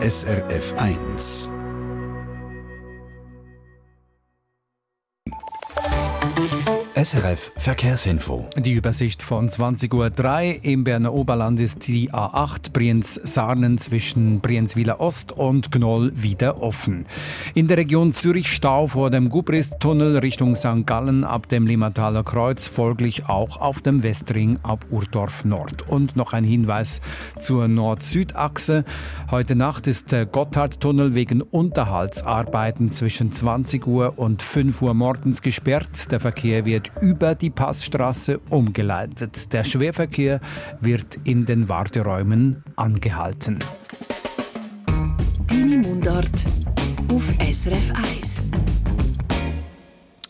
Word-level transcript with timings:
SRF 0.00 0.72
1. 0.76 1.57
SRF 7.00 7.52
Verkehrsinfo. 7.56 8.48
Die 8.56 8.72
Übersicht 8.72 9.22
von 9.22 9.48
20.03 9.48 10.56
Uhr 10.56 10.64
im 10.64 10.82
Berner 10.82 11.12
Oberland 11.14 11.60
ist 11.60 11.86
die 11.86 12.10
A8 12.10 12.72
Brienz-Sarnen 12.72 13.78
zwischen 13.78 14.40
Brienzwiler 14.40 15.00
Ost 15.00 15.30
und 15.30 15.70
Gnoll 15.70 16.10
wieder 16.16 16.60
offen. 16.60 17.06
In 17.54 17.68
der 17.68 17.76
Region 17.76 18.12
Zürich 18.12 18.52
Stau 18.52 18.88
vor 18.88 19.10
dem 19.10 19.28
Gubrist-Tunnel 19.28 20.18
Richtung 20.18 20.56
St. 20.56 20.86
Gallen 20.86 21.22
ab 21.22 21.48
dem 21.48 21.68
Limmataler 21.68 22.24
Kreuz, 22.24 22.66
folglich 22.66 23.28
auch 23.28 23.58
auf 23.58 23.80
dem 23.80 24.02
Westring 24.02 24.58
ab 24.64 24.84
Urdorf 24.90 25.44
Nord. 25.44 25.86
Und 25.86 26.16
noch 26.16 26.32
ein 26.32 26.42
Hinweis 26.42 27.00
zur 27.38 27.68
Nord-Süd-Achse. 27.68 28.84
Heute 29.30 29.54
Nacht 29.54 29.86
ist 29.86 30.10
der 30.10 30.26
Gotthardtunnel 30.26 31.14
wegen 31.14 31.42
Unterhaltsarbeiten 31.42 32.90
zwischen 32.90 33.30
20 33.30 33.86
Uhr 33.86 34.14
und 34.18 34.42
5 34.42 34.82
Uhr 34.82 34.94
morgens 34.94 35.42
gesperrt. 35.42 36.10
Der 36.10 36.18
Verkehr 36.18 36.64
wird 36.64 36.87
über 37.00 37.34
die 37.34 37.50
Passstraße 37.50 38.40
umgeleitet. 38.50 39.52
Der 39.52 39.64
Schwerverkehr 39.64 40.40
wird 40.80 41.18
in 41.24 41.46
den 41.46 41.68
Warteräumen 41.68 42.62
angehalten. 42.76 43.58
Deine 45.46 45.78
Mundart 45.78 46.44
auf 47.10 47.22
SRF 47.40 47.92
1. 47.94 48.48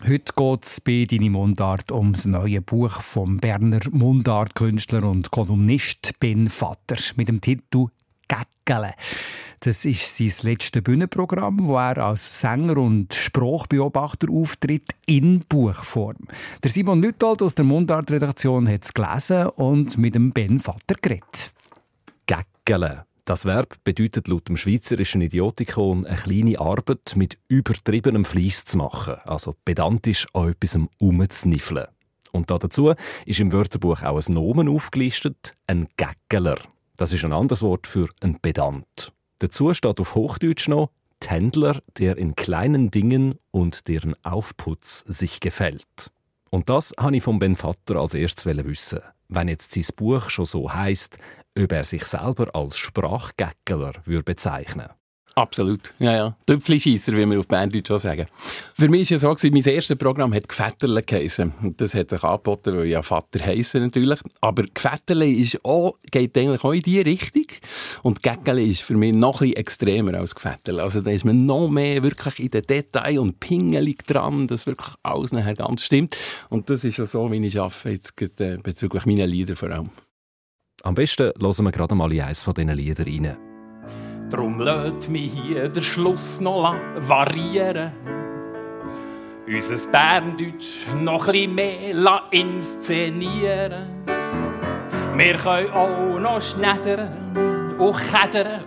Heute 0.08 0.32
geht 0.34 0.64
es 0.64 0.80
bei 0.80 1.06
«Deine 1.10 1.28
Mundart» 1.28 1.92
ums 1.92 2.24
neue 2.24 2.62
Buch 2.62 3.02
vom 3.02 3.36
Berner 3.36 3.80
Mundartkünstler 3.90 5.04
und 5.04 5.30
Kolumnist 5.30 6.12
Ben 6.18 6.48
Vatter 6.48 6.96
mit 7.16 7.28
dem 7.28 7.42
Titel 7.42 7.88
«Gäckele». 8.26 8.94
Das 9.60 9.84
ist 9.84 10.16
sein 10.16 10.50
letztes 10.50 10.82
Bühnenprogramm, 10.82 11.66
wo 11.66 11.76
er 11.76 11.98
als 11.98 12.40
Sänger 12.40 12.76
und 12.78 13.12
Sprachbeobachter 13.12 14.28
auftritt 14.30 14.94
in 15.06 15.40
Buchform. 15.48 16.28
Der 16.62 16.70
Simon 16.70 17.02
Lüttold 17.02 17.42
aus 17.42 17.56
der 17.56 17.64
Mundart-Redaktion 17.64 18.68
hat 18.68 18.84
es 18.84 18.94
gelesen 18.94 19.46
und 19.48 19.98
mit 19.98 20.14
dem 20.14 20.32
Ben 20.32 20.60
Vater 20.60 20.94
geredet. 21.00 21.52
Gäckele. 22.26 23.04
Das 23.24 23.44
Verb 23.44 23.76
bedeutet 23.84 24.28
laut 24.28 24.48
dem 24.48 24.56
schweizerischen 24.56 25.20
Idiotikon 25.20 26.06
eine 26.06 26.16
kleine 26.16 26.58
Arbeit 26.60 27.14
mit 27.14 27.38
übertriebenem 27.48 28.24
Fleiss 28.24 28.64
zu 28.64 28.78
machen, 28.78 29.16
also 29.24 29.54
pedantisch 29.64 30.26
an 30.32 30.50
etwas 30.50 30.78
umzuniffeln. 30.98 31.88
Und 32.32 32.50
dazu 32.50 32.94
ist 33.26 33.40
im 33.40 33.52
Wörterbuch 33.52 34.02
auch 34.02 34.16
ein 34.16 34.32
Nomen 34.32 34.68
aufgelistet, 34.68 35.56
ein 35.66 35.88
Gäckeler. 35.96 36.58
Das 36.96 37.12
ist 37.12 37.24
ein 37.24 37.32
anderes 37.32 37.62
Wort 37.62 37.86
für 37.86 38.08
ein 38.22 38.38
Pedant. 38.40 39.12
Dazu 39.38 39.72
steht 39.72 40.00
auf 40.00 40.14
Hochdeutsch 40.14 40.68
noch 40.68 40.90
Tändler, 41.20 41.80
der 41.98 42.16
in 42.16 42.36
kleinen 42.36 42.90
Dingen 42.90 43.36
und 43.50 43.88
deren 43.88 44.14
Aufputz 44.24 45.04
sich 45.06 45.40
gefällt. 45.40 46.10
Und 46.50 46.68
das 46.68 46.94
habe 46.98 47.16
ich 47.16 47.22
vom 47.22 47.38
Ben 47.38 47.56
Vater 47.56 47.96
als 47.96 48.14
erstes 48.14 48.46
wissen. 48.46 49.00
Wenn 49.28 49.48
jetzt 49.48 49.72
sein 49.72 49.84
Buch 49.96 50.30
schon 50.30 50.46
so 50.46 50.72
heißt, 50.72 51.18
ob 51.58 51.72
er 51.72 51.84
sich 51.84 52.04
selber 52.04 52.54
als 52.54 52.78
Sprachgäckeler 52.78 53.94
bezeichnen 54.24 54.88
würde. 54.88 54.97
Absolut, 55.38 55.94
ja, 56.00 56.16
ja. 56.16 56.36
Tüpfelscheisser, 56.46 57.12
wie 57.12 57.24
wir 57.24 57.38
auf 57.38 57.46
Berndeutsch 57.46 57.92
auch 57.92 57.98
sagen. 57.98 58.26
Für 58.74 58.88
mich 58.88 59.08
war 59.22 59.34
es 59.34 59.40
so, 59.40 59.48
mein 59.52 59.62
erstes 59.62 59.96
Programm 59.96 60.34
hat 60.34 60.48
Gefetterle 60.48 61.00
geheissen. 61.00 61.52
Das 61.76 61.94
hat 61.94 62.10
sich 62.10 62.24
angeboten, 62.24 62.76
weil 62.76 62.86
ich 62.86 62.90
ja 62.90 63.02
Vater 63.02 63.46
heisse 63.46 63.78
natürlich. 63.78 64.18
Aber 64.40 64.64
Gefetterle 64.64 65.30
ist 65.30 65.64
auch, 65.64 65.94
geht 66.10 66.36
eigentlich 66.36 66.64
auch 66.64 66.72
in 66.72 66.82
diese 66.82 67.06
Richtung. 67.06 67.44
Und 68.02 68.20
Gäckele 68.20 68.64
ist 68.64 68.82
für 68.82 68.96
mich 68.96 69.14
noch 69.14 69.40
ein 69.40 69.52
extremer 69.52 70.14
als 70.14 70.34
Gefetterle. 70.34 70.82
Also 70.82 71.02
da 71.02 71.12
ist 71.12 71.24
man 71.24 71.46
noch 71.46 71.68
mehr 71.68 72.02
wirklich 72.02 72.40
in 72.40 72.50
den 72.50 72.62
Detail 72.62 73.20
und 73.20 73.38
pingelig 73.38 74.02
dran, 74.08 74.48
dass 74.48 74.66
wirklich 74.66 74.88
alles 75.04 75.30
nachher 75.30 75.54
ganz 75.54 75.84
stimmt. 75.84 76.16
Und 76.48 76.68
das 76.68 76.82
ist 76.82 76.96
ja 76.96 77.06
so, 77.06 77.30
wie 77.30 77.46
ich 77.46 77.60
arbeite, 77.60 78.10
jetzt 78.18 78.40
äh, 78.40 78.58
bezüglich 78.60 79.06
meiner 79.06 79.28
Lieder 79.28 79.54
vor 79.54 79.70
allem. 79.70 79.90
Am 80.82 80.96
besten 80.96 81.30
hören 81.40 81.64
wir 81.64 81.70
gerade 81.70 81.94
mal 81.94 82.12
in 82.12 82.22
eines 82.22 82.42
von 82.42 82.54
diesen 82.54 82.74
Liedern 82.74 83.06
rein. 83.06 83.47
Drum 84.30 84.60
lädt 84.60 85.08
mich 85.08 85.32
hier 85.32 85.70
der 85.70 85.80
Schluss 85.80 86.38
noch 86.38 86.74
variieren. 86.96 87.92
Unser 89.46 89.90
Berndeutsch 89.90 90.86
noch 91.00 91.28
ein 91.28 91.54
mehr 91.54 92.22
inszenieren. 92.30 94.04
Wir 95.16 95.34
können 95.38 95.72
auch 95.72 96.20
noch 96.20 96.42
schneddern 96.42 97.76
und 97.78 97.96
kädern, 97.96 98.60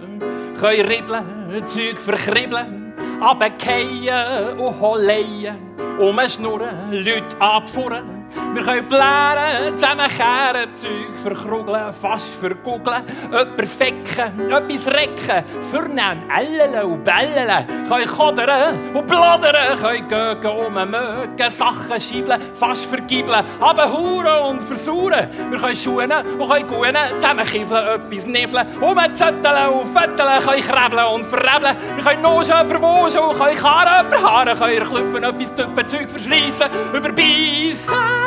können 0.59 0.88
ribbeln, 0.88 1.66
Zeug 1.66 2.00
verkribbeln, 2.00 2.94
abkehren 3.21 4.59
und 4.59 4.81
holeien, 4.81 5.57
umschnurren, 6.00 6.91
Leute 6.91 7.39
abfuhren. 7.39 8.20
Wir 8.53 8.64
können 8.64 8.88
blären, 8.88 9.75
zusammenkehren, 9.75 10.74
Zeug 10.75 11.16
verkrugeln, 11.24 11.94
fast 11.94 12.28
verkugeln, 12.40 13.03
jemanden 13.31 13.68
fecken, 13.68 14.52
etwas 14.52 14.88
recken, 14.88 15.44
vernehmen, 15.69 16.24
ellele 16.30 16.86
und 16.86 17.03
bellele, 17.03 17.66
können 17.88 18.08
kodern 18.08 18.94
und 18.94 19.08
plaudern, 19.08 19.80
können 19.81 20.08
gögen, 20.08 20.52
ummögen, 20.52 21.50
Sachen 21.50 22.00
schiebeln, 22.00 22.42
fast 22.56 22.86
vergibeln, 22.86 23.44
aber 23.59 23.92
huren 23.92 24.50
und 24.50 24.63
versauern. 24.63 25.30
Wir 25.50 25.59
können 25.59 25.75
schuhen 25.75 26.12
und 26.12 26.50
können 26.50 26.68
gunen, 26.68 26.96
zusammenkiffeln, 27.16 27.88
etwas 27.88 28.25
niffeln, 28.25 28.68
umzetteln 28.81 29.68
und 29.69 29.88
fetteln, 29.88 30.42
können 30.42 30.62
krebeln 30.62 31.06
und 31.06 31.25
verrebeln. 31.25 31.78
Wir 31.96 32.03
können 32.03 32.22
Noschen 32.22 32.69
überwoschen 32.69 33.19
und 33.19 33.38
können 33.38 33.58
Karren 33.58 34.08
überhaaren, 34.08 34.58
können 34.58 34.84
klüpfen, 34.84 35.24
etwas 35.24 35.56
tüpfen, 35.56 35.88
Zeug 35.88 36.09
verschliessen, 36.09 36.69
überbeissen. 36.94 38.20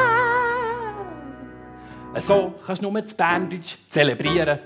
So 2.20 2.54
kannst 2.64 2.82
du 2.82 2.90
nur 2.90 3.02
das 3.02 3.14
Berndeutsch 3.14 3.76
zelebrieren. 3.90 4.58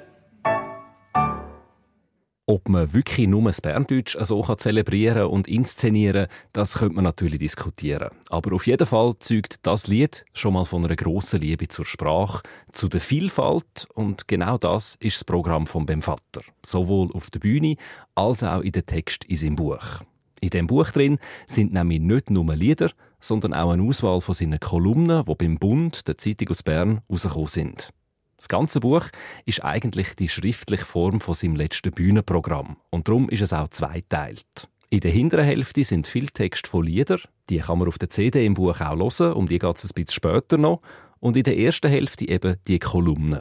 Ob 2.46 2.68
man 2.68 2.92
wirklich 2.94 3.26
nur 3.26 3.42
das 3.42 3.60
Berndeutsch 3.60 4.16
so 4.20 4.42
zelebrieren 4.54 5.26
und 5.26 5.48
inszenieren 5.48 6.26
kann, 6.28 6.36
das 6.52 6.78
könnte 6.78 6.94
man 6.94 7.04
natürlich 7.04 7.38
diskutieren. 7.38 8.10
Aber 8.30 8.54
auf 8.54 8.66
jeden 8.66 8.86
Fall 8.86 9.14
zeugt 9.20 9.66
das 9.66 9.86
Lied 9.86 10.24
schon 10.32 10.54
mal 10.54 10.64
von 10.64 10.84
einer 10.84 10.96
grossen 10.96 11.40
Liebe 11.40 11.68
zur 11.68 11.84
Sprache, 11.84 12.42
zu 12.72 12.88
der 12.88 13.00
Vielfalt 13.00 13.86
und 13.94 14.28
genau 14.28 14.56
das 14.56 14.96
ist 15.00 15.16
das 15.16 15.24
Programm 15.24 15.66
von 15.66 15.84
Bem 15.84 16.00
Vater. 16.00 16.42
Sowohl 16.64 17.10
auf 17.12 17.30
der 17.30 17.40
Bühne 17.40 17.76
als 18.14 18.42
auch 18.42 18.60
in 18.60 18.72
den 18.72 18.86
Text 18.86 19.24
in 19.24 19.36
seinem 19.36 19.56
Buch. 19.56 20.02
In 20.40 20.50
dem 20.50 20.66
Buch 20.66 20.90
drin 20.90 21.18
sind 21.46 21.72
nämlich 21.72 22.00
nicht 22.00 22.30
nur 22.30 22.54
Lieder, 22.54 22.90
sondern 23.20 23.54
auch 23.54 23.70
eine 23.70 23.82
Auswahl 23.82 24.20
von 24.20 24.34
seinen 24.34 24.60
Kolumnen, 24.60 25.24
die 25.24 25.34
beim 25.34 25.58
Bund, 25.58 26.06
der 26.06 26.18
Zeitung 26.18 26.48
aus 26.48 26.62
Bern, 26.62 27.00
rausgekommen 27.10 27.48
sind. 27.48 27.90
Das 28.36 28.48
ganze 28.48 28.78
Buch 28.80 29.06
ist 29.46 29.64
eigentlich 29.64 30.14
die 30.14 30.28
schriftliche 30.28 30.84
Form 30.84 31.20
von 31.20 31.34
seinem 31.34 31.56
letzten 31.56 31.90
Bühnenprogramm 31.90 32.76
und 32.90 33.08
darum 33.08 33.28
ist 33.28 33.42
es 33.42 33.52
auch 33.52 33.68
zweiteilt. 33.68 34.68
In 34.90 35.00
der 35.00 35.10
hinteren 35.10 35.44
Hälfte 35.44 35.84
sind 35.84 36.06
viel 36.06 36.28
Text 36.28 36.68
von 36.68 36.84
Liedern, 36.84 37.20
die 37.50 37.58
kann 37.58 37.78
man 37.78 37.88
auf 37.88 37.98
der 37.98 38.10
CD 38.10 38.46
im 38.46 38.54
Buch 38.54 38.80
auch 38.80 38.96
hören, 38.96 39.32
um 39.34 39.48
die 39.48 39.58
geht 39.58 39.76
es 39.76 39.84
ein 39.84 39.90
bisschen 39.94 40.14
später 40.14 40.56
noch. 40.56 40.80
Und 41.20 41.36
in 41.36 41.42
der 41.42 41.58
ersten 41.58 41.90
Hälfte 41.90 42.28
eben 42.28 42.56
die 42.68 42.78
Kolumnen. 42.78 43.40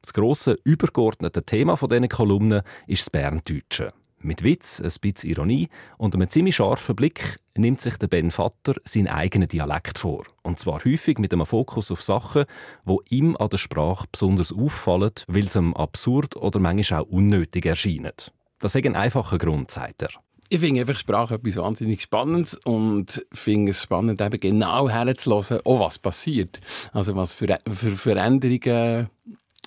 Das 0.00 0.12
grosse 0.12 0.56
übergeordnete 0.62 1.42
Thema 1.42 1.76
von 1.76 1.88
diesen 1.88 2.08
Kolumnen 2.08 2.62
ist 2.86 3.02
das 3.02 3.10
Berndeutsche. 3.10 3.92
Mit 4.18 4.42
Witz, 4.42 4.80
ein 4.80 4.90
bisschen 5.00 5.30
Ironie 5.30 5.68
und 5.98 6.14
einem 6.14 6.28
ziemlich 6.30 6.56
scharfen 6.56 6.96
Blick 6.96 7.38
nimmt 7.54 7.80
sich 7.80 7.96
der 7.96 8.06
Ben 8.06 8.30
Vatter 8.30 8.74
seinen 8.84 9.08
eigenen 9.08 9.48
Dialekt 9.48 9.98
vor. 9.98 10.24
Und 10.42 10.58
zwar 10.58 10.84
häufig 10.84 11.18
mit 11.18 11.32
einem 11.32 11.46
Fokus 11.46 11.90
auf 11.90 12.02
Sachen, 12.02 12.44
wo 12.84 13.02
ihm 13.08 13.36
an 13.36 13.50
der 13.50 13.58
Sprache 13.58 14.06
besonders 14.10 14.52
auffallen, 14.52 15.12
weil 15.28 15.48
sie 15.48 15.58
ihm 15.58 15.74
absurd 15.74 16.36
oder 16.36 16.58
manchmal 16.58 17.02
auch 17.02 17.08
unnötig 17.08 17.66
erscheinen. 17.66 18.12
Das 18.58 18.74
ist 18.74 18.86
ein 18.86 18.96
einfacher 18.96 19.38
Grund, 19.38 19.70
sagt 19.70 20.02
er. 20.02 20.10
Ich 20.48 20.60
finde 20.60 20.80
einfach 20.80 20.98
Sprache 20.98 21.34
etwas 21.34 21.56
wahnsinnig 21.56 22.00
Spannendes 22.00 22.54
und 22.64 23.26
finde 23.32 23.70
es 23.70 23.82
spannend, 23.82 24.20
eben 24.20 24.38
genau 24.38 24.88
herzulassen, 24.88 25.60
oh, 25.64 25.80
was 25.80 25.98
passiert. 25.98 26.60
Also 26.92 27.16
was 27.16 27.34
für, 27.34 27.58
für 27.66 27.90
Veränderungen 27.90 29.10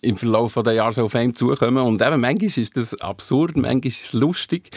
im 0.01 0.17
Verlauf 0.17 0.53
der 0.53 0.73
Jahre 0.73 0.93
so 0.93 1.03
auf 1.03 1.15
einem 1.15 1.35
zukommen. 1.35 1.83
Und 1.83 2.01
eben, 2.01 2.21
manchmal 2.21 2.49
ist 2.49 2.77
das 2.77 2.99
absurd, 3.01 3.57
manchmal 3.57 3.87
ist 3.87 4.05
es 4.05 4.13
lustig. 4.13 4.69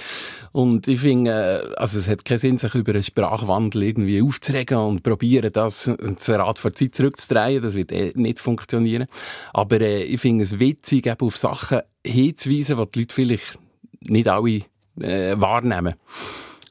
Und 0.52 0.88
ich 0.88 1.00
finde, 1.00 1.74
also 1.76 1.98
es 1.98 2.08
hat 2.08 2.24
keinen 2.24 2.38
Sinn, 2.38 2.58
sich 2.58 2.74
über 2.74 2.92
einen 2.92 3.02
Sprachwandel 3.02 3.82
irgendwie 3.82 4.22
aufzuregen 4.22 4.78
und 4.78 5.02
probieren, 5.02 5.50
das 5.52 5.90
zur 6.16 6.36
Rat 6.36 6.58
vor 6.58 6.72
Zeit 6.72 6.94
zurückzudrehen. 6.94 7.62
Das 7.62 7.74
wird 7.74 7.92
eh 7.92 8.12
nicht 8.14 8.38
funktionieren. 8.38 9.06
Aber 9.52 9.80
äh, 9.80 10.02
ich 10.02 10.20
finde 10.20 10.44
es 10.44 10.58
witzig, 10.58 11.06
eben 11.06 11.26
auf 11.26 11.36
Sachen 11.36 11.80
hinzuweisen, 12.04 12.76
die 12.76 12.86
die 12.90 12.98
Leute 13.00 13.14
vielleicht 13.14 13.58
nicht 14.00 14.28
alle 14.28 14.62
äh, 15.00 15.34
wahrnehmen. 15.36 15.94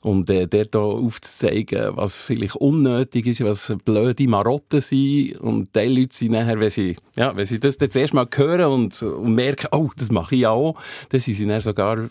Und 0.02 0.30
äh, 0.32 0.48
dort 0.48 0.76
auch 0.76 0.98
aufzuzeigen, 0.98 1.96
was 1.96 2.18
vielleicht 2.18 2.56
unnötig 2.56 3.28
ist, 3.28 3.44
was 3.44 3.72
blöde 3.86 4.28
Marotten 4.28 4.82
sind. 4.82 5.38
Und 5.38 5.76
die 5.76 5.86
Leute 5.86 6.16
sind 6.16 6.32
nachher, 6.32 6.60
wenn 6.60 6.72
sie, 6.72 6.96
ja, 7.16 7.36
wenn 7.36 7.46
sie 7.46 7.60
das 7.60 7.78
das 7.78 7.96
erste 7.96 8.16
Mal 8.16 8.28
hören 8.34 8.66
und, 8.72 9.04
und 9.04 9.36
merken, 9.36 9.68
oh, 9.72 9.90
das 9.96 10.10
mache 10.10 10.36
ich 10.36 10.48
auch, 10.48 10.76
dann 11.10 11.20
sind 11.20 11.36
sie 11.36 11.46
dann 11.46 11.62
sogar 11.62 12.10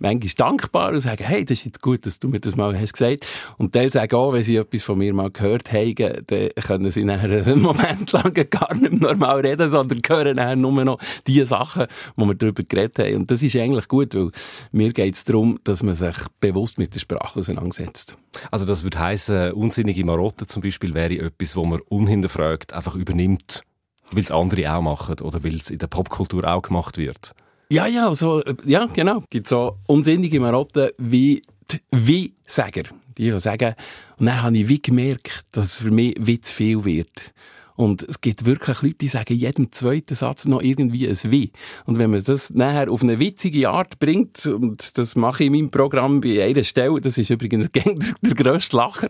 manchmal 0.00 0.32
dankbar 0.36 0.92
und 0.92 1.00
sagen, 1.00 1.24
hey, 1.24 1.46
das 1.46 1.60
ist 1.60 1.64
jetzt 1.64 1.80
gut, 1.80 2.04
dass 2.04 2.20
du 2.20 2.28
mir 2.28 2.40
das 2.40 2.56
mal 2.56 2.78
hast 2.78 2.92
gesagt. 2.92 3.26
Und 3.56 3.74
die 3.74 3.88
sagen 3.88 4.14
auch, 4.14 4.34
wenn 4.34 4.42
sie 4.42 4.56
etwas 4.56 4.82
von 4.82 4.98
mir 4.98 5.14
mal 5.14 5.30
gehört 5.30 5.72
haben, 5.72 5.94
dann 6.26 6.50
können 6.66 6.90
sie 6.90 7.04
nachher 7.04 7.46
einen 7.46 7.62
Moment 7.62 8.12
lang 8.12 8.34
gar 8.50 8.74
nicht 8.74 9.00
normal 9.00 9.40
reden, 9.40 9.70
sondern 9.70 10.00
hören 10.06 10.36
nachher 10.36 10.56
nur 10.56 10.84
noch 10.84 10.98
die 11.26 11.42
Sachen, 11.46 11.86
wo 12.16 12.26
wir 12.26 12.34
darüber 12.34 12.62
geredet 12.62 12.98
haben. 12.98 13.16
Und 13.16 13.30
das 13.30 13.42
ist 13.42 13.56
eigentlich 13.56 13.88
gut, 13.88 14.14
weil 14.14 14.30
mir 14.72 14.92
geht 14.92 15.14
es 15.14 15.24
darum, 15.24 15.58
dass 15.64 15.82
man 15.82 15.94
sich 15.94 16.16
bewusst 16.40 16.78
mit 16.78 16.94
der 16.94 17.00
Sprache 17.00 17.13
auseinandersetzt. 17.16 18.16
Also 18.50 18.66
das 18.66 18.82
würde 18.82 18.98
heißen, 18.98 19.52
unsinnige 19.52 20.04
Marotten 20.04 20.46
zum 20.46 20.62
Beispiel 20.62 20.94
wäre 20.94 21.18
etwas, 21.18 21.56
wo 21.56 21.64
man 21.64 21.80
unhinterfragt 21.88 22.72
einfach 22.72 22.94
übernimmt, 22.94 23.62
weil 24.10 24.22
es 24.22 24.30
andere 24.30 24.74
auch 24.74 24.82
machen 24.82 25.20
oder 25.20 25.42
weil 25.44 25.56
es 25.56 25.70
in 25.70 25.78
der 25.78 25.86
Popkultur 25.86 26.44
auch 26.46 26.62
gemacht 26.62 26.98
wird. 26.98 27.32
Ja, 27.70 27.86
ja, 27.86 28.08
also, 28.08 28.42
ja, 28.64 28.86
genau. 28.86 29.18
Es 29.18 29.30
gibt 29.30 29.48
so 29.48 29.78
unsinnige 29.86 30.38
Marotten 30.40 30.90
wie 30.98 31.42
die 31.70 31.80
Wie-Säger. 31.90 32.84
Die, 33.16 33.30
die 33.30 33.40
sagen, 33.40 33.74
und 34.18 34.26
dann 34.26 34.42
habe 34.42 34.58
ich 34.58 34.68
wie 34.68 34.82
gemerkt, 34.82 35.44
dass 35.52 35.66
es 35.66 35.74
für 35.76 35.90
mich 35.90 36.14
wie 36.18 36.40
zu 36.40 36.52
viel 36.52 36.84
wird. 36.84 37.32
Und 37.76 38.02
es 38.02 38.20
gibt 38.20 38.44
wirklich 38.44 38.82
Leute, 38.82 38.94
die 38.94 39.08
sagen 39.08 39.34
jedem 39.34 39.72
zweiten 39.72 40.14
Satz 40.14 40.44
noch 40.46 40.62
irgendwie 40.62 41.08
ein 41.08 41.18
Wie. 41.24 41.50
Und 41.86 41.98
wenn 41.98 42.10
man 42.10 42.22
das 42.22 42.50
nachher 42.50 42.90
auf 42.90 43.02
eine 43.02 43.18
witzige 43.18 43.68
Art 43.68 43.98
bringt, 43.98 44.46
und 44.46 44.96
das 44.96 45.16
mache 45.16 45.42
ich 45.42 45.46
in 45.48 45.54
meinem 45.54 45.70
Programm 45.70 46.20
bei 46.20 46.44
einer 46.44 46.62
Stelle, 46.62 47.00
das 47.00 47.18
ist 47.18 47.30
übrigens 47.30 47.70
der, 47.74 47.94
der 48.22 48.34
grösste 48.34 48.76
Lacher, 48.76 49.08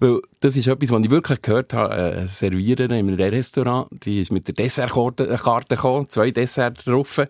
weil 0.00 0.20
das 0.40 0.56
ist 0.56 0.66
etwas, 0.66 0.90
was 0.90 1.04
ich 1.04 1.10
wirklich 1.10 1.42
gehört 1.42 1.72
habe, 1.72 1.94
eine 1.94 2.28
Serviererin 2.28 2.90
in 2.90 3.08
einem 3.08 3.14
Restaurant, 3.14 3.88
die 4.04 4.20
ist 4.20 4.32
mit 4.32 4.48
der 4.48 4.54
Dessertkarte 4.54 5.26
gekommen, 5.68 6.08
zwei 6.08 6.30
Desserts 6.30 6.84
drauf. 6.84 7.20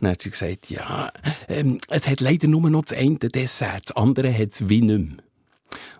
Dann 0.00 0.10
hat 0.10 0.22
sie 0.22 0.30
gesagt, 0.30 0.70
ja, 0.70 1.10
ähm, 1.48 1.78
es 1.88 2.08
hat 2.08 2.20
leider 2.20 2.48
nur 2.48 2.68
noch 2.68 2.82
das 2.82 2.98
eine 2.98 3.16
Dessert, 3.16 3.84
das 3.86 3.96
andere 3.96 4.32
hat 4.32 4.52
es 4.52 4.68
wie 4.68 4.82
nicht 4.82 4.98
mehr. 4.98 5.25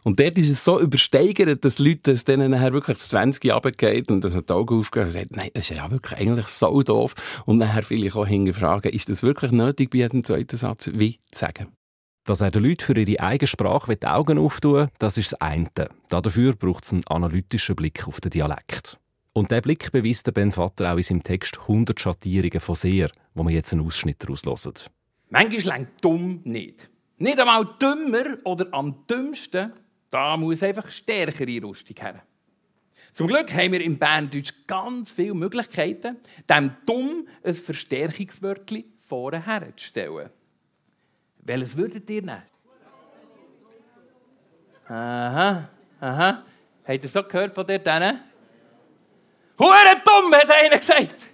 Und 0.07 0.21
dort 0.21 0.39
ist 0.39 0.51
es 0.51 0.65
so 0.65 0.79
übersteigert, 0.79 1.65
dass 1.65 1.81
Leute 1.81 2.13
es 2.13 2.25
denen 2.25 2.53
nachher 2.53 2.73
wirklich 2.73 2.97
das 2.97 3.09
20 3.09 3.53
runtergeht 3.53 4.09
und 4.13 4.25
dass 4.25 4.41
die 4.41 4.53
Augen 4.53 4.79
aufgehen 4.79 5.03
und 5.03 5.11
sagen, 5.11 5.31
nein, 5.33 5.51
das 5.53 5.69
ist 5.69 5.77
ja 5.77 5.91
wirklich 5.91 6.21
eigentlich 6.21 6.47
so 6.47 6.81
doof. 6.81 7.17
Und 7.45 7.57
nachher 7.57 7.83
vielleicht 7.83 8.15
auch 8.15 8.25
hinterfragen, 8.25 8.93
ist 8.93 9.09
das 9.09 9.25
wirklich 9.25 9.51
nötig, 9.51 9.91
bei 9.91 9.99
jedem 9.99 10.23
zweiten 10.23 10.59
Satz 10.59 10.91
wie 10.95 11.19
zu 11.33 11.41
sagen? 11.41 11.73
Dass 12.23 12.41
er 12.41 12.53
den 12.53 12.63
Leuten 12.63 12.85
für 12.85 12.97
ihre 12.97 13.21
eigene 13.21 13.49
Sprache 13.49 13.97
die 13.97 14.07
Augen 14.07 14.39
auftun 14.39 14.91
das 15.01 15.19
ist 15.19 15.33
das 15.33 15.41
eine. 15.41 15.67
Dafür 16.09 16.55
braucht 16.55 16.85
es 16.85 16.93
einen 16.93 17.05
analytischen 17.09 17.75
Blick 17.75 18.07
auf 18.07 18.21
den 18.21 18.31
Dialekt. 18.31 19.01
Und 19.33 19.51
der 19.51 19.61
Blick 19.61 19.91
beweist 19.91 20.33
Ben 20.33 20.53
Vater 20.53 20.93
auch 20.93 20.99
in 20.99 21.03
seinem 21.03 21.25
Text 21.25 21.59
100 21.63 21.99
Schattierungen 21.99 22.61
von 22.61 22.77
sehr, 22.77 23.11
wo 23.35 23.43
wir 23.43 23.51
jetzt 23.51 23.73
einen 23.73 23.85
Ausschnitt 23.85 24.23
daraus 24.23 24.45
hören. 24.45 24.75
Manchmal 25.31 25.79
längt 25.79 25.89
dumm 26.01 26.43
nicht. 26.45 26.89
Nicht 27.19 27.41
einmal 27.41 27.69
dümmer 27.81 28.39
oder 28.45 28.69
am 28.71 29.05
dümmsten 29.09 29.73
da 30.17 30.35
muss 30.35 30.63
einfach 30.63 30.91
stärkere 30.91 31.63
Rüstung 31.63 31.95
her. 32.01 32.23
Zum 33.13 33.27
Glück 33.27 33.53
haben 33.53 33.73
wir 33.73 33.83
im 33.83 33.99
Berndeutsch 33.99 34.51
ganz 34.67 35.11
viele 35.11 35.35
Möglichkeiten, 35.35 36.17
dem 36.49 36.75
Dumm 36.87 37.29
ein 37.45 37.53
Verstärkungswörtchen 37.53 38.85
vorher 39.07 39.77
zu 39.77 39.85
stellen. 39.85 40.31
Welches 41.41 41.77
würdet 41.77 42.09
ihr 42.09 42.23
nehmen? 42.23 42.43
Aha, 44.89 45.69
aha. 46.01 46.45
Habt 46.87 47.05
ihr 47.05 47.11
so 47.11 47.23
gehört 47.23 47.55
von 47.55 47.67
dir 47.67 47.79
denen? 47.79 48.21
Hure 49.59 50.03
dumm, 50.03 50.33
hat 50.33 50.51
einer 50.51 50.79
gesagt. 50.79 51.29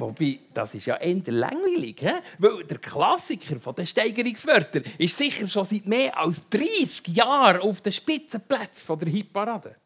Wobei, 0.00 0.38
das 0.54 0.74
ist 0.74 0.86
ja 0.86 0.96
eher 0.96 1.20
langweilig, 1.26 2.00
he? 2.00 2.12
weil 2.38 2.64
der 2.64 2.78
Klassiker 2.78 3.60
von 3.60 3.74
den 3.74 3.86
Steigerungswörtern 3.86 4.84
ist 4.98 5.16
sicher 5.16 5.46
schon 5.46 5.64
seit 5.64 5.86
mehr 5.86 6.16
als 6.18 6.48
30 6.48 7.08
Jahren 7.08 7.60
auf 7.60 7.80
den 7.82 7.92
Spitzenplätzen 7.92 8.98
der 8.98 9.08
Hitparade. 9.08 9.76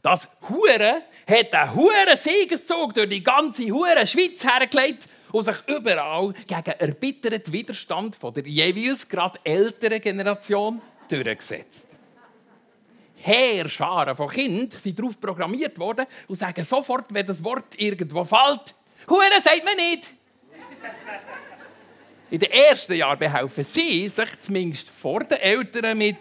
Das 0.00 0.28
Hure 0.48 1.02
hat 1.26 1.54
einen 1.54 1.74
Huren 1.74 2.16
Siegeszug 2.16 2.94
durch 2.94 3.08
die 3.08 3.24
ganze 3.24 3.64
Hure 3.70 4.06
Schweiz 4.06 4.44
hergelegt 4.44 5.08
und 5.32 5.44
sich 5.44 5.56
überall 5.66 6.32
gegen 6.46 6.78
erbitterten 6.78 7.52
Widerstand 7.52 8.18
der 8.22 8.46
jeweils 8.46 9.08
gerade 9.08 9.40
älteren 9.42 10.00
Generation 10.00 10.80
durchgesetzt. 11.08 11.88
Heerscharen 13.16 14.14
von 14.14 14.28
Kindern 14.28 14.70
sind 14.70 14.98
darauf 14.98 15.18
programmiert 15.18 15.78
worden 15.78 16.06
und 16.28 16.36
sagen 16.36 16.62
sofort, 16.62 17.06
wenn 17.14 17.26
das 17.26 17.42
Wort 17.42 17.74
irgendwo 17.78 18.22
fällt, 18.24 18.74
Hure 19.08 19.40
sagt 19.40 19.64
man 19.64 19.76
nicht. 19.76 20.08
In 22.30 22.38
den 22.38 22.50
ersten 22.50 22.94
Jahren 22.94 23.18
behelfen 23.18 23.64
sie 23.64 24.08
sich 24.08 24.38
zumindest 24.40 24.90
vor 24.90 25.24
den 25.24 25.38
Eltern 25.38 25.98
mit 25.98 26.16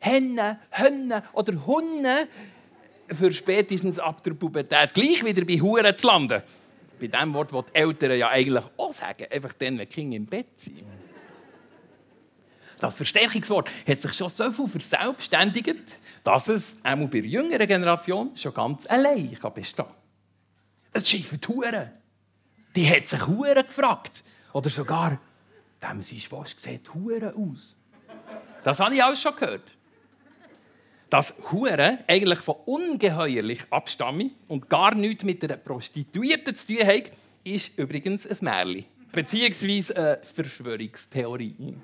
Hennen, 0.00 0.58
Hönnen 0.70 1.22
oder 1.32 1.64
Hunden 1.64 2.28
für 3.10 3.32
spätestens 3.32 3.98
ab 3.98 4.22
der 4.24 4.34
Pubertät 4.34 4.92
gleich 4.94 5.24
wieder 5.24 5.44
bei 5.44 5.54
Huren 5.60 5.96
zu 5.96 6.06
landen. 6.06 6.42
Bei 7.00 7.06
dem 7.06 7.34
Wort, 7.34 7.52
das 7.52 7.66
die 7.66 7.78
Eltern 7.78 8.18
ja 8.18 8.28
eigentlich 8.28 8.64
auch 8.76 8.92
sagen, 8.92 9.26
einfach 9.30 9.52
dann, 9.54 9.78
wenn 9.78 9.88
Kinder 9.88 10.16
im 10.16 10.26
Bett 10.26 10.48
sind. 10.56 10.82
Das 12.80 12.94
Verstärkungswort 12.94 13.70
hat 13.86 14.00
sich 14.00 14.12
schon 14.12 14.28
so 14.28 14.50
viel 14.50 14.68
verselbstständigt, 14.68 15.98
dass 16.22 16.48
es 16.48 16.76
auch 16.82 16.96
bei 16.96 17.20
der 17.20 17.26
jüngeren 17.26 17.66
Generation 17.66 18.36
schon 18.36 18.52
ganz 18.52 18.86
allein 18.86 19.30
bestehen 19.54 19.76
kann. 19.76 19.94
Es 20.92 21.08
schifft 21.08 21.48
Huren. 21.48 22.03
Die 22.74 22.88
hat 22.88 23.06
sich 23.08 23.26
Hure 23.26 23.64
gefragt. 23.64 24.22
Oder 24.52 24.70
sogar, 24.70 25.18
dem 25.82 26.00
sein 26.02 26.18
Schwast 26.20 26.60
sieht 26.60 26.92
Hure 26.94 27.34
aus. 27.36 27.76
Das 28.62 28.80
habe 28.80 28.94
ich 28.94 29.02
auch 29.02 29.16
schon 29.16 29.36
gehört. 29.36 29.70
Dass 31.10 31.34
Hure 31.52 31.98
eigentlich 32.06 32.40
von 32.40 32.56
ungeheuerlich 32.64 33.60
abstammen 33.70 34.32
und 34.48 34.68
gar 34.68 34.94
nichts 34.94 35.22
mit 35.22 35.44
einer 35.44 35.56
Prostituierten 35.56 36.56
zu 36.56 36.68
tun 36.68 36.86
hat, 36.86 37.10
ist 37.44 37.78
übrigens 37.78 38.26
ein 38.26 38.38
Märchen. 38.40 38.86
Beziehungsweise 39.12 39.96
eine 39.96 40.20
Verschwörungstheorie. 40.24 41.76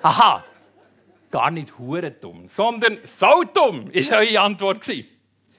Aha, 0.00 0.44
gar 1.30 1.50
nicht 1.50 1.76
hure 1.78 2.10
dumm, 2.10 2.48
sondern 2.48 2.98
so 3.04 3.42
dumm 3.52 3.92
war 3.92 4.18
eure 4.18 4.40
Antwort. 4.40 4.88
In 4.88 5.04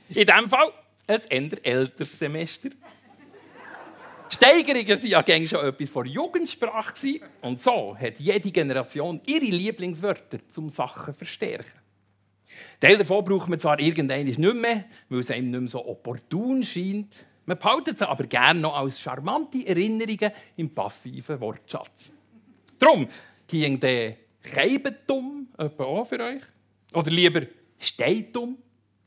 diesem 0.09 0.49
Fall 0.49 0.71
ein 1.07 1.51
älteres 1.63 2.17
Semester. 2.17 2.69
Steigerungen 4.35 4.85
waren 4.85 5.07
ja 5.07 5.21
gängig 5.21 5.49
schon 5.49 5.65
etwas 5.65 5.89
von 5.89 6.05
Jugendsprache. 6.05 7.21
Und 7.41 7.61
so 7.61 7.95
hat 7.97 8.19
jede 8.19 8.51
Generation 8.51 9.21
ihre 9.25 9.45
Lieblingswörter 9.45 10.39
zum 10.49 10.69
Sachen 10.69 11.13
verstärken. 11.13 11.79
Teil 12.81 12.97
davon 12.97 13.23
braucht 13.23 13.47
man 13.47 13.59
zwar 13.59 13.79
irgendwann 13.79 14.25
nicht 14.25 14.37
mehr, 14.37 14.83
weil 15.07 15.19
es 15.19 15.31
einem 15.31 15.51
nicht 15.51 15.59
mehr 15.61 15.69
so 15.69 15.85
opportun 15.87 16.65
scheint. 16.65 17.25
Man 17.45 17.57
behaltet 17.57 17.97
sie 17.97 18.09
aber 18.09 18.25
gerne 18.25 18.59
noch 18.59 18.75
als 18.75 18.99
charmante 18.99 19.65
Erinnerungen 19.65 20.31
im 20.57 20.69
passiven 20.69 21.39
Wortschatz. 21.39 22.11
Darum 22.77 23.07
ging 23.47 23.79
der 23.79 24.17
Keibentum 24.43 25.47
auch 25.57 26.05
für 26.05 26.19
euch? 26.19 26.43
Oder 26.93 27.09
lieber 27.09 27.43
Steitum, 27.79 28.57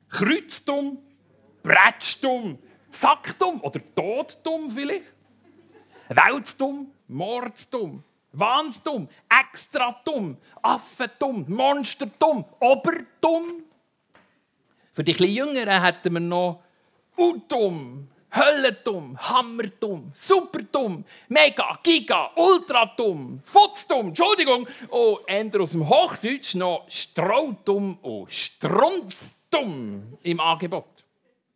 Kreuztum, 0.08 0.98
Bretschtum, 1.62 2.58
Sacktum 2.90 3.60
oder 3.60 3.80
Todtum 3.94 4.70
vielleicht. 4.70 5.17
Welttum, 6.08 6.92
Mordstum, 7.08 8.02
Wahnstum, 8.32 9.08
Extratum, 9.28 10.36
Affentum, 10.62 11.44
Monstertum, 11.48 12.44
Obertum. 12.60 13.64
Für 14.92 15.04
die 15.04 15.12
etwas 15.12 15.28
Jüngeren 15.28 15.82
hätten 15.82 16.12
wir 16.14 16.20
noch 16.20 16.62
Utum, 17.16 18.08
Höllentum, 18.34 19.18
Hammertum, 19.18 20.12
Supertum, 20.14 21.04
Mega, 21.28 21.78
Giga, 21.82 22.30
Ultratum, 22.36 23.40
Futztum, 23.44 24.08
Entschuldigung, 24.08 24.66
und 24.90 25.18
eher 25.26 25.60
aus 25.60 25.72
dem 25.72 25.88
Hochdeutsch 25.88 26.54
noch 26.54 26.84
Strautum 26.88 27.98
und 27.98 28.30
Strunztum 28.30 30.18
im 30.22 30.40
Angebot. 30.40 30.97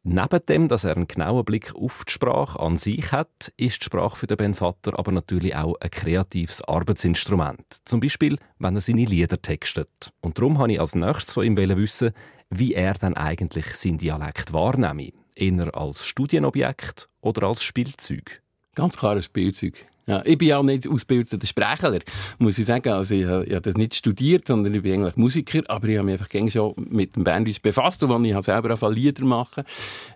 Neben 0.05 0.45
dem, 0.47 0.67
dass 0.67 0.83
er 0.83 0.97
einen 0.97 1.07
genauen 1.07 1.45
Blick 1.45 1.77
auf 1.77 2.05
die 2.05 2.13
Sprache 2.13 2.59
an 2.59 2.77
sich 2.77 3.13
hat, 3.13 3.53
ist 3.57 3.81
die 3.81 3.85
Sprache 3.85 4.17
für 4.17 4.27
den 4.27 4.37
Ben 4.37 4.55
Vater 4.55 4.99
aber 4.99 5.13
natürlich 5.13 5.55
auch 5.55 5.77
ein 5.81 5.91
kreatives 5.93 6.61
Arbeitsinstrument. 6.63 7.65
Zum 7.85 8.01
Beispiel, 8.01 8.37
wenn 8.59 8.75
er 8.75 8.81
seine 8.81 9.05
Lieder 9.05 9.41
textet. 9.41 10.13
Und 10.21 10.39
darum 10.39 10.59
wollte 10.59 10.75
ich 10.75 10.81
als 10.81 10.97
nächstes 10.97 11.35
von 11.35 11.45
ihm 11.45 11.57
wissen, 11.57 12.11
wie 12.51 12.75
er 12.75 12.95
dann 12.95 13.15
eigentlich 13.15 13.67
seinen 13.77 13.99
Dialekt 13.99 14.53
wahrnehme. 14.53 15.13
Eher 15.37 15.77
als 15.77 16.05
Studienobjekt 16.05 17.09
oder 17.21 17.47
als 17.47 17.63
Spielzeug. 17.63 18.43
Ganz 18.75 18.97
klar 18.97 19.15
ein 19.15 19.23
Spielzeug. 19.23 19.87
Ja, 20.07 20.21
ich 20.25 20.37
bin 20.37 20.53
auch 20.53 20.65
nicht 20.65 20.89
ausgebildeter 20.89 21.47
Sprecher, 21.47 21.97
muss 22.39 22.59
ich 22.59 22.67
sagen. 22.67 22.89
Also 22.89 23.15
ich, 23.15 23.23
ich 23.23 23.29
habe 23.29 23.61
das 23.61 23.77
nicht 23.77 23.95
studiert, 23.95 24.49
sondern 24.49 24.75
ich 24.75 24.83
bin 24.83 24.95
eigentlich 24.95 25.17
Musiker, 25.17 25.61
aber 25.69 25.89
ich 25.89 25.99
habe 25.99 26.07
mich 26.07 26.21
einfach 26.21 26.51
schon 26.51 26.75
mit 26.91 27.15
dem 27.15 27.23
Banddeutsch 27.23 27.63
befasst 27.63 28.03
und 28.03 28.11
als 28.11 28.25
ich 28.25 28.45
selber 28.45 28.71
angefangen 28.71 28.95
Lieder 28.95 29.25
machen 29.25 29.63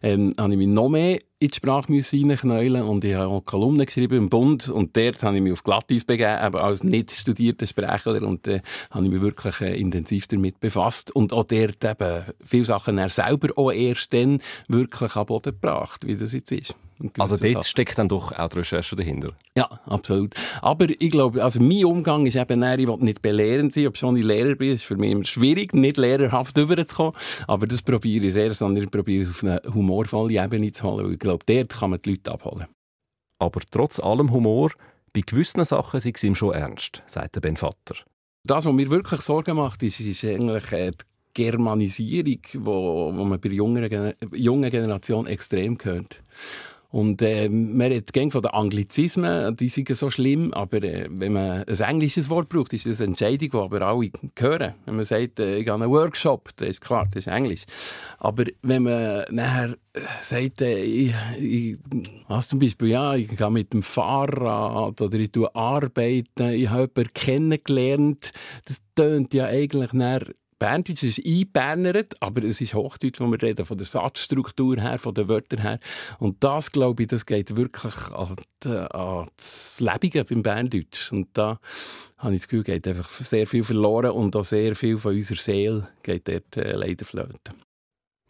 ähm, 0.03 0.35
habe 0.37 0.53
ich 0.53 0.59
mich 0.59 0.67
noch 0.67 0.89
mehr 0.89 1.21
in 1.39 1.49
die 1.49 1.55
Sprachmusik 1.55 2.29
reinknäulen 2.29 2.83
und 2.83 3.05
ich 3.05 3.15
habe 3.15 3.29
auch 3.29 3.45
Kolumnen 3.45 3.85
geschrieben 3.85 4.17
im 4.17 4.29
Bund 4.31 4.69
und 4.69 4.97
dort 4.97 5.23
habe 5.23 5.37
ich 5.37 5.43
mich 5.43 5.53
auf 5.53 5.63
Glatteis 5.63 6.05
begeben, 6.05 6.39
aber 6.39 6.65
als 6.65 6.83
nicht 6.83 7.13
studierter 7.13 7.67
Sprecher 7.67 8.23
und 8.23 8.49
äh, 8.49 8.63
habe 8.91 9.05
ich 9.05 9.13
mich 9.13 9.21
wirklich 9.21 9.61
äh, 9.61 9.79
intensiv 9.79 10.27
damit 10.29 10.59
befasst 10.61 11.15
und 11.15 11.33
auch 11.33 11.45
dort 11.45 11.85
eben 11.85 12.25
viele 12.45 12.65
Sachen 12.65 12.99
er 12.99 13.11
selber 13.11 13.51
auch 13.57 13.71
erst 13.71 14.15
dann 14.15 14.41
wirklich 14.69 15.15
an 15.15 15.27
Boden 15.27 15.53
gebracht, 15.53 16.07
wie 16.07 16.17
das 16.17 16.33
jetzt 16.33 16.53
ist. 16.53 16.75
Also 17.19 17.37
dort 17.37 17.53
Sachen. 17.53 17.63
steckt 17.65 17.99
dann 17.99 18.09
doch 18.09 18.33
auch 18.33 18.49
die 18.49 18.59
Recherche 18.59 18.97
dahinter? 18.97 19.33
Ja, 19.55 19.69
absolut. 19.85 20.35
Aber 20.63 20.87
ich 20.89 21.11
glaube, 21.11 21.43
also 21.43 21.61
mein 21.61 21.85
Umgang 21.85 22.27
ist 22.27 22.37
eben, 22.37 22.63
ich 22.63 22.89
will 22.89 22.97
nicht 23.01 23.23
belehrend 23.23 23.73
sein, 23.73 23.87
ob 23.87 23.97
schon 23.97 24.17
ich 24.17 24.25
Lehrer 24.25 24.55
bin, 24.55 24.75
ist 24.75 24.85
für 24.85 24.97
mich 24.97 25.13
immer 25.13 25.25
schwierig, 25.25 25.75
nicht 25.75 25.97
lehrerhaft 25.97 26.57
rüberzukommen, 26.59 27.15
aber 27.47 27.67
das 27.67 27.83
probiere 27.83 28.27
ich 28.27 28.33
sehr, 28.33 28.53
sondern 28.55 28.85
ich 28.85 28.91
probiere 28.91 29.25
es 29.25 29.31
auf 29.31 29.45
eine 29.45 29.61
humorvolle 29.73 30.43
Ebene 30.43 30.73
zu 30.73 30.85
holen, 30.85 31.19
glaube, 31.19 31.45
dort 31.47 31.71
kann 31.71 31.91
man 31.91 32.01
die 32.03 32.11
Leute 32.11 32.33
abholen. 32.33 32.67
Aber 33.39 33.61
trotz 33.71 34.01
allem 34.01 34.33
Humor, 34.33 34.71
bei 35.13 35.21
gewissen 35.21 35.65
Sachen 35.65 36.01
sei 36.01 36.13
es 36.15 36.25
ihm 36.25 36.35
schon 36.35 36.55
ernst, 36.55 37.03
sagt 37.07 37.37
der 37.37 37.41
Ben 37.41 37.57
Vater. 37.57 37.97
Das, 38.45 38.65
was 38.65 38.73
mir 38.73 38.91
wirklich 38.91 39.21
Sorgen 39.21 39.57
macht, 39.57 39.83
ist, 39.83 40.01
ist 40.01 40.25
eigentlich 40.25 40.73
äh, 40.73 40.93
die 40.93 41.05
Germanisierung, 41.35 42.41
wo, 42.65 43.13
wo 43.15 43.25
man 43.25 43.41
bei 43.41 43.49
der 43.49 43.57
jungen, 43.57 44.15
jungen 44.33 44.71
Generation 44.71 45.27
extrem 45.27 45.77
hört. 45.83 46.23
Und 46.91 47.21
äh, 47.23 47.49
man 47.49 47.89
redet 47.89 48.13
gerne 48.13 48.31
von 48.31 48.43
den 48.43 48.53
Anglizismen, 48.53 49.57
die 49.57 49.69
sind 49.69 49.95
so 49.97 50.09
schlimm, 50.09 50.53
aber 50.55 50.83
äh, 50.83 51.09
wenn 51.11 51.33
man 51.33 51.65
ein 51.65 51.81
englisches 51.81 52.31
Wort 52.31 52.49
braucht, 52.49 52.73
ist 52.73 52.87
das 52.87 53.01
eine 53.01 53.09
Entscheidung, 53.09 53.51
die 53.51 53.59
aber 53.59 53.83
alle 53.83 54.11
hören. 54.39 54.75
Wenn 54.85 54.97
man 54.97 55.05
sagt, 55.05 55.41
äh, 55.41 55.59
ich 55.59 55.65
gehe 55.65 55.75
einen 55.75 55.91
Workshop, 55.91 56.51
das 56.57 56.69
ist 56.69 56.81
klar, 56.81 57.07
das 57.11 57.27
ist 57.27 57.33
Englisch. 57.33 57.65
Aber 58.19 58.45
wenn 58.63 58.85
man 58.85 59.25
nachher 59.31 59.77
äh, 59.93 60.01
sagt, 60.21 60.63
äh, 60.63 60.83
ich, 60.83 61.15
ich, 61.39 61.79
was 62.29 62.49
zum 62.49 62.61
Beispiel, 62.61 62.89
ja, 62.89 63.15
ich 63.15 63.29
gehe 63.29 63.51
mit 63.51 63.73
dem 63.73 63.83
Fahrrad 63.83 65.01
oder 65.01 65.19
ich 65.19 65.33
tue 65.33 65.55
arbeiten, 65.55 66.51
ich 66.53 66.71
habe 66.71 66.91
jemanden 66.95 67.15
kennengelernt, 67.15 68.31
das 68.65 68.81
tönt 68.95 69.35
ja 69.35 69.47
eigentlich 69.47 69.93
nachher 69.93 70.33
Berndeutsch 70.59 71.03
ist 71.03 71.25
einbernert, 71.25 72.15
aber 72.21 72.43
es 72.43 72.61
ist 72.61 72.75
Hochdeutsch, 72.75 73.21
wo 73.21 73.31
wir 73.31 73.43
reden, 73.43 73.67
von 73.67 73.77
der 73.77 73.87
Satzstruktur 73.87 74.81
her, 74.81 74.99
von 74.99 75.13
den 75.13 75.29
Wörtern 75.29 75.61
her. 75.61 75.79
Und 76.19 76.43
das, 76.43 76.73
glaube 76.73 77.03
ich, 77.03 77.09
das 77.09 77.27
geht 77.27 77.57
wirklich 77.57 77.95
an, 78.13 78.37
die, 78.65 78.69
an 78.69 79.27
das 79.37 79.81
Lebige 79.81 80.25
beim 80.25 80.43
Berndeutsch. 80.43 81.13
Und 81.13 81.29
da 81.35 81.61
habe 82.17 82.35
ich 82.35 82.41
das 82.41 82.49
Gefühl, 82.49 82.65
geht 82.65 82.89
einfach 82.89 83.11
sehr 83.11 83.47
viel 83.47 83.65
verloren 83.65 84.13
und 84.13 84.35
auch 84.35 84.45
sehr 84.45 84.75
viel 84.75 84.97
von 84.97 85.15
unserer 85.15 85.39
Seele 85.39 85.89
geht 86.03 86.27
dort 86.27 86.57
äh, 86.57 86.73
leider 86.73 87.05
flöten. 87.05 87.55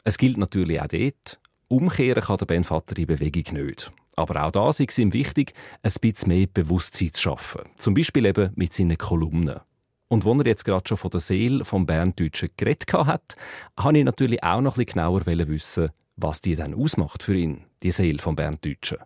Es 0.02 0.18
gilt 0.18 0.37
natürlich 0.37 0.80
auch 0.80 0.88
dort, 0.88 1.38
umkehren 1.68 2.23
kann 2.23 2.38
der 2.38 2.47
Ben 2.47 2.64
Vater 2.64 2.95
die 2.95 3.06
Bewegung 3.06 3.64
nicht. 3.64 3.92
Aber 4.16 4.45
auch 4.45 4.50
da 4.50 4.71
ist 4.71 4.80
es 4.80 4.99
ihm 4.99 5.12
wichtig, 5.12 5.52
ein 5.83 5.92
bisschen 6.00 6.28
mehr 6.28 6.47
Bewusstsein 6.47 7.12
zu 7.12 7.23
schaffen. 7.23 7.62
Zum 7.76 7.95
Beispiel 7.95 8.25
eben 8.25 8.50
mit 8.56 8.73
seinen 8.73 8.97
Kolumnen. 8.97 9.61
Und 10.09 10.25
wo 10.25 10.35
er 10.35 10.47
jetzt 10.47 10.65
gerade 10.65 10.87
schon 10.87 10.99
von 10.99 11.11
der 11.11 11.21
Seele 11.21 11.65
vom 11.65 11.87
Berndeutschen 11.87 12.51
geredet 12.57 12.93
hat, 12.93 13.37
habe 13.79 13.99
ich 13.99 14.05
natürlich 14.05 14.43
auch 14.43 14.61
noch 14.61 14.77
ein 14.77 14.85
bisschen 14.85 15.01
genauer 15.01 15.27
wissen, 15.27 15.91
was 16.17 16.41
die 16.41 16.55
dann 16.55 16.75
ausmacht 16.75 17.23
für 17.23 17.37
ihn, 17.37 17.65
die 17.83 17.91
Seele 17.91 18.21
vom 18.21 18.37
Berndeutschen. 18.37 18.99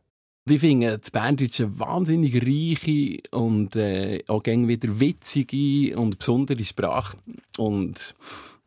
Ich 0.49 0.61
finde 0.61 0.99
das 0.99 1.11
Berndeutsche 1.11 1.79
wahnsinnig 1.79 2.35
reiche 2.35 3.19
und 3.31 3.77
äh, 3.77 4.23
auch 4.27 4.45
wieder 4.45 4.99
witzige 4.99 5.97
und 5.97 6.19
besondere 6.19 6.65
Sprache. 6.65 7.19
Und 7.57 8.15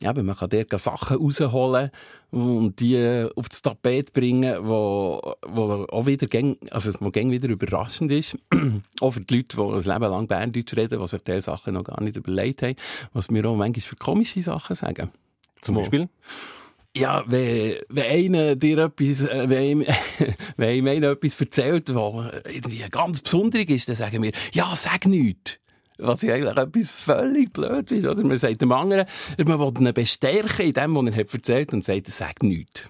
eben, 0.05 0.25
man 0.25 0.35
kann 0.35 0.49
dort 0.49 0.79
Sachen 0.79 1.17
rausholen 1.17 1.91
und 2.31 2.79
die 2.79 3.27
auf 3.35 3.49
das 3.49 3.61
Tapet 3.61 4.13
bringen, 4.13 4.55
wo, 4.61 5.35
wo 5.47 5.85
auch 5.89 6.05
wieder 6.05 6.27
gäng, 6.27 6.57
also 6.71 6.91
wo 6.99 7.09
gäng 7.09 7.31
wieder 7.31 7.49
überraschend 7.49 8.11
ist. 8.11 8.37
auch 9.01 9.11
für 9.11 9.21
die 9.21 9.37
Leute, 9.37 9.57
die 9.57 9.61
ein 9.61 9.81
Leben 9.81 10.11
lang 10.11 10.27
Berndeutsch 10.27 10.75
reden, 10.75 10.99
die 10.99 11.07
sich 11.07 11.21
diese 11.21 11.41
Sachen 11.41 11.75
noch 11.75 11.83
gar 11.83 12.01
nicht 12.01 12.15
überlegt 12.15 12.61
haben, 12.61 12.75
was 13.13 13.29
wir 13.29 13.45
auch 13.45 13.55
manchmal 13.55 13.81
für 13.81 13.95
komische 13.95 14.41
Sachen 14.41 14.75
sagen. 14.75 15.11
Zum 15.61 15.75
Beispiel? 15.75 16.09
Ja, 16.95 17.23
wenn, 17.25 17.77
wenn 17.89 18.35
einer 18.35 18.55
dir 18.55 18.77
etwas, 18.77 19.21
äh, 19.27 19.49
wenn, 19.49 19.63
ihm, 19.63 19.85
wenn 20.57 20.77
ihm 20.77 20.87
einer 20.87 21.11
etwas 21.11 21.39
erzählt, 21.39 21.93
was 21.95 22.31
irgendwie 22.45 22.83
ganz 22.89 23.21
besonders 23.21 23.65
ist, 23.65 23.89
dann 23.89 23.95
sagen 23.95 24.21
wir, 24.21 24.31
ja, 24.53 24.73
sag 24.75 25.07
nichts. 25.07 25.59
Was 26.03 26.21
ja 26.21 26.35
eigentlich 26.35 26.57
etwas 26.57 26.89
völlig 26.89 27.53
blöd 27.53 27.91
ist. 27.91 28.05
Oder? 28.05 28.23
Man 28.23 28.37
sagt 28.37 28.61
dem 28.61 28.71
anderen, 28.71 29.05
man 29.45 29.59
will 29.59 29.87
ihn 29.87 29.93
bestärken 29.93 30.67
in 30.67 30.73
dem, 30.73 30.95
was 30.95 31.05
er 31.05 31.15
hat 31.15 31.33
erzählt 31.33 31.73
und 31.73 31.83
sagt, 31.83 32.07
er 32.07 32.13
sagt 32.13 32.43
nichts. 32.43 32.89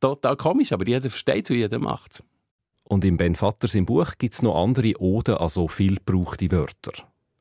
Total 0.00 0.36
komisch, 0.36 0.72
aber 0.72 0.86
jeder 0.86 1.10
versteht 1.10 1.48
es 1.48 1.56
jeder 1.56 1.78
macht 1.78 2.14
es. 2.14 2.22
Und 2.84 3.04
im 3.04 3.16
Ben 3.16 3.36
Vatters 3.36 3.74
im 3.74 3.86
Buch 3.86 4.12
gibt 4.18 4.34
es 4.34 4.42
noch 4.42 4.60
andere 4.60 5.00
Oden 5.00 5.36
an 5.36 5.48
so 5.48 5.68
viel 5.68 5.96
gebrauchte 5.96 6.50
Wörter. 6.50 6.92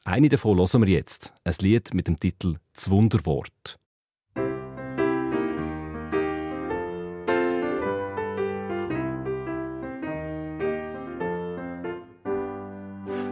Eine 0.04 0.30
davon 0.30 0.58
hören 0.58 0.82
wir 0.82 0.94
jetzt. 0.94 1.34
Ein 1.44 1.56
Lied 1.60 1.94
mit 1.94 2.08
dem 2.08 2.20
Titel 2.20 2.58
«Das 2.74 2.90
Wunderwort». 2.90 3.81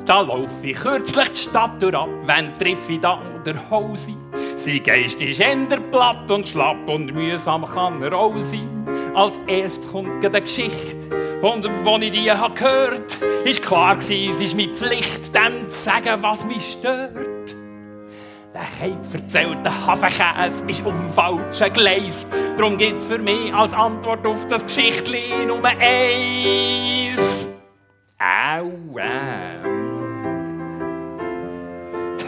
Da 0.10 0.22
lauf 0.22 0.50
ich 0.64 0.76
kürzlich 0.76 1.30
die 1.30 1.38
Stadt 1.38 1.80
durch 1.84 1.94
ab, 1.94 2.10
wenn 2.24 2.58
triff 2.58 2.90
ich 2.90 3.00
da 3.00 3.22
der 3.46 3.70
Hose. 3.70 4.16
Sein 4.56 4.82
Geist 4.82 5.22
ist 5.22 5.40
eher 5.40 5.80
platt 5.92 6.32
und 6.32 6.48
schlapp 6.48 6.90
und 6.90 7.14
mühsam 7.14 7.64
kann 7.64 8.02
er 8.02 8.14
auch 8.14 8.36
sein. 8.40 8.88
Als 9.14 9.40
erstes 9.46 9.88
kommt 9.92 10.26
eine 10.26 10.42
Geschichte 10.42 10.98
und 11.44 11.64
als 11.64 12.02
ich 12.02 12.10
die 12.12 12.32
habe 12.32 12.56
gehört, 12.56 13.18
ist 13.46 13.62
klar 13.62 13.98
gewesen, 13.98 14.32
es 14.32 14.42
ist 14.42 14.58
meine 14.58 14.74
Pflicht, 14.74 15.36
dem 15.36 15.70
zu 15.70 15.78
sagen, 15.78 16.24
was 16.24 16.44
mich 16.44 16.72
stört. 16.72 17.56
Der 18.56 18.66
Keib 18.80 19.14
erzählt, 19.14 19.64
der 19.64 19.86
Hafenkäse 19.86 20.66
ist 20.68 20.84
auf 20.88 20.92
dem 20.92 21.14
falschen 21.14 21.72
Gleis. 21.72 22.26
Darum 22.58 22.80
gibt's 22.80 23.04
für 23.04 23.20
mich 23.20 23.54
als 23.54 23.76
Antwort 23.76 24.26
auf 24.26 24.48
das 24.48 24.64
Geschichtli 24.64 25.46
Nummer 25.46 25.74
eins. 25.80 27.48
Au, 28.18 28.72
au. 28.98 29.89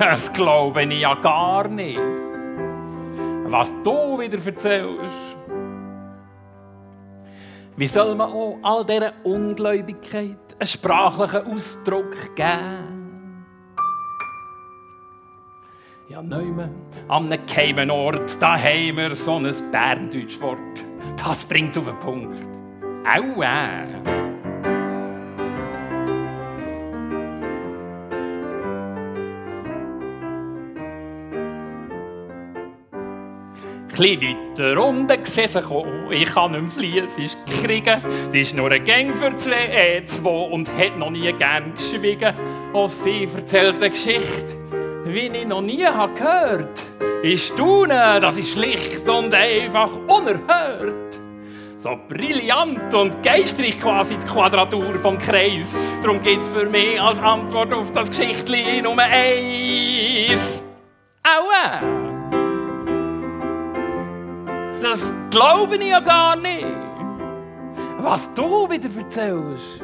Das 0.01 0.33
glaube 0.33 0.81
ich 0.81 0.99
ja 0.99 1.13
gar 1.13 1.67
nicht. 1.67 1.99
Was 3.45 3.71
du 3.83 4.17
wieder 4.17 4.43
erzählst. 4.43 5.37
Wie 7.77 7.85
soll 7.85 8.15
man 8.15 8.31
auch 8.31 8.57
all 8.63 8.83
dieser 8.83 9.13
Ungläubigkeit 9.23 10.39
einen 10.57 10.67
sprachlichen 10.67 11.45
Ausdruck 11.45 12.35
geben? 12.35 13.45
Ja, 16.09 16.23
neumen, 16.23 16.71
an 17.07 17.31
einem 17.31 17.45
geheimen 17.45 17.91
Ort, 17.91 18.41
da 18.41 18.57
haben 18.57 18.97
wir 18.97 19.13
so 19.13 19.35
ein 19.35 19.53
Berndeutsch-Wort. 19.71 20.83
Das 21.23 21.45
bringt 21.45 21.77
auf 21.77 21.85
den 21.85 21.99
Punkt. 21.99 22.43
Aua! 23.05 24.30
Kleine 33.93 34.37
weiter 34.55 34.83
unten 34.83 35.23
gesehen 35.23 35.49
Ich 36.11 36.25
kann 36.33 36.51
nicht 36.51 36.77
mehr 36.77 37.07
fließig 37.07 37.37
kriegen. 37.61 38.01
Die 38.33 38.41
ist 38.41 38.55
nur 38.55 38.71
ein 38.71 38.83
Gang 38.83 39.13
für 39.15 39.35
zwei, 39.35 39.67
äh, 39.67 40.05
zwei 40.05 40.29
und 40.29 40.69
hat 40.77 40.97
noch 40.97 41.09
nie 41.09 41.31
gern 41.33 41.73
geschwiegen. 41.73 42.33
Und 42.71 42.89
sie 42.89 43.27
erzählt 43.35 43.75
eine 43.75 43.89
Geschichte, 43.89 44.57
wie 45.05 45.27
ich 45.27 45.45
noch 45.45 45.61
nie 45.61 45.85
habe 45.85 46.13
gehört. 46.13 46.81
Ich 47.23 47.47
staune, 47.47 48.19
das 48.21 48.37
ist 48.37 48.51
schlicht 48.51 49.07
und 49.07 49.33
einfach 49.33 49.89
unerhört. 50.07 51.19
So 51.77 51.97
brillant 52.07 52.93
und 52.93 53.21
geistrig 53.23 53.81
quasi 53.81 54.15
die 54.15 54.25
Quadratur 54.25 54.95
vom 54.99 55.17
Kreis. 55.17 55.75
Darum 56.01 56.21
geht's 56.21 56.47
für 56.47 56.69
mich 56.69 57.01
als 57.01 57.19
Antwort 57.19 57.73
auf 57.73 57.91
das 57.91 58.09
Geschichtli 58.09 58.81
Nummer 58.81 59.03
eins. 59.03 60.63
Aua! 61.23 62.10
Das 64.81 65.13
glaube 65.29 65.77
ich 65.77 65.89
ja 65.89 65.99
gar 65.99 66.35
nicht. 66.35 66.65
Was 67.99 68.33
du 68.33 68.69
wieder 68.69 68.89
erzählst. 68.97 69.81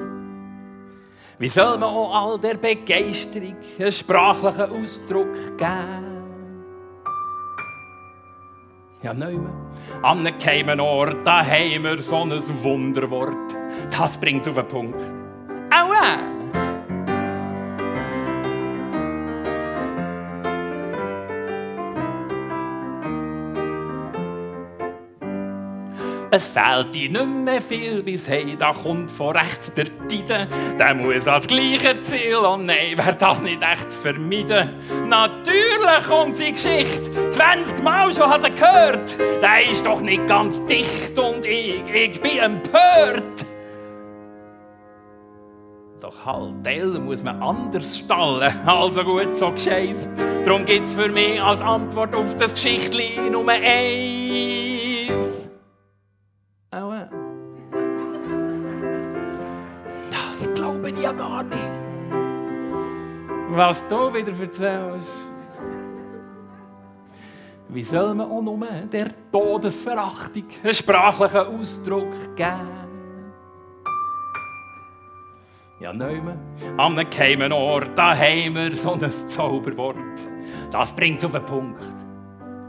Wie 1.39 1.49
soll 1.49 1.77
man 1.77 1.89
auch 1.89 2.13
all 2.13 2.39
der 2.39 2.55
Begeisterung 2.55 3.55
einen 3.77 3.91
sprachlichen 3.91 4.71
Ausdruck 4.71 5.33
geben? 5.55 6.17
Ja, 9.03 9.13
neume. 9.13 9.49
An 10.01 10.25
einem 10.25 10.39
geheimen 10.39 10.79
Ort, 10.79 11.17
da 11.23 11.45
haben 11.45 11.83
wir 11.83 12.01
so 12.01 12.15
ein 12.15 12.63
Wunderwort. 12.63 13.55
Das 13.91 14.17
bringt's 14.17 14.47
auf 14.47 14.55
den 14.55 14.67
Punkt. 14.67 14.99
Aua! 15.69 16.36
Es 26.29 26.49
fehlt 26.49 26.93
dir 26.93 27.09
nicht 27.09 27.25
mehr 27.25 27.61
viel 27.61 28.03
bis 28.03 28.27
hey, 28.27 28.57
da 28.59 28.73
kommt 28.73 29.09
von 29.09 29.37
rechts 29.37 29.73
der 29.73 29.85
Tide. 30.09 30.47
Der 30.77 30.93
muss 30.93 31.25
als 31.25 31.47
gleiche 31.47 31.99
Ziel, 32.01 32.35
oh 32.35 32.57
nein, 32.57 32.95
wer 32.95 33.13
das 33.13 33.41
nicht 33.41 33.61
echt 33.61 33.93
vermeiden. 33.93 34.71
Natürlich 35.07 36.09
unsere 36.09 36.51
Geschichte, 36.51 37.29
20 37.29 37.81
Mal 37.81 38.13
schon 38.13 38.29
hast 38.29 38.43
du 38.43 38.51
gehört. 38.51 39.15
Der 39.41 39.71
ist 39.71 39.85
doch 39.85 40.01
nicht 40.01 40.27
ganz 40.27 40.63
dicht 40.65 41.17
und 41.17 41.45
ich, 41.45 41.81
ich 41.93 42.19
bin 42.19 42.39
empört. 42.39 43.23
Doch 46.01 46.25
halt, 46.25 46.61
Teil 46.65 46.99
muss 46.99 47.23
man 47.23 47.41
anders 47.41 47.99
stallen, 47.99 48.53
also 48.65 49.03
gut, 49.03 49.33
so 49.33 49.51
gescheiß. 49.51 50.09
Darum 50.43 50.65
gibt's 50.65 50.91
für 50.91 51.07
mich 51.07 51.41
als 51.41 51.61
Antwort 51.61 52.13
auf 52.13 52.35
das 52.35 52.53
Geschichtli 52.53 53.17
Nummer 53.31 53.53
eins. 53.53 54.66
Aua. 56.71 57.07
Das 60.11 60.53
glaube 60.53 60.89
ich 60.89 61.01
ja 61.01 61.13
gar 61.13 61.43
nicht. 61.43 61.57
Was 63.49 63.87
du 63.87 64.13
wieder 64.13 64.33
erzählst. 64.37 65.07
Wie 67.69 67.83
soll 67.83 68.13
man 68.15 68.29
auch 68.29 68.41
nur 68.41 68.67
der 68.91 69.11
Todesverachtung 69.31 70.43
einen 70.63 70.73
sprachlichen 70.73 71.37
Ausdruck 71.37 72.35
geben? 72.35 72.87
Ja, 75.79 75.93
neume, 75.93 76.37
an 76.77 76.97
einem 76.97 77.09
geheimen 77.09 77.51
Ort, 77.53 77.89
da 77.95 78.15
haben 78.15 78.55
wir 78.55 78.75
so 78.75 78.93
ein 78.93 79.11
Zauberwort. 79.27 79.97
Das 80.71 80.91
bringt's 80.93 81.23
auf 81.23 81.31
den 81.31 81.45
Punkt. 81.45 81.81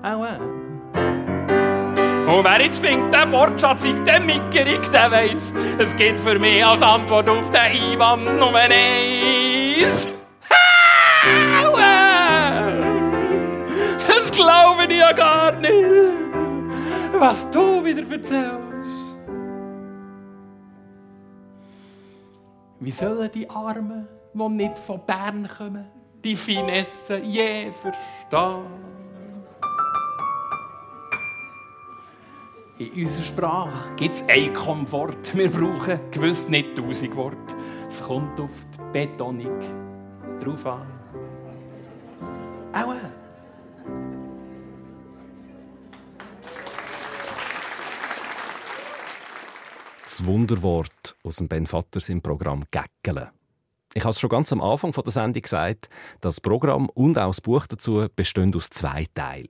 Aua. 0.02 0.38
Und 2.28 2.44
wer 2.44 2.60
jetzt 2.60 2.78
findet, 2.78 3.14
der 3.14 3.32
Wortschatz 3.32 3.84
sei 3.84 3.92
der 3.92 4.20
mickerig, 4.20 4.86
der 4.92 5.10
weiss, 5.10 5.50
es 5.78 5.96
geht 5.96 6.20
für 6.20 6.38
mich 6.38 6.62
als 6.62 6.82
Antwort 6.82 7.26
auf 7.26 7.50
den 7.50 7.56
Einwand 7.56 8.38
Nummer 8.38 8.58
eins. 8.58 10.06
Das 14.06 14.30
glaube 14.30 14.84
ich 14.90 14.98
ja 14.98 15.12
gar 15.12 15.52
nicht, 15.52 15.72
was 17.18 17.50
du 17.50 17.82
wieder 17.82 18.02
erzählst. 18.02 18.58
Wie 22.80 22.90
sollen 22.90 23.30
die 23.32 23.48
Armen, 23.48 24.06
die 24.34 24.48
nicht 24.50 24.78
von 24.78 25.00
Bern 25.06 25.48
kommen, 25.56 25.86
die 26.22 26.36
Finesse 26.36 27.16
je 27.16 27.72
verstehen? 27.72 28.87
In 32.78 32.92
unserer 32.92 33.24
Sprache 33.24 33.94
gibt 33.96 34.14
es 34.14 34.22
einen 34.28 34.54
Komfort. 34.54 35.16
Wir 35.34 35.50
brauchen 35.50 35.98
gewiss 36.12 36.48
nicht 36.48 36.76
tausend 36.76 37.16
Worte. 37.16 37.36
Es 37.88 38.00
kommt 38.00 38.38
auf 38.38 38.50
die 38.72 38.92
Betonung 38.92 39.58
drauf 40.40 40.64
an. 40.64 40.86
Aua! 42.72 42.96
Das 50.04 50.24
Wunderwort 50.24 51.16
aus 51.24 51.36
dem 51.36 51.48
Ben 51.48 51.66
Vatters 51.66 52.08
im 52.08 52.22
Programm 52.22 52.62
Gäckele. 52.70 53.32
Ich 53.92 54.04
habe 54.04 54.10
es 54.10 54.20
schon 54.20 54.30
ganz 54.30 54.52
am 54.52 54.60
Anfang 54.60 54.92
der 54.92 55.10
Sendung 55.10 55.42
gesagt, 55.42 55.88
das 56.20 56.40
Programm 56.40 56.88
und 56.90 57.18
auch 57.18 57.28
das 57.28 57.40
Buch 57.40 57.66
dazu 57.66 58.06
bestehen 58.14 58.54
aus 58.54 58.70
zwei 58.70 59.06
Teilen. 59.14 59.48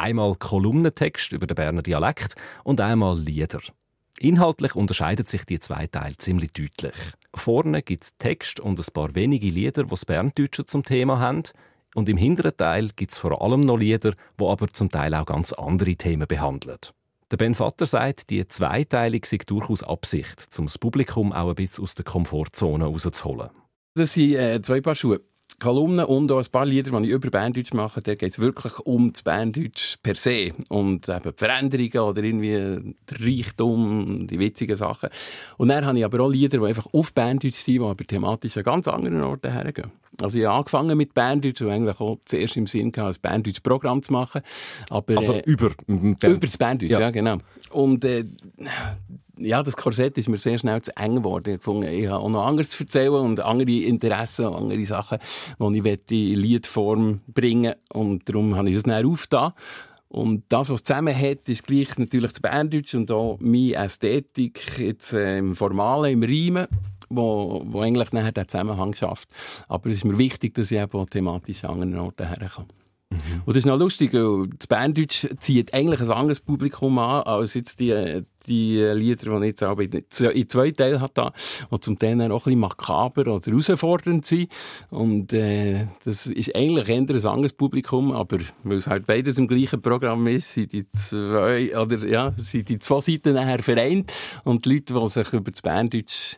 Einmal 0.00 0.36
Kolumnentext 0.36 1.32
über 1.32 1.48
den 1.48 1.56
Berner 1.56 1.82
Dialekt 1.82 2.36
und 2.62 2.80
einmal 2.80 3.18
Lieder. 3.18 3.58
Inhaltlich 4.20 4.76
unterscheiden 4.76 5.26
sich 5.26 5.44
die 5.44 5.58
zwei 5.58 5.88
Teile 5.88 6.16
ziemlich 6.16 6.52
deutlich. 6.52 6.94
Vorne 7.34 7.82
gibt 7.82 8.04
es 8.04 8.16
Text 8.16 8.60
und 8.60 8.78
ein 8.78 8.92
paar 8.94 9.16
wenige 9.16 9.48
Lieder, 9.48 9.82
die 9.82 9.90
das 9.90 10.04
Berndeutsche 10.04 10.64
zum 10.66 10.84
Thema 10.84 11.18
haben. 11.18 11.42
Und 11.96 12.08
im 12.08 12.16
hinteren 12.16 12.56
Teil 12.56 12.90
gibt 12.94 13.10
es 13.10 13.18
vor 13.18 13.42
allem 13.42 13.62
noch 13.62 13.76
Lieder, 13.76 14.12
die 14.12 14.44
aber 14.44 14.68
zum 14.68 14.88
Teil 14.88 15.14
auch 15.14 15.26
ganz 15.26 15.52
andere 15.52 15.96
Themen 15.96 16.28
behandeln. 16.28 16.78
Der 17.32 17.36
Ben 17.36 17.56
Vater 17.56 17.86
sagt, 17.86 18.30
die 18.30 18.46
Zweiteilung 18.46 19.22
sei 19.24 19.38
durchaus 19.44 19.82
Absicht, 19.82 20.48
um 20.58 20.66
das 20.66 20.78
Publikum 20.78 21.32
auch 21.32 21.48
ein 21.48 21.56
bisschen 21.56 21.82
aus 21.82 21.96
der 21.96 22.04
Komfortzone 22.04 22.84
rauszuholen. 22.84 23.50
Das 23.96 24.14
sind 24.14 24.36
äh, 24.36 24.62
zwei 24.62 24.80
Paar 24.80 24.94
Schuhe. 24.94 25.20
Kolumnen 25.60 26.04
und 26.04 26.30
auch 26.30 26.38
ein 26.38 26.50
paar 26.52 26.66
Lieder, 26.66 26.98
die 27.00 27.08
ich 27.08 27.12
über 27.12 27.30
Berndeutsch 27.30 27.72
mache, 27.72 28.00
da 28.00 28.14
geht 28.14 28.32
es 28.32 28.38
wirklich 28.38 28.78
um 28.80 29.12
das 29.12 29.22
Berndeutsch 29.22 29.96
per 30.02 30.14
se 30.14 30.52
und 30.68 31.08
eben 31.08 31.22
die 31.22 31.36
Veränderungen 31.36 31.98
oder 31.98 32.22
irgendwie 32.22 32.52
der 32.52 33.20
Reichtum, 33.20 34.26
die 34.28 34.38
witzigen 34.38 34.76
Sachen. 34.76 35.08
Und 35.56 35.68
dann 35.68 35.84
habe 35.84 35.98
ich 35.98 36.04
aber 36.04 36.20
auch 36.20 36.28
Lieder, 36.28 36.58
die 36.58 36.64
einfach 36.64 36.86
auf 36.92 37.12
Berndeutsch 37.12 37.56
sind, 37.56 37.74
die 37.74 37.80
aber 37.80 37.96
thematisch 37.96 38.56
an 38.56 38.62
ganz 38.62 38.86
anderen 38.86 39.22
Orten 39.22 39.50
hergehen. 39.50 39.90
Also 40.20 40.38
ich 40.38 40.44
habe 40.44 40.58
angefangen 40.58 40.96
mit 40.96 41.14
Berndeutsch 41.14 41.60
und 41.62 41.70
eigentlich 41.70 42.00
auch 42.00 42.18
zuerst 42.24 42.56
im 42.56 42.66
Sinn 42.66 42.92
gehabt, 42.92 43.16
ein 43.16 43.20
Berndeutsch 43.20 43.60
Programm 43.60 44.02
zu 44.02 44.12
machen. 44.12 44.42
Aber, 44.90 45.16
Also 45.16 45.34
äh, 45.34 45.42
über, 45.46 45.70
über 45.86 46.36
das 46.38 46.56
Berndeutsch, 46.56 46.90
Ja. 46.90 47.00
ja, 47.00 47.10
genau. 47.10 47.38
Und 47.70 48.04
äh, 48.04 48.22
ja, 49.38 49.62
das 49.62 49.76
Korsett 49.76 50.18
ist 50.18 50.28
mir 50.28 50.38
sehr 50.38 50.58
schnell 50.58 50.82
zu 50.82 50.96
eng 50.96 51.16
geworden. 51.16 51.56
Ich, 51.56 51.62
fand, 51.62 51.84
ich 51.84 52.08
habe 52.08 52.22
auch 52.22 52.28
noch 52.28 52.46
anderes 52.46 52.70
zu 52.70 52.82
erzählen 52.82 53.14
und 53.14 53.40
andere 53.40 53.70
Interessen 53.70 54.46
und 54.46 54.54
andere 54.54 54.84
Sachen, 54.86 55.18
die 55.58 55.78
ich 55.78 56.10
in 56.10 56.38
Liedform 56.38 57.20
bringen 57.28 57.74
Und 57.92 58.28
darum 58.28 58.56
habe 58.56 58.68
ich 58.68 58.74
das 58.74 58.84
dann 58.84 59.06
aufgetan. 59.06 59.52
Und 60.08 60.44
das, 60.48 60.70
was 60.70 60.84
zusammen 60.84 61.14
hat, 61.14 61.48
ist 61.48 61.66
gleich 61.66 61.98
natürlich 61.98 62.32
das 62.32 62.40
Berndeutsch 62.40 62.94
und 62.94 63.10
auch 63.10 63.38
meine 63.40 63.74
Ästhetik 63.74 64.78
jetzt, 64.78 65.12
äh, 65.12 65.38
im 65.38 65.54
Formalen, 65.54 66.12
im 66.12 66.22
Reimen, 66.22 66.66
wo, 67.10 67.62
wo 67.66 67.80
eigentlich 67.80 68.12
nachher 68.12 68.32
den 68.32 68.48
Zusammenhang 68.48 68.94
schafft. 68.94 69.28
Aber 69.68 69.90
es 69.90 69.96
ist 69.96 70.04
mir 70.04 70.16
wichtig, 70.16 70.54
dass 70.54 70.70
ich 70.70 70.80
eben 70.80 70.98
auch 70.98 71.08
thematisch 71.08 71.64
an 71.64 71.82
anderen 71.82 71.98
Orten 71.98 72.26
herkomme. 73.10 73.42
Und 73.44 73.56
das 73.56 73.58
ist 73.58 73.66
noch 73.66 73.78
lustig, 73.78 74.12
das 74.12 74.66
Berndeutsch 74.66 75.26
zieht 75.38 75.74
eigentlich 75.74 76.00
ein 76.00 76.10
anderes 76.10 76.40
Publikum 76.40 76.98
an, 76.98 77.22
als 77.22 77.54
jetzt 77.54 77.80
die, 77.80 78.22
die 78.46 78.80
Lieder, 78.82 79.38
die 79.38 79.46
ich 79.46 79.50
jetzt 79.50 79.64
auch 79.64 79.78
in 79.78 80.48
zwei 80.48 80.70
Teilen 80.70 81.00
hatte, 81.00 81.32
die 81.70 81.80
zum 81.80 81.98
Teil 81.98 82.20
auch 82.20 82.24
ein 82.24 82.44
bisschen 82.44 82.60
makaber 82.60 83.32
oder 83.32 83.50
herausfordernd 83.50 84.24
sind. 84.26 84.50
Und 84.90 85.32
äh, 85.32 85.86
das 86.04 86.26
ist 86.26 86.54
eigentlich 86.54 86.88
eher 86.88 86.98
ein 86.98 87.26
anderes 87.26 87.52
Publikum, 87.52 88.12
aber 88.12 88.38
weil 88.64 88.78
es 88.78 88.86
halt 88.86 89.06
beides 89.06 89.38
im 89.38 89.48
gleichen 89.48 89.82
Programm 89.82 90.26
ist, 90.26 90.54
sind 90.54 90.72
die 90.72 90.88
zwei, 90.88 91.76
oder, 91.78 92.06
ja, 92.06 92.32
sind 92.36 92.68
die 92.68 92.78
zwei 92.78 93.00
Seiten 93.00 93.34
nachher 93.34 93.62
vereint. 93.62 94.12
Und 94.44 94.64
die 94.64 94.74
Leute, 94.74 94.94
die 94.94 95.08
sich 95.08 95.32
über 95.32 95.50
das 95.50 95.62
Berndeutsch 95.62 96.36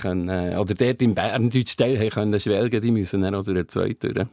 können, 0.00 0.28
äh, 0.28 0.56
oder 0.58 0.74
dort 0.74 1.02
im 1.02 1.14
Berndeutsch 1.14 1.76
Teil 1.76 1.98
haben 1.98 2.10
können 2.10 2.40
schwelgen, 2.40 2.80
die 2.80 2.90
müssen 2.90 3.22
dann 3.22 3.34
auch 3.34 3.44
durch 3.44 3.56
den 3.56 3.68
zweiten 3.68 4.14
durch 4.14 4.26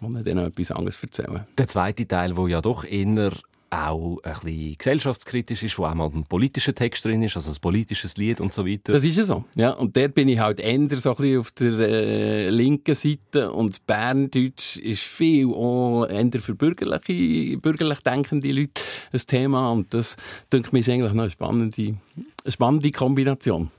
und 0.00 0.12
noch 0.12 0.46
etwas 0.46 0.72
anderes 0.72 1.02
erzählen. 1.02 1.46
Der 1.56 1.66
zweite 1.66 2.06
Teil, 2.06 2.36
wo 2.36 2.46
ja 2.46 2.60
doch 2.60 2.84
eher 2.84 3.32
auch 3.70 4.18
ein 4.22 4.32
bisschen 4.32 4.78
gesellschaftskritisch 4.78 5.62
ist, 5.62 5.78
wo 5.78 5.86
auch 5.86 5.94
mal 5.94 6.10
ein 6.14 6.24
politischer 6.24 6.74
Text 6.74 7.04
drin 7.04 7.22
ist, 7.22 7.36
also 7.36 7.50
ein 7.50 7.56
politisches 7.60 8.16
Lied 8.16 8.40
und 8.40 8.52
so 8.52 8.66
weiter. 8.66 8.92
Das 8.92 9.04
ist 9.04 9.16
ja 9.16 9.24
so. 9.24 9.44
Ja, 9.56 9.70
und 9.72 9.96
dort 9.96 10.14
bin 10.14 10.28
ich 10.28 10.38
halt 10.38 10.60
eher 10.60 10.78
so 11.00 11.10
ein 11.10 11.16
bisschen 11.16 11.38
auf 11.38 11.50
der 11.52 11.78
äh, 11.78 12.50
linken 12.50 12.94
Seite 12.94 13.52
und 13.52 13.72
das 13.72 13.80
Berndeutsch 13.80 14.76
ist 14.76 15.02
viel 15.02 15.46
auch 15.46 16.06
eher 16.06 16.40
für 16.40 16.54
bürgerliche, 16.54 17.58
bürgerlich 17.58 18.00
denkende 18.00 18.52
Leute 18.52 18.80
ein 19.12 19.20
Thema 19.20 19.72
und 19.72 19.92
das, 19.92 20.16
denke 20.52 20.68
ich, 20.72 20.80
ist 20.80 20.88
eigentlich 20.88 21.12
noch 21.12 21.22
eine 21.22 21.30
spannende, 21.30 21.96
eine 22.44 22.52
spannende 22.52 22.90
Kombination. 22.92 23.70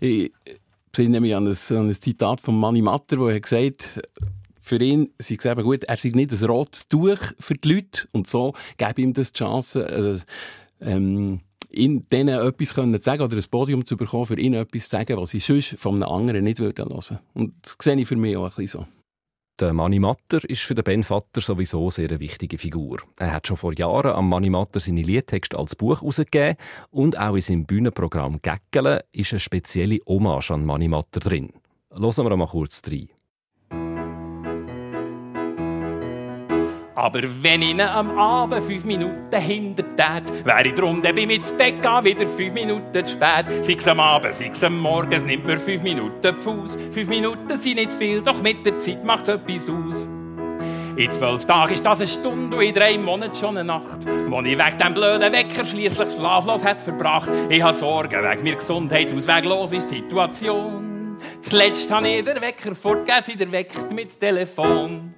Ich 0.00 0.30
erinnere 0.96 1.20
mich 1.20 1.34
an 1.34 1.46
ein, 1.46 1.76
an 1.76 1.88
ein 1.88 1.92
Zitat 1.92 2.40
von 2.40 2.58
Manni 2.58 2.82
Matter, 2.82 3.18
wo 3.18 3.28
er 3.28 3.40
gesagt 3.40 3.96
hat, 3.96 4.08
für 4.62 4.80
ihn 4.80 5.12
sei 5.18 5.36
es 5.38 5.44
eben 5.44 5.62
gut, 5.62 5.84
er 5.84 5.96
sei 5.96 6.10
nicht 6.10 6.32
ein 6.32 6.44
rotes 6.46 6.88
Tuch 6.88 7.18
für 7.38 7.54
die 7.54 7.74
Leute 7.74 8.08
und 8.12 8.26
so 8.26 8.54
gebe 8.78 9.02
ihm 9.02 9.12
das 9.12 9.32
die 9.32 9.38
Chance, 9.38 9.86
also, 9.86 10.22
ähm, 10.80 11.40
in 11.68 12.06
denen 12.08 12.38
etwas 12.38 12.74
können 12.74 12.94
zu 12.94 13.02
sagen 13.02 13.22
oder 13.22 13.36
ein 13.36 13.44
Podium 13.50 13.84
zu 13.84 13.96
bekommen, 13.96 14.26
für 14.26 14.38
ihn 14.38 14.54
etwas 14.54 14.84
zu 14.84 14.90
sagen, 14.90 15.16
was 15.16 15.30
sie 15.30 15.40
sonst 15.40 15.76
von 15.78 15.96
einem 15.96 16.12
anderen 16.12 16.44
nicht 16.44 16.60
hören 16.60 16.76
würden. 16.76 17.18
Und 17.34 17.54
das 17.62 17.76
sehe 17.80 17.96
ich 17.96 18.06
für 18.06 18.16
mich 18.16 18.36
auch 18.36 18.44
ein 18.44 18.48
bisschen 18.48 18.66
so. 18.66 18.86
Der 19.60 19.72
Manni 19.74 19.98
Matter 19.98 20.48
ist 20.48 20.62
für 20.62 20.74
den 20.74 20.82
Ben 20.82 21.04
Vatter 21.04 21.40
sowieso 21.40 21.90
sehr 21.90 22.08
eine 22.08 22.20
wichtige 22.20 22.56
Figur. 22.58 23.00
Er 23.18 23.32
hat 23.32 23.46
schon 23.46 23.56
vor 23.56 23.72
Jahren 23.74 24.12
am 24.12 24.28
Manni 24.28 24.50
Matter 24.50 24.80
seine 24.80 25.02
Liedtexte 25.02 25.58
als 25.58 25.76
Buch 25.76 26.00
herausgegeben 26.00 26.56
und 26.90 27.18
auch 27.18 27.34
in 27.34 27.42
seinem 27.42 27.66
Bühnenprogramm 27.66 28.40
«Gäckele» 28.40 29.04
ist 29.12 29.32
eine 29.32 29.40
spezielle 29.40 29.98
Hommage 30.06 30.50
an 30.50 30.64
Manni 30.64 30.88
Matter 30.88 31.20
drin. 31.20 31.52
Hören 31.90 32.26
wir 32.26 32.36
mal 32.36 32.46
kurz 32.46 32.82
rein. 32.86 33.08
Aber 36.94 37.22
wenn 37.40 37.62
ich 37.62 37.82
am 37.82 38.18
Abend 38.18 38.62
fünf 38.64 38.84
Minuten 38.84 39.40
hintertät, 39.40 40.44
wäre 40.44 40.68
ich 40.68 40.74
drum, 40.74 41.00
dann 41.00 41.14
bin 41.14 41.30
ich 41.30 41.38
ins 41.38 41.52
Bett 41.52 41.82
wieder 41.82 42.26
fünf 42.26 42.52
Minuten 42.52 43.04
zu 43.04 43.12
spät. 43.12 43.64
Sei 43.64 43.74
es 43.74 43.88
am 43.88 44.00
Abend, 44.00 44.34
sei 44.34 44.50
es 44.52 44.62
am 44.62 44.78
Morgen, 44.78 45.12
es 45.12 45.24
nimmt 45.24 45.46
mir 45.46 45.58
fünf 45.58 45.82
Minuten 45.82 46.36
Fuß. 46.36 46.76
Fünf 46.90 47.08
Minuten 47.08 47.56
sind 47.56 47.76
nicht 47.76 47.92
viel, 47.92 48.20
doch 48.20 48.40
mit 48.42 48.66
der 48.66 48.78
Zeit 48.78 49.02
macht 49.04 49.22
es 49.22 49.36
etwas 49.36 49.70
aus. 49.70 50.08
In 50.96 51.10
zwölf 51.10 51.46
Tagen 51.46 51.72
ist 51.72 51.86
das 51.86 52.00
eine 52.00 52.08
Stunde 52.08 52.54
und 52.54 52.62
in 52.62 52.74
drei 52.74 52.98
Monaten 52.98 53.34
schon 53.34 53.56
eine 53.56 53.64
Nacht, 53.64 54.04
wo 54.28 54.40
ich 54.40 54.58
wegen 54.58 54.78
dem 54.78 54.92
blöden 54.92 55.32
Wecker 55.32 55.64
schließlich 55.64 56.14
schlaflos 56.14 56.62
hat 56.62 56.82
verbracht. 56.82 57.30
Ich 57.48 57.62
habe 57.62 57.76
Sorgen 57.78 58.22
wegen 58.22 58.44
meiner 58.44 58.56
Gesundheit, 58.56 59.10
ausweglos 59.10 59.72
ist 59.72 59.90
die 59.90 59.96
Situation. 59.96 61.16
Zuletzt 61.40 61.90
habe 61.90 62.08
ich 62.08 62.24
den 62.24 62.38
Wecker 62.42 62.74
fortgegessen, 62.74 63.38
der 63.38 63.50
weckt 63.50 63.90
mit 63.90 64.20
Telefon. 64.20 65.14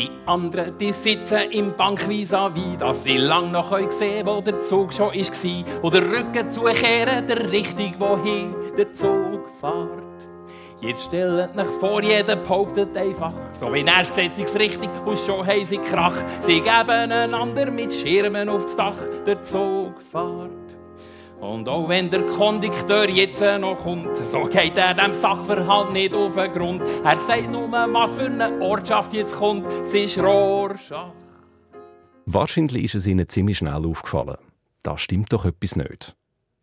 Die 0.00 0.10
anderen, 0.24 0.78
die 0.78 0.94
sitzen 0.94 1.50
im 1.50 1.76
Bank 1.76 2.00
vis-à-vis, 2.08 2.78
dass 2.78 3.04
sie 3.04 3.18
lang 3.18 3.52
noch 3.52 3.70
sehen 3.90 4.26
wo 4.26 4.40
der 4.40 4.58
Zug 4.60 4.94
schon 4.94 5.08
war. 5.08 5.82
Oder 5.82 6.00
Rücken 6.00 6.50
zukehren, 6.50 7.26
der 7.28 7.52
Richtung, 7.52 7.94
wohin 7.98 8.54
der 8.78 8.90
Zug 8.94 9.46
fährt. 9.60 10.00
Jetzt 10.80 11.04
stellt 11.04 11.54
euch 11.54 11.66
vor, 11.80 12.02
jeder 12.02 12.36
behauptet 12.36 12.96
einfach, 12.96 13.34
so 13.52 13.70
wie 13.74 13.84
er 13.84 14.06
sieht 14.06 14.36
sich's 14.36 14.58
richtig 14.58 14.88
und 15.04 15.18
schon 15.18 15.46
haben 15.46 15.66
sie 15.66 15.76
Krach. 15.76 16.16
Sie 16.40 16.62
geben 16.62 17.12
einander 17.12 17.70
mit 17.70 17.92
Schirmen 17.92 18.48
aufs 18.48 18.74
Dach, 18.76 18.96
der 19.26 19.42
Zug 19.42 20.00
fährt. 20.10 20.59
Und 21.40 21.68
auch 21.68 21.88
wenn 21.88 22.10
der 22.10 22.26
Kondukteur 22.26 23.08
jetzt 23.08 23.40
noch 23.40 23.82
kommt, 23.82 24.14
so 24.26 24.44
geht 24.44 24.76
er 24.76 24.94
dem 24.94 25.12
Sachverhalt 25.12 25.92
nicht 25.92 26.14
auf 26.14 26.34
den 26.34 26.52
Grund. 26.52 26.82
Er 27.02 27.18
sagt 27.18 27.50
nur, 27.50 27.70
was 27.70 28.12
für 28.12 28.26
eine 28.26 28.60
Ortschaft 28.60 29.12
jetzt 29.14 29.34
kommt, 29.34 29.66
es 29.82 29.94
ist 29.94 30.18
Rorschach. 30.18 31.12
Wahrscheinlich 32.26 32.84
ist 32.84 32.94
es 32.94 33.06
ihnen 33.06 33.28
ziemlich 33.28 33.58
schnell 33.58 33.86
aufgefallen. 33.86 34.38
Da 34.82 34.98
stimmt 34.98 35.32
doch 35.32 35.44
etwas 35.44 35.76
nicht. 35.76 36.14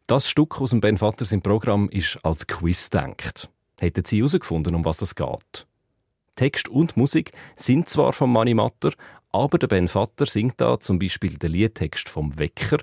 Das 0.06 0.30
Stück 0.30 0.62
aus 0.62 0.70
dem 0.70 0.82
Ben 0.82 0.98
Vatters 0.98 1.32
im 1.32 1.42
Programm 1.42 1.90
ist 1.90 2.20
als 2.24 2.48
Quiz 2.48 2.90
denkt 2.90 3.50
hätten 3.80 4.06
sie 4.06 4.18
herausgefunden, 4.18 4.76
um 4.76 4.86
was 4.86 5.02
es 5.02 5.16
geht. 5.16 5.68
Text 6.36 6.68
und 6.68 6.98
Musik 6.98 7.32
sind 7.56 7.90
zwar 7.90 8.14
von 8.14 8.32
Mani 8.32 8.54
Matter, 8.54 8.94
aber 9.32 9.58
der 9.58 9.68
Ben 9.68 9.88
Vatter 9.88 10.26
singt 10.26 10.60
da 10.62 10.80
zum 10.80 11.00
Beispiel 11.00 11.38
den 11.38 11.52
Liedtext 11.52 12.10
vom 12.10 12.38
Wecker 12.38 12.78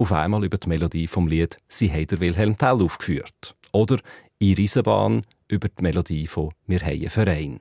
auf 0.00 0.12
einmal 0.12 0.42
über 0.44 0.56
die 0.56 0.68
Melodie 0.68 1.06
vom 1.06 1.28
Lied 1.28 1.58
«Sie 1.68 1.92
hat 1.92 2.10
der 2.10 2.20
Wilhelm 2.20 2.56
Tell» 2.56 2.80
aufgeführt. 2.80 3.54
Oder 3.72 3.98
«In 4.38 4.54
Riesenbahn» 4.54 5.22
über 5.46 5.68
die 5.68 5.82
Melodie 5.82 6.26
von 6.26 6.52
«Wir 6.66 6.80
haben 6.80 7.10
Verein». 7.10 7.60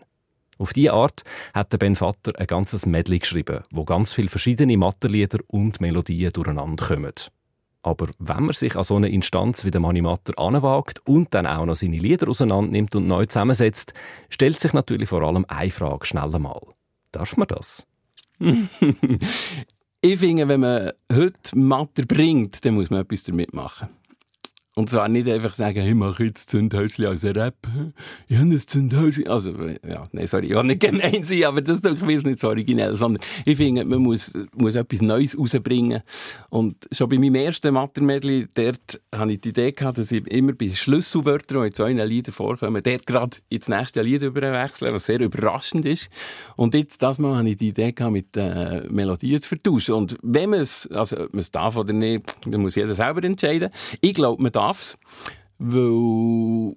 Auf 0.57 0.71
diese 0.71 0.93
Art 0.93 1.23
hat 1.53 1.73
der 1.73 1.77
Ben 1.77 1.97
Vatter 1.97 2.39
ein 2.39 2.47
ganzes 2.47 2.85
Medley 2.85 3.19
geschrieben, 3.19 3.63
wo 3.71 3.83
ganz 3.83 4.13
viele 4.13 4.29
verschiedene 4.29 4.77
Matterlieder 4.77 5.39
und 5.47 5.81
Melodien 5.81 6.31
durcheinander 6.31 6.87
kommen. 6.87 7.13
Aber 7.81 8.07
wenn 8.19 8.43
man 8.43 8.53
sich 8.53 8.75
an 8.77 8.83
so 8.85 8.95
eine 8.95 9.09
Instanz 9.09 9.65
wie 9.65 9.71
der 9.71 9.81
Manimatter 9.81 10.37
anwagt 10.39 11.01
und 11.05 11.33
dann 11.33 11.45
auch 11.45 11.65
noch 11.65 11.75
seine 11.75 11.97
Lieder 11.97 12.29
auseinandernimmt 12.29 12.95
und 12.95 13.07
neu 13.07 13.25
zusammensetzt, 13.25 13.93
stellt 14.29 14.59
sich 14.61 14.71
natürlich 14.71 15.09
vor 15.09 15.23
allem 15.23 15.45
eine 15.49 15.71
Frage 15.71 16.05
schnell 16.05 16.33
einmal. 16.33 16.61
Darf 17.11 17.35
man 17.35 17.47
das? 17.49 17.85
ich 20.01 20.19
finde, 20.19 20.47
wenn 20.47 20.61
man 20.61 20.91
heute 21.11 21.57
Matter 21.57 22.05
bringt, 22.05 22.63
dann 22.63 22.75
muss 22.75 22.89
man 22.89 23.01
etwas 23.01 23.23
damit 23.23 23.53
machen. 23.53 23.89
Und 24.79 24.89
zwar 24.89 25.09
nicht 25.09 25.27
einfach 25.27 25.53
sagen, 25.55 25.85
ich 25.85 25.93
mache 25.93 26.23
jetzt 26.23 26.51
Zündhäuschen 26.51 27.05
als 27.05 27.25
Rap. 27.25 27.67
Ich 28.29 28.37
habe 28.37 28.47
ein 28.47 28.57
Zündhäuschen. 28.57 29.27
Also, 29.27 29.51
ja, 29.85 30.03
nein, 30.13 30.25
sorry, 30.25 30.45
ich 30.45 30.55
will 30.55 30.63
nicht 30.63 30.79
gemein 30.79 31.25
sein, 31.25 31.43
aber 31.43 31.59
das 31.59 31.79
ist 31.79 31.85
doch 31.85 31.99
nicht 31.99 32.39
so 32.39 32.47
originell. 32.47 32.95
Sondern 32.95 33.21
ich 33.45 33.57
finde, 33.57 33.83
man 33.83 33.99
muss, 33.99 34.31
muss 34.55 34.75
etwas 34.75 35.01
Neues 35.01 35.37
rausbringen. 35.37 36.01
Und 36.49 36.87
schon 36.93 37.09
bei 37.09 37.17
meinem 37.17 37.35
ersten 37.35 37.73
Mattermedley, 37.73 38.47
dort 38.53 39.01
hatte 39.13 39.33
ich 39.33 39.41
die 39.41 39.49
Idee 39.49 39.73
gehabt, 39.73 39.97
dass 39.97 40.13
ich 40.13 40.25
immer 40.27 40.53
bei 40.53 40.69
Schlüsselwörtern, 40.69 41.61
die 41.63 41.67
in 41.67 41.73
so 41.73 41.83
einem 41.83 42.07
Lied 42.07 42.33
vorkommen, 42.33 42.81
dort 42.81 43.05
gerade 43.05 43.35
ins 43.49 43.67
nächste 43.67 44.01
Lied 44.01 44.21
überwechseln, 44.21 44.93
was 44.93 45.07
sehr 45.07 45.19
überraschend 45.19 45.83
ist. 45.83 46.07
Und 46.55 46.73
jetzt, 46.73 47.03
das 47.03 47.19
Mal, 47.19 47.35
hatte 47.35 47.49
ich 47.49 47.57
die 47.57 47.67
Idee 47.67 47.91
gehabt, 47.91 48.13
mit 48.13 48.37
äh, 48.37 48.87
Melodien 48.89 49.41
zu 49.41 49.49
vertauschen. 49.49 49.95
Und 49.95 50.15
wenn 50.23 50.51
man 50.51 50.61
es, 50.61 50.87
also, 50.93 51.17
ob 51.17 51.33
man 51.33 51.41
es 51.41 51.51
darf 51.51 51.75
oder 51.75 51.91
nicht, 51.91 52.23
dann 52.45 52.61
muss 52.61 52.75
jeder 52.75 52.95
selber 52.95 53.21
entscheiden. 53.25 53.71
Ich 53.99 54.13
glaube, 54.13 54.41
man 54.41 54.53
darf 54.53 54.68
darf 54.69 54.97
weil 55.59 56.75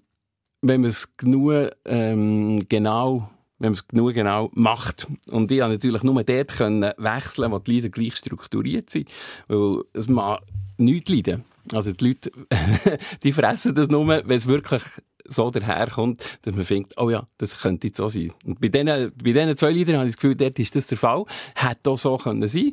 wenn 0.61 0.81
man 0.81 0.91
es 0.91 1.17
genug 1.17 1.71
ähm, 1.85 2.65
genau 2.69 3.31
wenn 3.59 3.71
man 3.71 3.75
es 3.75 3.87
genug 3.87 4.15
genau 4.15 4.51
macht. 4.55 5.07
Und 5.31 5.53
ich 5.53 5.61
konnte 5.61 5.75
natürlich 5.75 6.03
nur 6.03 6.25
dort 6.25 6.27
wechseln, 6.27 7.53
wo 7.53 7.59
die 7.61 7.71
Lieder 7.71 7.89
gleich 7.91 8.17
strukturiert 8.17 8.91
sind. 8.91 9.09
Weil 9.47 9.83
es 9.93 10.09
mag 10.09 10.41
nichts 10.79 11.09
leiden. 11.09 11.45
Also 11.73 11.93
die 11.93 12.09
Leute, 12.09 12.33
die 13.23 13.33
fressen 13.33 13.73
das 13.77 13.89
nur, 13.89 14.09
wenn 14.09 14.29
es 14.29 14.49
wirklich 14.49 14.83
so 15.25 15.51
daherkommt, 15.51 16.41
dass 16.43 16.57
man 16.57 16.65
denkt, 16.65 16.95
oh 16.97 17.09
ja, 17.09 17.29
das 17.39 17.61
könnte 17.61 17.87
jetzt 17.87 17.99
so 17.99 18.09
sein. 18.09 18.33
Und 18.45 18.61
bei 18.61 18.67
diesen, 18.67 18.87
bei 18.87 19.33
diesen 19.33 19.57
zwei 19.57 19.71
Liedern 19.71 19.99
habe 19.99 20.09
ich 20.09 20.17
das 20.17 20.21
Gefühl, 20.21 20.35
dort 20.35 20.59
ist 20.59 20.75
das 20.75 20.89
der 20.89 20.99
Fall. 20.99 21.25
Hätte 21.55 21.91
auch 21.91 21.99
so 21.99 22.17
können 22.17 22.49
sein. 22.49 22.73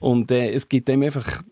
Und 0.00 0.30
äh, 0.30 0.50
es 0.50 0.68
gibt 0.68 0.88
dem 0.88 1.02
einfach 1.02 1.42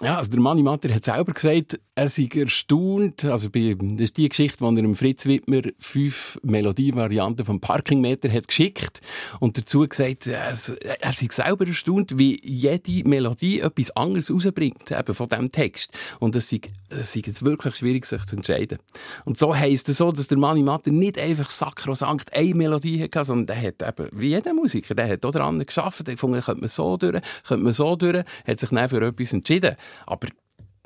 ja, 0.00 0.18
also 0.18 0.30
der 0.30 0.40
Manni 0.40 0.62
Matter 0.62 0.94
hat 0.94 1.04
selber 1.04 1.32
gesagt, 1.32 1.80
er 1.96 2.08
sei 2.08 2.28
erstaunt. 2.32 3.24
Also 3.24 3.50
bei, 3.50 3.74
das 3.76 4.02
ist 4.02 4.16
die 4.16 4.28
Geschichte, 4.28 4.60
wo 4.60 4.68
er 4.68 4.76
dem 4.76 4.94
Fritz 4.94 5.26
Wittmer 5.26 5.62
fünf 5.80 6.38
Melodievarianten 6.44 7.44
vom 7.44 7.60
Parkingmeter 7.60 8.30
hat 8.30 8.46
geschickt 8.46 9.00
und 9.40 9.58
dazu 9.58 9.80
gesagt, 9.88 10.28
er, 10.28 10.56
er 11.00 11.12
sei 11.12 11.26
selber 11.28 11.66
erstaunt, 11.66 12.16
wie 12.16 12.40
jede 12.44 13.08
Melodie 13.08 13.58
etwas 13.58 13.90
anderes 13.96 14.30
rausbringt, 14.32 14.92
eben 14.92 15.14
von 15.14 15.28
diesem 15.28 15.50
Text. 15.50 15.98
Und 16.20 16.36
es 16.36 16.48
sei, 16.48 16.60
es 16.90 17.12
sei 17.12 17.22
jetzt 17.26 17.44
wirklich 17.44 17.74
schwierig, 17.74 18.06
sich 18.06 18.24
zu 18.26 18.36
entscheiden. 18.36 18.78
Und 19.24 19.36
so 19.36 19.56
heisst 19.56 19.88
es 19.88 19.98
so, 19.98 20.12
dass 20.12 20.28
der 20.28 20.38
Manni 20.38 20.62
Matter 20.62 20.92
nicht 20.92 21.18
einfach 21.18 21.50
sakrosankt 21.50 22.32
eine 22.32 22.54
Melodie 22.54 23.02
hatte, 23.02 23.24
sondern 23.24 23.46
der 23.46 23.68
hat 23.68 23.82
eben, 23.82 24.08
wie 24.12 24.28
jeder 24.28 24.54
Musiker, 24.54 24.94
der 24.94 25.08
hat 25.08 25.26
auch 25.26 25.32
daran 25.32 25.58
geschafft, 25.58 26.06
der 26.06 26.14
gefunden, 26.14 26.40
könnte 26.40 26.60
man 26.60 26.68
so 26.68 26.96
durch, 26.96 27.20
könnte 27.48 27.64
man 27.64 27.72
so 27.72 27.96
durch, 27.96 28.24
hat 28.46 28.60
sich 28.60 28.70
dann 28.70 28.88
für 28.88 29.02
etwas 29.04 29.32
entschieden. 29.32 29.74
Aber 30.06 30.28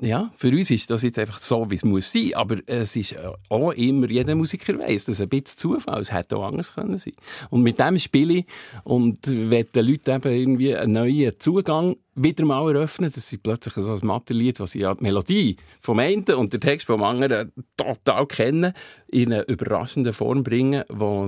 ja, 0.03 0.31
für 0.35 0.49
uns 0.49 0.69
ist 0.69 0.89
das 0.89 1.03
jetzt 1.03 1.17
einfach 1.17 1.39
so, 1.39 1.69
wie 1.71 1.75
es 1.75 1.85
muss 1.85 2.11
sein. 2.11 2.31
Aber 2.33 2.57
es 2.65 2.95
ist 2.95 3.15
auch 3.49 3.71
immer, 3.71 4.09
jeder 4.09 4.35
Musiker 4.35 4.77
weiß, 4.77 5.05
dass 5.05 5.21
ein 5.21 5.29
bisschen 5.29 5.57
Zufall, 5.57 6.01
es 6.01 6.11
hätte 6.11 6.37
auch 6.37 6.43
anders 6.43 6.73
können 6.73 6.99
sein. 6.99 7.13
Und 7.49 7.63
mit 7.63 7.79
dem 7.79 7.97
spiele 7.97 8.33
ich 8.39 8.45
und 8.83 9.19
wenn 9.27 9.65
den 9.73 9.85
Leuten 9.85 10.11
eben 10.11 10.33
irgendwie 10.33 10.75
einen 10.75 10.93
neuen 10.93 11.39
Zugang 11.39 11.95
wieder 12.15 12.45
mal 12.45 12.75
eröffnen, 12.75 13.11
dass 13.13 13.29
sie 13.29 13.37
plötzlich 13.37 13.73
so 13.75 13.91
ein 13.91 14.05
Mathe-Lied, 14.05 14.59
was 14.59 14.71
sie 14.71 14.81
ja 14.81 14.93
die 14.93 15.03
Melodie 15.03 15.57
vom 15.79 15.99
einen 15.99 16.25
und 16.25 16.51
den 16.51 16.61
Text 16.61 16.87
vom 16.87 17.01
anderen 17.01 17.51
total 17.77 18.27
kennen, 18.27 18.73
in 19.07 19.31
eine 19.31 19.43
überraschende 19.43 20.13
Form 20.13 20.43
bringen, 20.43 20.83
wo 20.89 21.27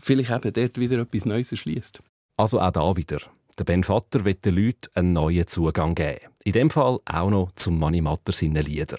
vielleicht 0.00 0.30
eben 0.30 0.52
dort 0.52 0.78
wieder 0.78 0.98
etwas 0.98 1.26
Neues 1.26 1.52
erschließt. 1.52 2.00
Also 2.36 2.60
auch 2.60 2.72
da 2.72 2.96
wieder. 2.96 3.20
Der 3.58 3.64
Ben 3.64 3.84
Vater 3.84 4.24
will 4.24 4.34
den 4.34 4.56
Leuten 4.56 4.88
einen 4.94 5.12
neuen 5.12 5.46
Zugang 5.46 5.94
geben. 5.94 6.26
In 6.42 6.52
dem 6.52 6.70
Fall 6.70 6.98
auch 7.04 7.30
noch 7.30 7.52
zum 7.54 7.78
Money 7.78 8.00
Matter 8.00 8.32
seinen 8.32 8.64
Lieder. 8.64 8.98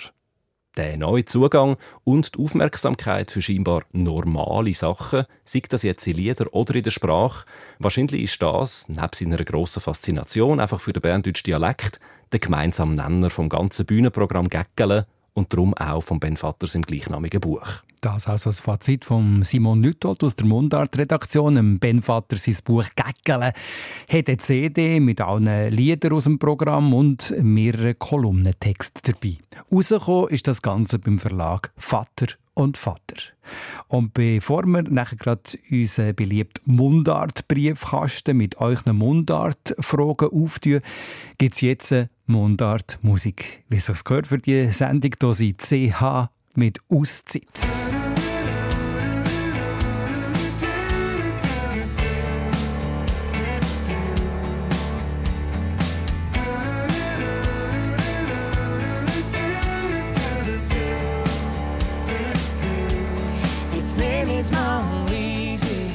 Der 0.77 0.97
neue 0.97 1.25
Zugang 1.25 1.75
und 2.05 2.35
die 2.35 2.39
Aufmerksamkeit 2.39 3.31
für 3.31 3.41
scheinbar 3.41 3.83
normale 3.91 4.73
Sachen, 4.73 5.25
sei 5.43 5.61
das 5.67 5.83
jetzt 5.83 6.07
in 6.07 6.15
Lieder 6.15 6.53
oder 6.53 6.75
in 6.75 6.83
der 6.83 6.91
Sprache, 6.91 7.45
wahrscheinlich 7.79 8.23
ist 8.23 8.41
das, 8.41 8.87
neben 8.87 9.09
seiner 9.13 9.43
grossen 9.43 9.81
Faszination 9.81 10.61
einfach 10.61 10.79
für 10.79 10.93
den 10.93 11.01
berndeutschen 11.01 11.45
Dialekt, 11.45 11.99
der 12.31 12.39
gemeinsame 12.39 12.95
Nenner 12.95 13.29
vom 13.29 13.49
ganzen 13.49 13.85
Bühnenprogramm 13.85 14.49
Gäckele 14.49 15.05
und 15.33 15.51
darum 15.51 15.73
auch 15.73 16.01
von 16.01 16.19
Ben 16.21 16.37
Vatters 16.37 16.75
im 16.75 16.81
gleichnamigen 16.81 17.41
Buch. 17.41 17.84
Das 18.05 18.27
also 18.27 18.49
das 18.51 18.59
Fazit 18.59 19.03
von 19.03 19.41
Simon 19.41 19.79
Nüttold 19.79 20.23
aus 20.23 20.35
der 20.35 20.45
Mundart-Redaktion. 20.45 21.79
Ben 21.79 22.03
Vater 22.03 22.37
sein 22.37 22.55
Buch 22.63 22.85
«Gäckele» 22.95 23.51
hat 24.07 24.27
eine 24.27 24.37
CD 24.37 24.99
mit 24.99 25.21
allen 25.21 25.73
Liedern 25.73 26.13
aus 26.13 26.25
dem 26.25 26.37
Programm 26.37 26.93
und 26.93 27.33
mehreren 27.41 27.97
Kolumnentexten 27.97 29.01
dabei. 29.11 29.39
Rausgekommen 29.71 30.29
ist 30.29 30.45
das 30.45 30.61
Ganze 30.61 30.99
beim 30.99 31.17
Verlag 31.17 31.71
«Vater 31.77 32.27
und 32.53 32.77
Vater». 32.77 33.15
Und 33.87 34.13
bevor 34.13 34.67
wir 34.67 34.83
nachher 34.83 35.17
gerade 35.17 35.41
unseren 35.71 36.13
beliebten 36.13 36.75
Mundart-Briefkasten 36.75 38.37
mit 38.37 38.61
euch 38.61 38.85
Mundart-Fragen 38.85 40.29
auftun, 40.29 40.81
gibt 41.39 41.55
es 41.55 41.61
jetzt 41.61 41.95
Mundart-Musik. 42.27 43.63
Wie 43.69 43.77
es 43.77 43.87
sich 43.87 44.03
gehört 44.03 44.27
für 44.27 44.37
die 44.37 44.67
Sendung, 44.67 45.13
hier 45.19 45.33
sind 45.33 45.59
CH 45.59 46.29
mit 46.55 46.79
Auszeit. 46.89 47.43
Jetzt 63.75 63.97
nehm 63.97 64.29
ich's 64.29 64.51
mal 64.51 65.05
easy. 65.11 65.91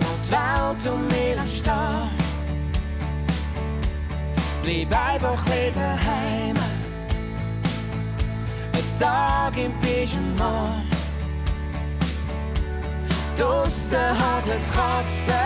Laut 0.00 0.30
Welt 0.30 0.92
um 0.92 1.06
mich 1.06 1.58
stehen. 1.58 2.10
Bleib 4.62 5.10
einfach 5.10 5.44
daheim 5.74 6.35
dag 8.98 9.56
in 9.56 9.72
pyjama 9.80 10.82
Dosse 13.36 13.98
hagelt 13.98 14.66
Katze 14.74 15.44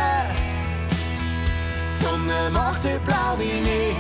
Sonne 2.00 2.50
macht 2.50 2.84
ihr 2.84 3.00
blau 3.00 3.38
wie 3.38 3.60
nie 3.60 3.96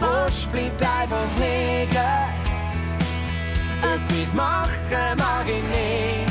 Busch 0.00 0.46
bleibt 0.52 0.82
einfach 0.82 1.30
liegen. 1.38 2.26
Etwas 3.82 4.34
machen 4.34 5.16
mag 5.16 5.46
ich 5.46 5.62
nie 5.62 6.26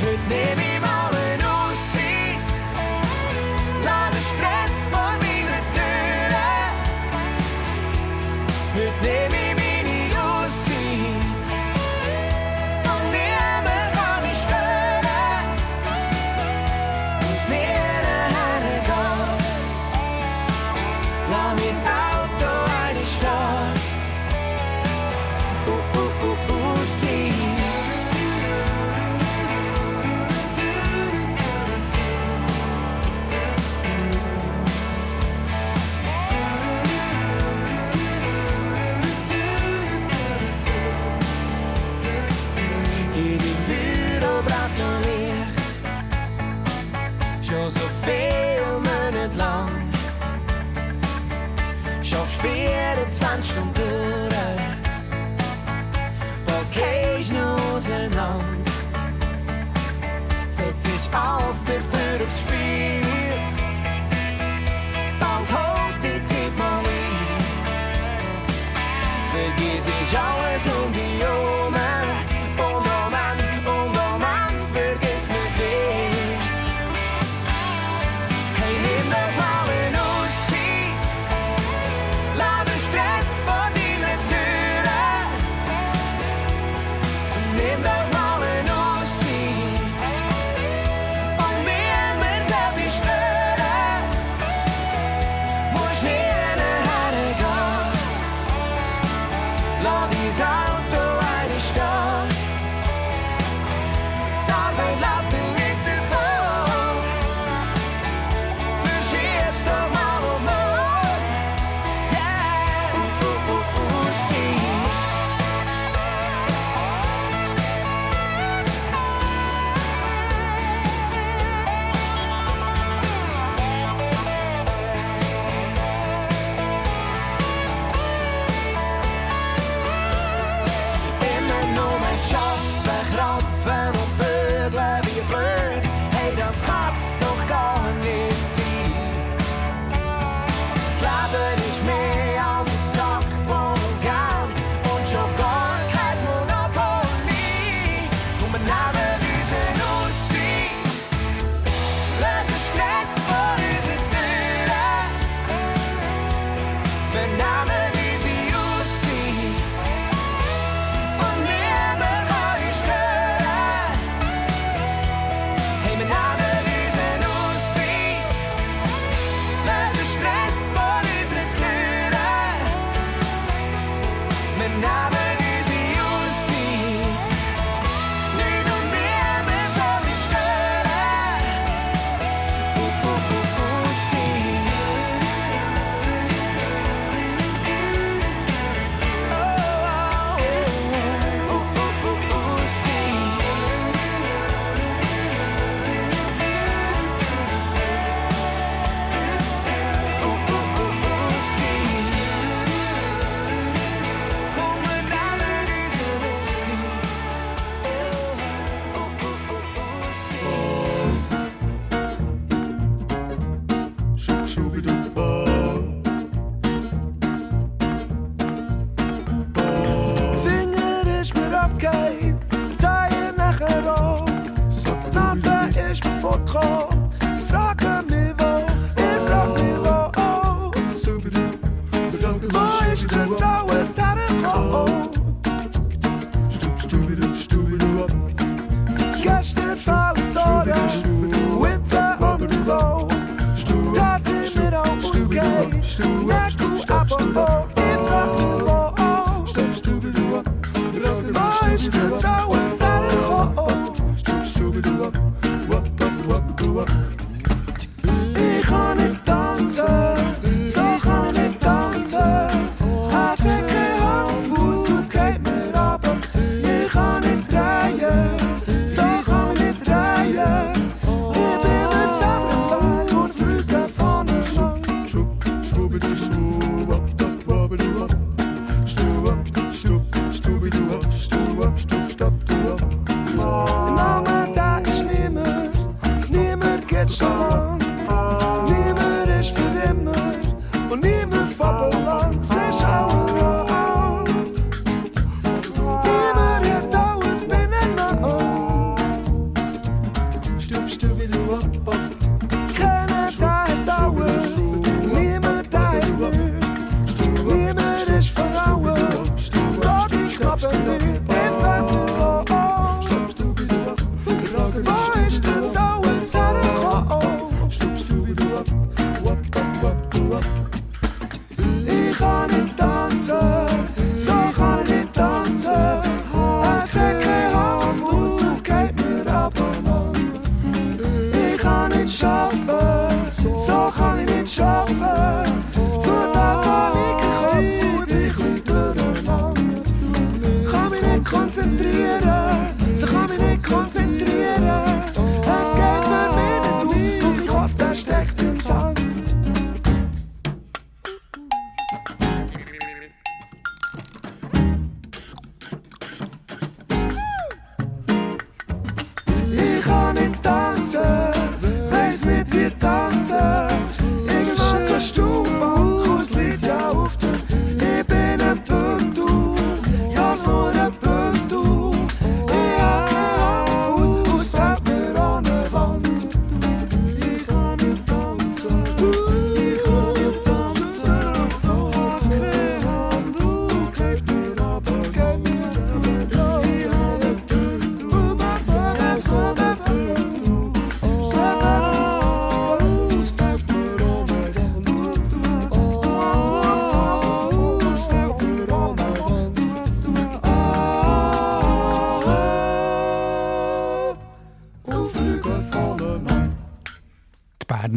Heute 0.00 0.28
nehme 0.28 0.62
ich 0.74 0.80
mal 0.80 1.05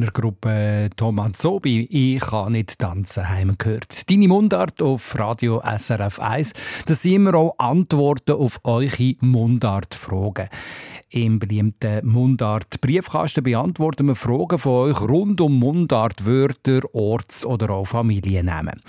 Gruppe 0.08 0.90
Thomas 0.96 1.42
Sobi. 1.42 1.88
Ich 1.90 2.22
kann 2.22 2.54
nicht 2.54 2.80
tanzen, 2.80 3.30
haben 3.30 3.58
gehört. 3.58 4.10
Deine 4.10 4.28
Mundart 4.28 4.82
auf 4.82 5.18
Radio 5.18 5.62
SRF 5.62 6.20
1. 6.20 6.54
Das 6.86 7.02
sind 7.02 7.14
immer 7.14 7.36
auch 7.36 7.56
Antworten 7.58 8.32
auf 8.32 8.60
eure 8.64 9.16
Mundart-Fragen. 9.20 10.50
Im 11.10 11.40
beliebten 11.40 12.06
Mundart-Briefkasten 12.08 13.44
beantworten 13.44 14.08
wir 14.08 14.16
Fragen 14.16 14.58
von 14.58 14.90
euch 14.90 15.02
rund 15.02 15.42
um 15.42 15.60
Mundart, 15.60 16.26
Wörter, 16.26 16.82
Orts- 16.94 17.46
oder 17.46 17.72
auch 17.72 17.86
Familiennamen. 17.86 18.82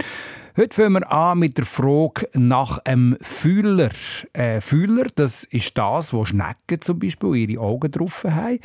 Heute 0.56 0.74
fangen 0.74 0.94
wir 0.94 1.12
an 1.12 1.38
mit 1.38 1.56
der 1.58 1.64
Frage 1.64 2.28
nach 2.34 2.78
einem 2.84 3.16
Fühler. 3.20 3.90
Äh, 4.32 4.60
Fühler, 4.60 5.06
das 5.14 5.44
ist 5.44 5.78
das, 5.78 6.12
wo 6.12 6.24
Schnecken 6.24 6.80
zum 6.80 6.98
Beispiel 6.98 7.36
ihre 7.36 7.62
Augen 7.62 7.90
drauf 7.90 8.24
haben 8.24 8.58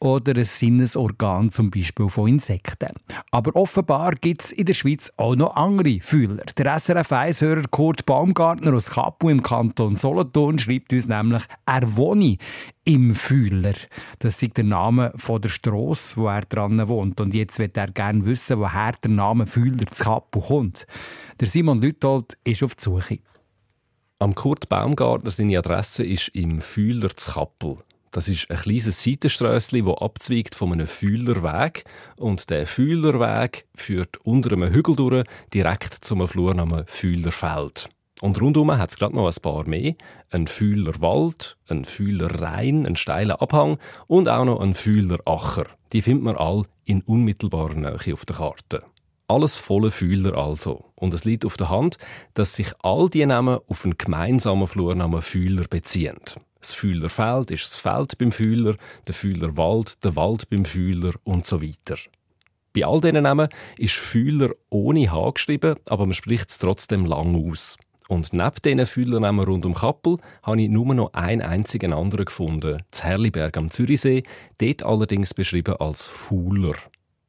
oder 0.00 0.36
ein 0.36 0.44
Sinnesorgan 0.44 1.50
zum 1.50 1.70
Beispiel 1.70 2.08
von 2.08 2.28
Insekten. 2.28 2.92
Aber 3.30 3.56
offenbar 3.56 4.12
gibt 4.12 4.44
es 4.44 4.52
in 4.52 4.66
der 4.66 4.74
Schweiz 4.74 5.12
auch 5.16 5.34
noch 5.34 5.56
andere 5.56 5.98
Fühler. 6.00 6.44
Der 6.56 6.78
SRF 6.78 7.10
1-Hörer 7.10 7.64
Kurt 7.70 8.06
Baumgartner 8.06 8.74
aus 8.74 8.90
Kapu 8.90 9.28
im 9.28 9.42
Kanton 9.42 9.96
Solothurn 9.96 10.58
schreibt 10.58 10.92
uns 10.92 11.08
nämlich, 11.08 11.42
er 11.66 11.96
wohne 11.96 12.38
im 12.84 13.14
Fühler. 13.14 13.74
Das 14.20 14.42
ist 14.42 14.56
der 14.56 14.64
Name 14.64 15.12
von 15.16 15.42
der 15.42 15.48
Strasse, 15.48 16.16
wo 16.16 16.28
er 16.28 16.42
dran 16.42 16.88
wohnt. 16.88 17.20
Und 17.20 17.34
jetzt 17.34 17.58
wird 17.58 17.76
er 17.76 17.88
gerne 17.88 18.24
wissen, 18.24 18.58
woher 18.60 18.92
der 18.92 19.10
Name 19.10 19.46
Fühler 19.46 19.86
zu 19.86 20.04
Kapu 20.04 20.40
kommt. 20.40 20.86
Der 21.40 21.48
Simon 21.48 21.80
Lütold 21.80 22.38
ist 22.44 22.62
auf 22.62 22.76
die 22.76 22.84
Suche. 22.84 23.18
Am 24.20 24.34
Kurt 24.34 24.68
Baumgartner 24.68 25.30
seine 25.30 25.58
Adresse 25.58 26.04
ist 26.04 26.28
im 26.30 26.60
Fühler 26.60 27.10
zu 27.16 27.32
Kappel. 27.32 27.76
Das 28.18 28.26
ist 28.26 28.50
ein 28.50 28.56
kleines 28.56 29.00
Seitenströssli, 29.04 29.80
das 29.80 29.98
abzweigt 29.98 30.56
von 30.56 30.72
einem 30.72 30.88
Fühlerweg. 30.88 31.84
Und 32.16 32.50
der 32.50 32.66
Fühlerweg 32.66 33.68
führt 33.76 34.16
unter 34.24 34.54
einem 34.54 34.72
Hügel 34.72 34.96
durch 34.96 35.24
direkt 35.54 36.04
zum 36.04 36.26
Flur 36.26 36.52
namens 36.52 36.86
Fühlerfeld. 36.88 37.88
Und 38.20 38.40
rundum 38.40 38.76
hat 38.76 38.90
es 38.90 38.96
gerade 38.96 39.14
noch 39.14 39.28
ein 39.28 39.40
paar 39.40 39.68
mehr. 39.68 39.94
Ein 40.30 40.48
Fühlerwald, 40.48 41.58
ein 41.68 41.84
Fühlerrhein, 41.84 42.86
ein 42.86 42.96
steiler 42.96 43.40
Abhang 43.40 43.78
und 44.08 44.28
auch 44.28 44.44
noch 44.44 44.62
ein 44.62 44.74
Fühleracher. 44.74 45.66
Die 45.92 46.02
findet 46.02 46.24
man 46.24 46.36
all 46.36 46.64
in 46.86 47.02
unmittelbarer 47.02 47.76
Nähe 47.76 48.14
auf 48.14 48.24
der 48.24 48.34
Karte. 48.34 48.82
Alles 49.28 49.54
volle 49.54 49.92
Fühler 49.92 50.36
also. 50.36 50.86
Und 50.96 51.14
es 51.14 51.24
liegt 51.24 51.44
auf 51.44 51.56
der 51.56 51.68
Hand, 51.68 51.98
dass 52.34 52.56
sich 52.56 52.72
all 52.82 53.08
die 53.08 53.24
Namen 53.24 53.60
auf 53.68 53.84
einen 53.84 53.96
gemeinsamen 53.96 54.66
Flurnamen 54.66 55.22
Fühler 55.22 55.68
beziehen. 55.70 56.18
Das 56.60 56.74
Fühlerfeld 56.74 57.50
ist 57.50 57.64
das 57.64 57.76
Feld 57.76 58.18
beim 58.18 58.32
Fühler, 58.32 58.76
der 59.06 59.14
Fühlerwald, 59.14 60.02
der 60.04 60.16
Wald 60.16 60.48
beim 60.50 60.64
Fühler 60.64 61.12
und 61.24 61.46
so 61.46 61.62
weiter. 61.62 61.96
Bei 62.72 62.84
all 62.84 63.00
diesen 63.00 63.22
Namen 63.22 63.48
ist 63.76 63.94
Fühler 63.94 64.50
ohne 64.70 65.10
H 65.10 65.30
geschrieben, 65.30 65.76
aber 65.86 66.06
man 66.06 66.14
spricht 66.14 66.50
es 66.50 66.58
trotzdem 66.58 67.06
lang 67.06 67.34
aus. 67.50 67.76
Und 68.08 68.32
neben 68.32 68.62
diesen 68.64 68.86
Fühlernamen 68.86 69.44
rund 69.44 69.66
um 69.66 69.74
Kappel 69.74 70.16
habe 70.42 70.62
ich 70.62 70.68
nur 70.68 70.94
noch 70.94 71.12
einen 71.12 71.42
einzigen 71.42 71.92
anderen 71.92 72.24
gefunden, 72.24 72.82
zu 72.90 73.04
Herliberg 73.04 73.56
am 73.56 73.70
Zürichsee, 73.70 74.22
dort 74.58 74.82
allerdings 74.82 75.34
beschrieben 75.34 75.76
als 75.76 76.06
Fuhler. 76.06 76.74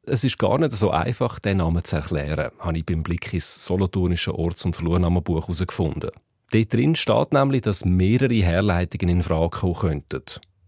Es 0.04 0.24
ist 0.24 0.38
gar 0.38 0.58
nicht 0.58 0.72
so 0.72 0.90
einfach, 0.90 1.38
den 1.38 1.58
Namen 1.58 1.84
zu 1.84 1.96
erklären, 1.96 2.50
habe 2.58 2.78
ich 2.78 2.86
beim 2.86 3.02
Blick 3.02 3.32
ins 3.32 3.62
solothurnische 3.64 4.34
Orts- 4.34 4.64
und 4.64 4.74
Flurnamenbuch 4.74 5.42
herausgefunden. 5.42 6.10
Dort 6.50 6.72
drin 6.72 6.96
steht 6.96 7.32
nämlich, 7.32 7.62
dass 7.62 7.84
mehrere 7.84 8.34
Herleitungen 8.34 9.18
in 9.18 9.22
Frage 9.22 9.58
kommen 9.58 9.74
könnten. 9.74 10.22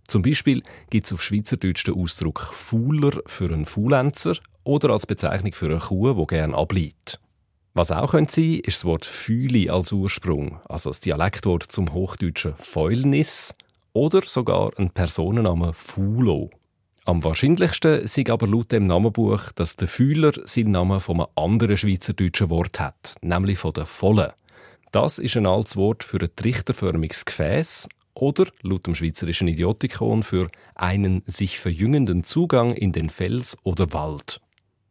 Zum 0.06 0.22
Beispiel 0.22 0.62
gibt 0.90 1.06
es 1.06 1.12
auf 1.12 1.22
Schweizerdeutsch 1.22 1.84
den 1.84 1.94
Ausdruck 1.94 2.40
Fuhler 2.40 3.20
für 3.26 3.52
einen 3.52 3.64
Faulenzer 3.64 4.36
oder 4.64 4.90
als 4.90 5.06
Bezeichnung 5.06 5.54
für 5.54 5.66
eine 5.66 5.78
Kuh, 5.78 6.12
die 6.12 6.26
gerne 6.26 6.56
ableitet. 6.56 7.18
Was 7.74 7.90
auch 7.90 8.10
könnte 8.10 8.32
sein, 8.32 8.60
ist 8.62 8.78
das 8.78 8.84
Wort 8.84 9.06
Füli 9.06 9.70
als 9.70 9.92
Ursprung, 9.92 10.60
also 10.68 10.90
das 10.90 11.00
Dialektwort 11.00 11.64
zum 11.64 11.92
hochdeutschen 11.92 12.54
Fäulnis 12.58 13.54
oder 13.94 14.20
sogar 14.24 14.70
ein 14.76 14.90
Personenname 14.90 15.72
Fulo. 15.72 16.50
Am 17.04 17.24
wahrscheinlichsten 17.24 18.02
ist 18.02 18.30
aber 18.30 18.46
laut 18.46 18.70
dem 18.70 18.86
Namenbuch, 18.86 19.50
dass 19.52 19.76
der 19.76 19.88
Fühler 19.88 20.32
seinen 20.44 20.72
Namen 20.72 21.00
von 21.00 21.20
einem 21.20 21.30
anderen 21.34 21.76
schweizerdeutschen 21.76 22.50
Wort 22.50 22.78
hat, 22.78 23.16
nämlich 23.22 23.58
von 23.58 23.72
der 23.72 23.86
Volle. 23.86 24.34
Das 24.92 25.18
ist 25.18 25.38
ein 25.38 25.46
altes 25.46 25.78
Wort 25.78 26.04
für 26.04 26.20
ein 26.20 26.28
trichterförmiges 26.36 27.24
Gefäß 27.24 27.88
oder 28.12 28.44
laut 28.60 28.86
dem 28.86 28.94
schweizerischen 28.94 29.48
Idiotikon 29.48 30.22
für 30.22 30.48
einen 30.74 31.22
sich 31.24 31.58
verjüngenden 31.58 32.24
Zugang 32.24 32.74
in 32.74 32.92
den 32.92 33.08
Fels 33.08 33.56
oder 33.62 33.94
Wald. 33.94 34.42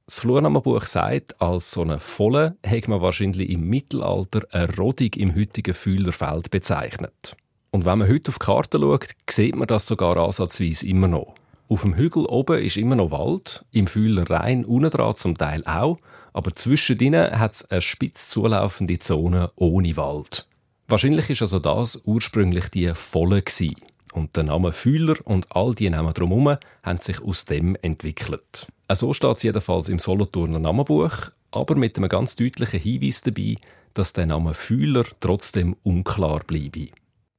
Das 0.08 0.22
Flurnamenbuch 0.22 0.86
sagt, 0.86 1.40
als 1.40 1.70
so 1.70 1.84
eine 1.84 2.00
Volle 2.00 2.58
hat 2.66 2.88
man 2.88 3.02
wahrscheinlich 3.02 3.52
im 3.52 3.70
Mittelalter 3.70 4.42
eine 4.50 4.76
Rodung 4.76 5.12
im 5.18 5.36
heutigen 5.36 5.76
Fühlerfeld 5.76 6.50
bezeichnet. 6.50 7.38
Und 7.70 7.86
wenn 7.86 8.00
man 8.00 8.10
heute 8.10 8.30
auf 8.30 8.40
die 8.40 8.46
Karte 8.46 8.80
schaut, 8.80 9.08
sieht 9.30 9.56
man 9.56 9.68
das 9.68 9.86
sogar 9.86 10.18
ansatzweise 10.18 10.88
immer 10.88 11.10
noch. 11.10 11.36
Auf 11.70 11.84
dem 11.84 11.96
Hügel 11.96 12.26
oben 12.26 12.60
ist 12.64 12.76
immer 12.76 12.96
noch 12.96 13.12
Wald, 13.12 13.64
im 13.72 13.86
Fühler 13.86 14.28
Rhein 14.28 14.66
unten 14.66 14.90
dran 14.90 15.16
zum 15.16 15.38
Teil 15.38 15.64
auch, 15.66 16.00
aber 16.34 16.56
zwischendrin 16.56 17.16
hat 17.16 17.54
es 17.54 17.72
eine 17.72 17.82
spitz 17.82 18.30
zulaufende 18.30 19.00
Zone 19.00 19.52
ohne 19.56 19.96
Wald. 19.98 20.48
Wahrscheinlich 20.88 21.30
ist 21.30 21.42
also 21.42 21.60
das 21.60 22.02
ursprünglich 22.06 22.68
die 22.70 22.92
Volle 22.94 23.42
gewesen. 23.42 23.76
Und 24.14 24.36
der 24.36 24.44
Name 24.44 24.74
Fühler 24.74 25.16
und 25.24 25.48
all 25.56 25.74
die 25.74 25.90
Namen 25.90 26.14
drumherum 26.14 26.58
haben 26.84 27.00
sich 27.00 27.22
aus 27.22 27.46
dem 27.46 27.78
entwickelt. 27.82 28.68
So 28.92 29.14
steht 29.14 29.38
es 29.38 29.44
jedenfalls 29.44 29.88
im 29.88 30.00
Solothurner 30.00 30.60
Namenbuch, 30.60 31.32
aber 31.52 31.76
mit 31.76 31.98
einem 31.98 32.10
ganz 32.10 32.36
deutlichen 32.36 32.82
Hinweis 32.82 33.22
dabei, 33.22 33.56
dass 33.94 34.12
der 34.12 34.26
Name 34.26 34.54
Fühler 34.54 35.06
trotzdem 35.22 35.78
unklar 35.84 36.42
bleibe. 36.46 36.90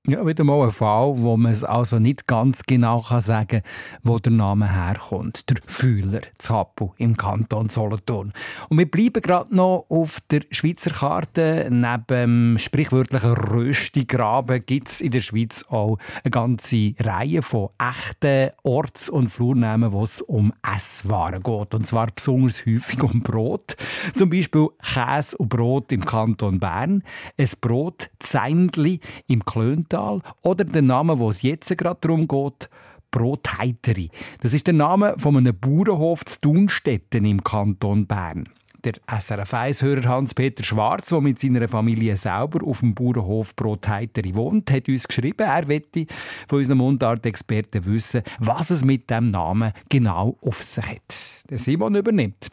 Ja, 0.08 0.26
wieder 0.26 0.42
mal 0.42 0.64
ein 0.64 0.72
Fall, 0.72 1.12
wo 1.18 1.36
man 1.36 1.52
es 1.52 1.62
also 1.62 2.00
nicht 2.00 2.26
ganz 2.26 2.64
genau 2.64 3.02
kann 3.02 3.20
sagen 3.20 3.62
kann, 3.62 3.62
wo 4.02 4.18
der 4.18 4.32
Name 4.32 4.68
herkommt. 4.68 5.48
Der 5.48 5.58
Fühler 5.64 6.22
Zappel 6.38 6.90
im 6.96 7.16
Kanton 7.16 7.68
Solothurn. 7.68 8.32
Und 8.68 8.78
wir 8.78 8.90
bleiben 8.90 9.22
gerade 9.22 9.54
noch 9.54 9.86
auf 9.88 10.18
der 10.28 10.40
Schweizer 10.50 10.90
Karte. 10.90 11.68
Neben 11.70 12.06
dem 12.08 12.58
sprichwörtlichen 12.58 13.30
Röstigraben 13.30 14.66
gibt 14.66 14.88
es 14.88 15.00
in 15.00 15.12
der 15.12 15.20
Schweiz 15.20 15.66
auch 15.68 15.98
eine 16.24 16.32
ganze 16.32 16.94
Reihe 16.98 17.42
von 17.42 17.68
echten 17.78 18.50
Orts- 18.64 19.08
und 19.08 19.28
Flurnamen, 19.28 19.92
wo 19.92 20.02
es 20.02 20.20
um 20.20 20.52
Esswaren 20.68 21.44
geht. 21.44 21.74
Und 21.74 21.86
zwar 21.86 22.08
besonders 22.08 22.66
häufig 22.66 23.00
um 23.04 23.22
Brot. 23.22 23.76
Zum 24.14 24.30
Beispiel 24.30 24.66
Käse 24.82 25.38
und 25.38 25.48
Brot 25.48 25.92
im 25.92 26.04
Kanton 26.04 26.58
Bern, 26.58 27.04
ein 27.38 27.50
Brot 27.60 28.10
Zeindli 28.18 28.98
im 29.28 29.44
Klöntal 29.44 29.91
Spital 29.92 30.22
oder 30.42 30.64
der 30.64 30.82
Name, 30.82 31.18
wo 31.18 31.28
es 31.28 31.42
jetzt 31.42 31.76
gerade 31.76 31.98
darum 32.00 32.26
geht, 32.26 32.70
Brotheiteri. 33.10 34.08
Das 34.40 34.54
ist 34.54 34.66
der 34.66 34.74
Name 34.74 35.14
von 35.18 35.36
einem 35.36 35.54
Bauernhof 35.58 36.24
zu 36.24 36.40
Dunstetten 36.40 37.26
im 37.26 37.44
Kanton 37.44 38.06
Bern. 38.06 38.48
Der 38.84 38.94
SRF 39.06 39.52
1-Hörer 39.52 40.08
Hans-Peter 40.08 40.64
Schwarz, 40.64 41.10
der 41.10 41.20
mit 41.20 41.38
seiner 41.38 41.68
Familie 41.68 42.16
selber 42.16 42.66
auf 42.66 42.80
dem 42.80 42.94
Bauernhof 42.94 43.54
Brotheiteri 43.54 44.34
wohnt, 44.34 44.70
hat 44.72 44.88
uns 44.88 45.06
geschrieben, 45.06 45.46
er 45.46 45.66
möchte 45.66 46.06
von 46.48 46.58
unserem 46.58 46.78
Mundart-Experten 46.78 47.84
wissen, 47.84 48.22
was 48.40 48.70
es 48.70 48.84
mit 48.84 49.08
dem 49.10 49.30
Namen 49.30 49.72
genau 49.88 50.36
auf 50.40 50.62
sich 50.62 50.84
hat. 50.84 51.50
Der 51.50 51.58
Simon 51.58 51.94
übernimmt. 51.94 52.50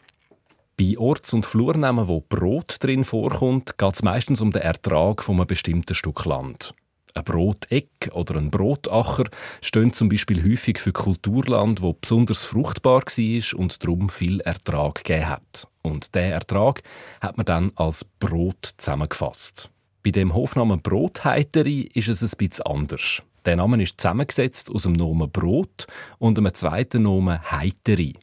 Bei 0.78 0.96
Orts- 0.98 1.32
und 1.32 1.46
Flurnamen, 1.46 2.06
wo 2.06 2.20
Brot 2.20 2.76
drin 2.80 3.04
vorkommt, 3.04 3.76
geht 3.76 3.94
es 3.94 4.02
meistens 4.02 4.40
um 4.40 4.52
den 4.52 4.62
Ertrag 4.62 5.22
von 5.22 5.36
einem 5.36 5.46
bestimmten 5.46 5.94
Stück 5.94 6.24
Land. 6.26 6.74
Ein 7.14 7.24
Broteck 7.24 8.10
oder 8.12 8.36
ein 8.36 8.50
Brotacher 8.50 9.24
stehen 9.60 9.92
zum 9.92 10.08
Beispiel 10.08 10.42
häufig 10.44 10.78
für 10.78 10.92
Kulturland, 10.92 11.82
wo 11.82 11.92
besonders 11.92 12.44
fruchtbar 12.44 13.02
war 13.02 13.58
und 13.58 13.82
darum 13.82 14.08
viel 14.08 14.40
Ertrag 14.40 15.04
gegeben 15.04 15.28
hat. 15.28 15.68
Und 15.82 16.14
der 16.14 16.32
Ertrag 16.34 16.82
hat 17.20 17.36
man 17.36 17.46
dann 17.46 17.72
als 17.74 18.04
Brot 18.04 18.74
zusammengefasst. 18.76 19.70
Bei 20.02 20.10
dem 20.10 20.34
Hofnamen 20.34 20.80
Brotheiteri 20.80 21.90
ist 21.94 22.08
es 22.08 22.22
ein 22.22 22.30
bisschen 22.38 22.66
anders. 22.66 23.22
Der 23.44 23.56
Name 23.56 23.82
ist 23.82 24.00
zusammengesetzt 24.00 24.70
aus 24.70 24.82
dem 24.82 24.92
Namen 24.92 25.30
Brot 25.30 25.86
und 26.18 26.38
einem 26.38 26.54
zweiten 26.54 27.02
Namen 27.02 27.40
Heiteri. 27.50 28.14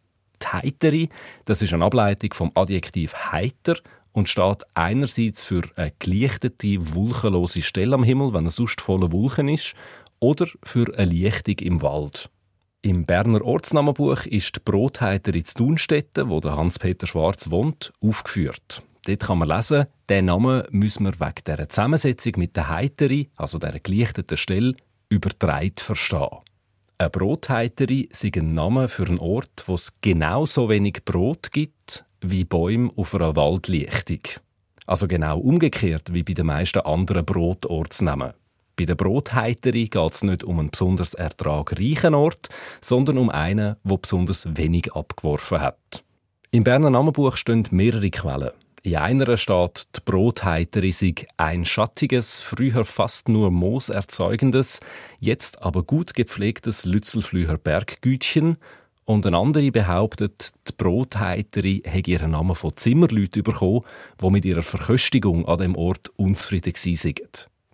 Die 0.42 0.48
Heiteri, 0.48 1.10
das 1.46 1.62
ist 1.62 1.74
eine 1.74 1.86
Ableitung 1.86 2.34
vom 2.34 2.52
Adjektiv 2.54 3.14
heiter 3.32 3.78
und 4.18 4.28
steht 4.28 4.64
einerseits 4.74 5.44
für 5.44 5.62
eine 5.76 5.94
gelichtete, 6.00 6.96
wolkenlose 6.96 7.62
Stelle 7.62 7.94
am 7.94 8.04
Himmel, 8.04 8.34
wenn 8.34 8.48
es 8.48 8.56
sonst 8.56 8.82
voller 8.82 9.12
Wolken 9.12 9.48
ist, 9.48 9.76
oder 10.20 10.48
für 10.64 10.92
eine 10.98 11.12
Lichtung 11.12 11.60
im 11.60 11.84
Wald. 11.84 12.32
Im 12.82 13.06
Berner 13.06 13.46
Ortsnamenbuch 13.46 14.26
ist 14.26 14.56
die 14.56 14.60
Brotheiter 14.66 15.36
in 15.36 15.44
Thunstetten, 15.44 16.32
wo 16.32 16.40
der 16.40 16.56
Hans-Peter 16.56 17.06
Schwarz 17.06 17.52
wohnt, 17.52 17.94
aufgeführt. 18.02 18.82
Dort 19.06 19.20
kann 19.20 19.38
man 19.38 19.50
lesen, 19.50 19.86
diesen 20.10 20.26
Namen 20.26 20.64
müssen 20.72 21.04
wir 21.04 21.20
wegen 21.20 21.44
dieser 21.46 21.70
Zusammensetzung 21.70 22.34
mit 22.38 22.56
der 22.56 22.70
Heiteri, 22.70 23.30
also 23.36 23.60
der 23.60 23.80
gelichteten 23.80 24.38
Stelle, 24.38 24.74
übertreit 25.10 25.80
verstehen. 25.80 26.40
Eine 26.98 27.12
Brotheiterie 27.12 28.10
ist 28.10 28.26
ein 28.36 28.56
Name 28.56 28.88
für 28.88 29.06
einen 29.06 29.20
Ort, 29.20 29.66
wo 29.68 29.76
es 29.76 29.94
genauso 30.02 30.70
wenig 30.70 31.06
Brot 31.06 31.52
gibt 31.52 32.07
wie 32.22 32.46
Bäume 32.46 32.90
auf 32.96 33.16
einer 33.16 33.36
Waldlichtung. 33.36 34.22
Also 34.86 35.08
genau 35.08 35.40
umgekehrt 35.40 36.14
wie 36.14 36.24
bei 36.24 36.34
den 36.34 36.46
meisten 36.46 36.80
anderen 36.80 37.26
Brotortsnamen. 37.26 38.34
Bei 38.78 38.86
der 38.86 38.96
Brotheiterie 38.96 39.90
geht 39.90 40.14
es 40.14 40.24
nicht 40.24 40.44
um 40.44 40.60
einen 40.60 40.70
besonders 40.70 41.16
ertragreichen 41.16 42.14
Ort, 42.14 42.50
sondern 42.80 43.18
um 43.18 43.30
einen, 43.30 43.76
der 43.84 43.98
besonders 43.98 44.48
wenig 44.56 44.94
abgeworfen 44.94 45.60
hat. 45.60 46.04
Im 46.52 46.64
Berner 46.64 46.92
Namenbuch 46.92 47.36
stehen 47.36 47.68
mehrere 47.72 48.10
Quellen. 48.12 48.52
In 48.84 48.96
einer 48.96 49.36
steht, 49.36 49.88
die 49.96 50.00
Brotheiterie 50.06 50.94
sei 50.94 51.16
ein 51.36 51.66
schattiges, 51.66 52.40
früher 52.40 52.86
fast 52.86 53.28
nur 53.28 53.52
Moos 53.52 53.90
erzeugendes, 53.90 54.80
jetzt 55.20 55.62
aber 55.62 55.84
gut 55.84 56.14
gepflegtes 56.14 56.86
Lützelflüher 56.86 57.58
Berggütchen. 57.58 58.58
Und 59.10 59.26
eine 59.26 59.38
andere 59.38 59.72
behauptet, 59.72 60.52
die 60.68 60.74
Brotheiterie 60.76 61.82
hätte 61.86 62.12
ihren 62.12 62.32
Namen 62.32 62.58
von 62.58 62.76
Zimmerleuten 62.76 63.42
bekommen, 63.42 63.84
die 64.22 64.30
mit 64.30 64.44
ihrer 64.44 64.64
Verköstigung 64.64 65.48
an 65.48 65.60
dem 65.60 65.78
Ort 65.78 66.10
unzufrieden 66.18 66.74
waren. 66.74 67.30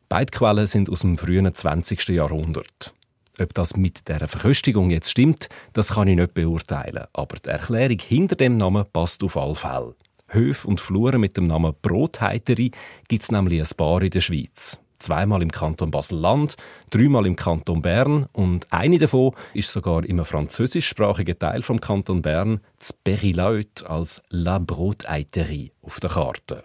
Beide 0.10 0.30
Quellen 0.32 0.68
sind 0.68 0.92
aus 0.92 1.00
dem 1.00 1.18
frühen 1.18 1.54
20. 1.54 2.10
Jahrhundert. 2.10 2.94
Ob 3.40 3.52
das 3.56 3.76
mit 3.76 4.08
der 4.08 4.28
Verköstigung 4.28 4.92
jetzt 4.92 5.10
stimmt, 5.10 5.50
das 5.74 5.96
kann 5.96 6.08
ich 6.08 6.18
nicht 6.18 6.36
beurteilen. 6.36 7.06
Aber 7.14 7.36
die 7.38 7.50
Erklärung 7.50 7.98
hinter 7.98 8.36
dem 8.36 8.58
Namen 8.58 8.86
passt 8.94 9.24
auf 9.24 9.36
alle 9.36 9.56
Fälle. 9.56 9.96
Höfe 10.28 10.68
und 10.68 10.82
Fluren 10.82 11.20
mit 11.20 11.36
dem 11.36 11.48
Namen 11.48 11.74
Brotheiterie 11.82 12.70
gibt 13.08 13.24
es 13.24 13.32
nämlich 13.32 13.60
ein 13.60 13.76
paar 13.76 14.04
in 14.04 14.12
der 14.12 14.22
Schweiz. 14.22 14.78
Zweimal 15.04 15.42
im 15.42 15.52
Kanton 15.52 15.92
Basel-Land, 15.92 16.56
dreimal 16.90 17.28
im 17.28 17.36
Kanton 17.36 17.82
Bern 17.82 18.28
und 18.32 18.72
eine 18.72 19.00
davon 19.00 19.34
ist 19.54 19.70
sogar 19.70 20.06
im 20.06 20.24
französischsprachigen 20.24 21.38
Teil 21.38 21.62
vom 21.62 21.82
Kanton 21.82 22.22
Bern, 22.22 22.62
z 22.80 22.96
Berilaut 23.04 23.84
als 23.86 24.22
La 24.30 24.60
Brotheiterie 24.60 25.74
auf 25.82 26.00
der 26.00 26.12
Karte. 26.12 26.64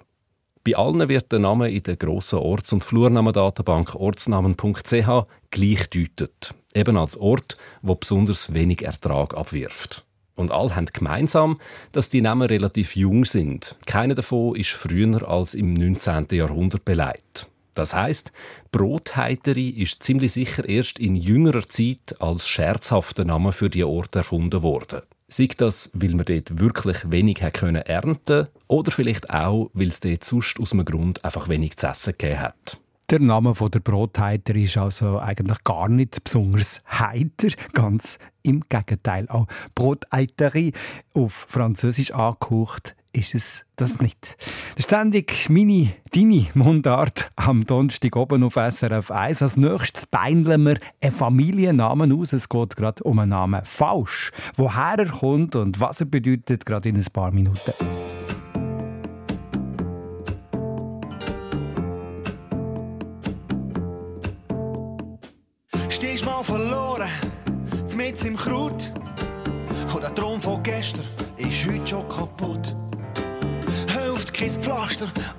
Bei 0.63 0.77
allen 0.77 1.09
wird 1.09 1.33
der 1.33 1.41
Name 1.41 1.69
in 1.69 1.83
der 1.83 1.97
grossen 1.97 2.39
Orts- 2.39 2.73
und 2.73 2.85
Flurnamendatenbank 2.85 3.97
ortsnamen.ch 3.97 5.27
gleich 5.51 5.91
deutet. 5.91 6.55
Eben 6.75 6.97
als 6.97 7.17
Ort, 7.17 7.57
wo 7.83 7.97
besonders 7.97 8.55
wenig 8.55 8.83
Ertrag 8.83 9.37
abwirft. 9.37 10.07
Und 10.37 10.53
alle 10.53 10.77
haben 10.77 10.87
gemeinsam, 10.87 11.59
dass 11.91 12.09
die 12.09 12.21
Namen 12.21 12.47
relativ 12.47 12.95
jung 12.95 13.25
sind. 13.25 13.77
Keiner 13.87 14.15
davon 14.15 14.55
ist 14.55 14.71
früher 14.71 15.29
als 15.29 15.55
im 15.55 15.73
19. 15.73 16.27
Jahrhundert 16.31 16.85
beleidigt. 16.85 17.48
Das 17.79 17.95
heißt, 17.95 18.33
Brotheiterie 18.73 19.71
ist 19.71 20.03
ziemlich 20.03 20.33
sicher 20.33 20.69
erst 20.69 20.99
in 20.99 21.15
jüngerer 21.15 21.69
Zeit 21.69 22.21
als 22.21 22.49
scherzhafter 22.49 23.25
Name 23.25 23.53
für 23.53 23.71
die 23.71 23.85
Ort 23.85 24.17
erfunden 24.17 24.65
worden. 24.65 25.03
Sei 25.29 25.49
das, 25.57 25.89
weil 25.95 26.17
man 26.17 26.25
dort 26.25 26.59
wirklich 26.59 27.13
wenig 27.13 27.39
können 27.53 27.83
ernten 27.83 28.49
oder 28.67 28.91
vielleicht 28.91 29.31
auch, 29.31 29.71
weil 29.75 29.87
es 29.87 30.01
dort 30.01 30.25
sonst 30.25 30.59
aus 30.59 30.73
einem 30.73 30.87
Grund 30.87 31.25
einfach 31.25 31.49
wenig 31.49 31.77
zu 31.77 31.87
essen 31.87 32.15
gegeben 32.19 32.41
hat. 32.41 32.81
Der 33.11 33.21
Name 33.21 33.53
der 33.53 33.79
Brotheiter 33.79 34.57
ist 34.57 34.77
also 34.77 35.21
eigentlich 35.21 35.63
gar 35.63 35.89
nicht 35.89 36.25
besonders 36.25 36.81
heiter, 36.91 37.49
ganz 37.75 38.19
im 38.43 38.65
Gegenteil. 38.69 39.29
Auch 39.29 39.47
Broteiterie 39.77 40.73
auf 41.15 41.47
Französisch 41.49 42.11
angehaucht 42.13 42.97
ist 43.19 43.35
es 43.35 43.67
das 43.77 44.01
nicht. 44.01 44.37
Der 44.77 44.83
ständig 44.83 45.51
meine, 45.51 45.93
deine 46.13 46.47
Mundart 46.55 47.31
am 47.37 47.65
Donnerstag 47.67 48.17
oben 48.17 48.43
auf 48.43 48.55
SRF 48.55 49.11
1. 49.11 49.43
Als 49.43 49.57
nächstes 49.57 50.07
beineln 50.07 50.63
wir 50.65 50.79
einen 51.03 51.13
Familiennamen 51.13 52.13
aus. 52.19 52.33
Es 52.33 52.49
geht 52.49 52.77
gerade 52.77 53.03
um 53.05 53.19
einen 53.19 53.31
Namen 53.31 53.61
Falsch. 53.65 54.33
Woher 54.55 54.99
er 54.99 55.07
kommt 55.07 55.57
und 55.57 55.81
was 55.81 56.01
er 56.01 56.07
bedeutet, 56.07 56.65
gerade 56.65 56.89
in 56.89 56.97
ein 56.97 57.07
paar 57.13 57.31
Minuten. 57.31 57.73
Kein 74.99 75.38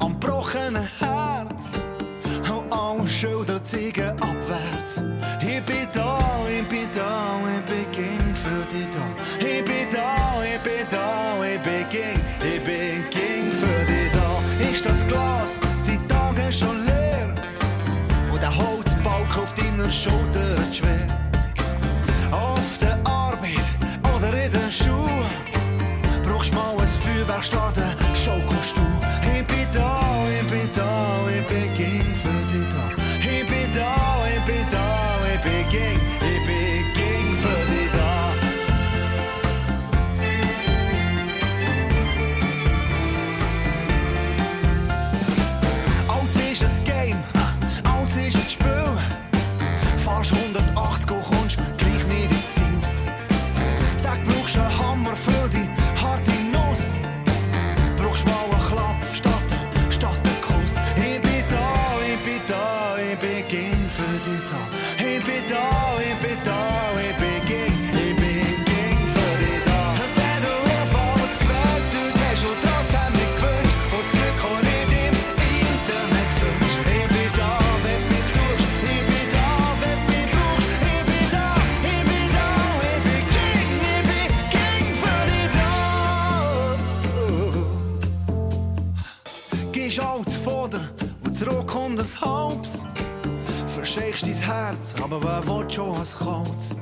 Verschickst 93.91 94.21
dein 94.21 94.35
Herz, 94.35 94.93
aber 95.01 95.19
wer 95.23 95.47
will 95.47 95.67
schon 95.67 95.99
was 95.99 96.15
Kaltes? 96.15 96.75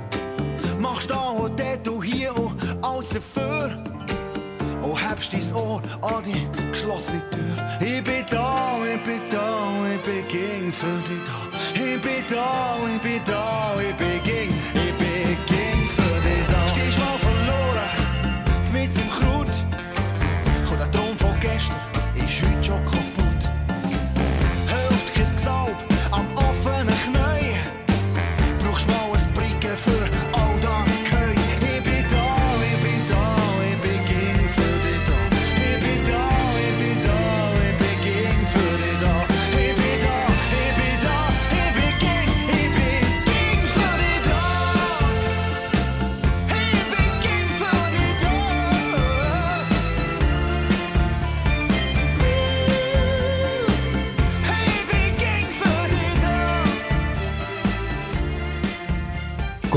Machst 0.78 1.10
da 1.10 1.30
und 1.30 1.58
dort 1.58 1.88
und 1.88 2.04
hier 2.04 2.38
und 2.38 2.54
alles 2.84 3.10
dafür. 3.12 3.82
Und 4.82 5.10
hebst 5.10 5.32
dein 5.32 5.56
Ohr 5.56 5.82
an 6.02 6.24
die 6.26 6.46
geschlossene 6.70 7.22
Tür. 7.32 7.88
Ich 7.88 8.04
bin 8.04 8.26
da, 8.30 8.78
ich 8.94 9.02
bin 9.04 9.22
da, 9.30 9.70
ich 9.90 10.02
bin 10.02 10.28
ging 10.28 10.74
für 10.74 10.86
dich 11.08 11.24
da. 11.26 11.82
Ich 11.82 12.02
bin 12.02 12.24
da, 12.30 12.76
ich 12.94 13.02
bin 13.02 13.22
da, 13.24 13.74
ich 13.80 13.96
bin 13.96 14.24
ging, 14.24 14.54
ich 14.74 14.94
bin 14.98 15.38
ging 15.48 15.88
für 15.88 16.22
dich 16.28 16.46
da. 16.46 16.68
Stehst 16.76 17.00
mal 17.00 17.18
verloren, 17.20 18.74
mit 18.74 18.96
im 18.98 19.10
Kraut. 19.10 19.47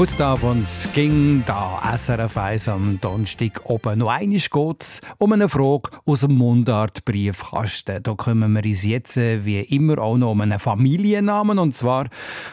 Gustav 0.00 0.44
und 0.44 0.66
ging 0.94 1.42
da 1.44 1.78
SRF 1.94 2.34
1 2.38 2.68
am 2.68 2.98
Donnerstag 3.02 3.68
oben. 3.68 3.98
Noch 3.98 4.08
einmal 4.08 4.38
geht 4.38 4.82
es 4.82 5.02
um 5.18 5.30
eine 5.34 5.46
Frage 5.46 5.90
aus 6.06 6.20
dem 6.20 6.36
Mundart-Briefkasten. 6.36 8.02
Da 8.02 8.14
kümmern 8.14 8.54
wir 8.54 8.64
uns 8.64 8.86
jetzt 8.86 9.18
äh, 9.18 9.44
wie 9.44 9.60
immer 9.60 9.98
auch 9.98 10.16
noch 10.16 10.30
um 10.30 10.40
einen 10.40 10.58
Familiennamen. 10.58 11.58
Und 11.58 11.76
zwar 11.76 12.08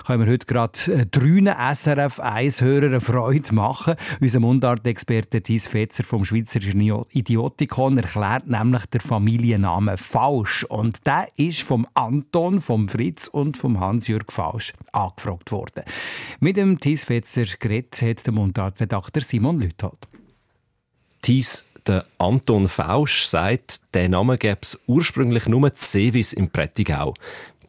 können 0.05 0.25
wir 0.25 0.33
heute 0.33 0.45
gerade 0.45 0.77
äh, 0.91 1.05
drei 1.05 1.73
SRF 1.73 2.19
1-Hörer 2.19 2.87
eine 2.87 2.99
Freude 2.99 3.55
machen. 3.55 3.95
Unser 4.19 4.41
Mundart-Experte 4.41 5.41
Thies 5.41 5.69
Fetzer 5.69 6.03
vom 6.03 6.25
Schweizerischen 6.25 6.81
Idiotikon 7.11 7.97
erklärt 7.97 8.47
nämlich 8.47 8.87
der 8.87 8.99
Familiennamen 8.99 9.97
falsch. 9.97 10.65
Und 10.65 11.07
der 11.07 11.29
ist 11.37 11.61
vom 11.61 11.87
Anton, 11.93 12.59
vom 12.59 12.89
Fritz 12.89 13.29
und 13.29 13.55
vom 13.55 13.79
Hans-Jürg 13.79 14.33
Falsch 14.33 14.73
angefragt 14.91 15.53
worden. 15.53 15.85
Mit 16.41 16.57
dem 16.57 16.81
Thies 16.81 17.05
Fetzer 17.05 17.36
Schweizer 17.37 17.57
geredet 17.59 18.01
hat 18.01 18.25
der 18.25 18.33
Mundartredakteur 18.33 19.21
Simon 19.21 19.59
Lüthold. 19.59 20.07
Thies, 21.21 21.65
der 21.85 22.05
Anton 22.17 22.67
Fausch 22.67 23.25
sagt, 23.25 23.81
der 23.93 24.09
Name 24.09 24.37
gäbe 24.37 24.59
es 24.61 24.79
ursprünglich 24.87 25.47
nur 25.47 25.71
Sevis 25.75 26.33
im 26.33 26.49
Prättigau. 26.49 27.13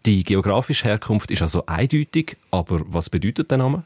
Die 0.06 0.24
geografische 0.24 0.86
Herkunft 0.86 1.30
ist 1.30 1.42
also 1.42 1.66
eindeutig, 1.66 2.36
aber 2.50 2.80
was 2.86 3.10
bedeutet 3.10 3.50
der 3.50 3.58
Name? 3.58 3.84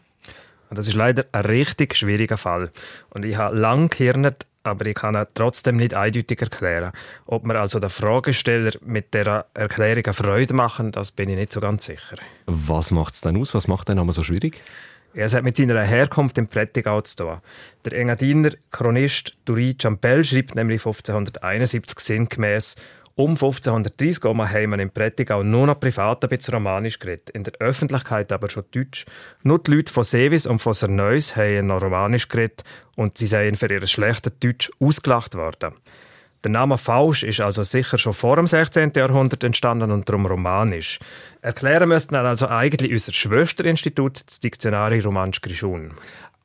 Das 0.70 0.88
ist 0.88 0.94
leider 0.94 1.26
ein 1.32 1.44
richtig 1.44 1.96
schwieriger 1.96 2.38
Fall. 2.38 2.70
Und 3.10 3.24
ich 3.24 3.36
habe 3.36 3.56
lange 3.56 3.88
gehirnet, 3.88 4.46
aber 4.62 4.86
ich 4.86 4.94
kann 4.94 5.16
ihn 5.16 5.26
trotzdem 5.34 5.76
nicht 5.76 5.94
eindeutig 5.94 6.40
erklären. 6.40 6.92
Ob 7.26 7.44
wir 7.44 7.60
also 7.60 7.78
der 7.78 7.90
Fragesteller 7.90 8.72
mit 8.82 9.12
der 9.12 9.46
Erklärung 9.52 10.04
eine 10.04 10.14
Freude 10.14 10.54
machen, 10.54 10.92
das 10.92 11.10
bin 11.10 11.28
ich 11.28 11.36
nicht 11.36 11.52
so 11.52 11.60
ganz 11.60 11.84
sicher. 11.84 12.16
Was 12.46 12.90
macht 12.90 13.14
es 13.14 13.20
denn 13.20 13.36
aus? 13.36 13.54
Was 13.54 13.68
macht 13.68 13.88
den 13.88 13.96
Namen 13.96 14.12
so 14.12 14.22
schwierig? 14.22 14.62
Es 15.14 15.34
hat 15.34 15.44
mit 15.44 15.56
seiner 15.58 15.82
Herkunft 15.82 16.38
im 16.38 16.46
Prättigau 16.46 17.02
zu 17.02 17.16
tun. 17.16 17.38
Der 17.84 17.92
Engadiner 17.92 18.50
Chronist 18.70 19.36
Duri 19.44 19.76
Champel 19.80 20.24
schreibt 20.24 20.54
nämlich 20.54 20.80
1571 20.80 21.98
sinngemäß 21.98 22.76
um 23.14 23.32
1530 23.32 24.24
haben 24.24 24.70
wir 24.70 24.78
im 24.78 24.90
Prättigau 24.90 25.42
nur 25.42 25.66
noch 25.66 25.78
privat 25.78 26.24
ein 26.24 26.30
bisschen 26.30 26.54
romanisch 26.54 26.98
geredet, 26.98 27.28
in 27.28 27.44
der 27.44 27.52
Öffentlichkeit 27.58 28.32
aber 28.32 28.48
schon 28.48 28.64
Deutsch. 28.70 29.04
Nur 29.42 29.58
die 29.58 29.72
Leute 29.72 29.92
von 29.92 30.04
Sevis 30.04 30.46
und 30.46 30.60
von 30.60 30.72
Serneus 30.72 31.36
haben 31.36 31.66
noch 31.66 31.82
romanisch 31.82 32.28
geredet 32.28 32.64
und 32.96 33.18
sie 33.18 33.26
seien 33.26 33.56
für 33.56 33.70
ihr 33.70 33.86
schlechtes 33.86 34.32
Deutsch 34.40 34.70
ausgelacht 34.80 35.34
worden. 35.34 35.74
Der 36.44 36.50
Name 36.50 36.76
Fausch 36.76 37.22
ist 37.22 37.40
also 37.40 37.62
sicher 37.62 37.98
schon 37.98 38.12
vor 38.12 38.34
dem 38.34 38.48
16. 38.48 38.92
Jahrhundert 38.96 39.44
entstanden 39.44 39.92
und 39.92 40.08
darum 40.08 40.26
romanisch. 40.26 40.98
Erklären 41.40 41.88
müssten 41.88 42.16
also 42.16 42.48
eigentlich 42.48 42.90
unser 42.90 43.12
Schwesterinstitut, 43.12 44.26
das 44.26 44.40
Diktionari 44.40 44.98
Romansch 44.98 45.40
Grischun. 45.40 45.92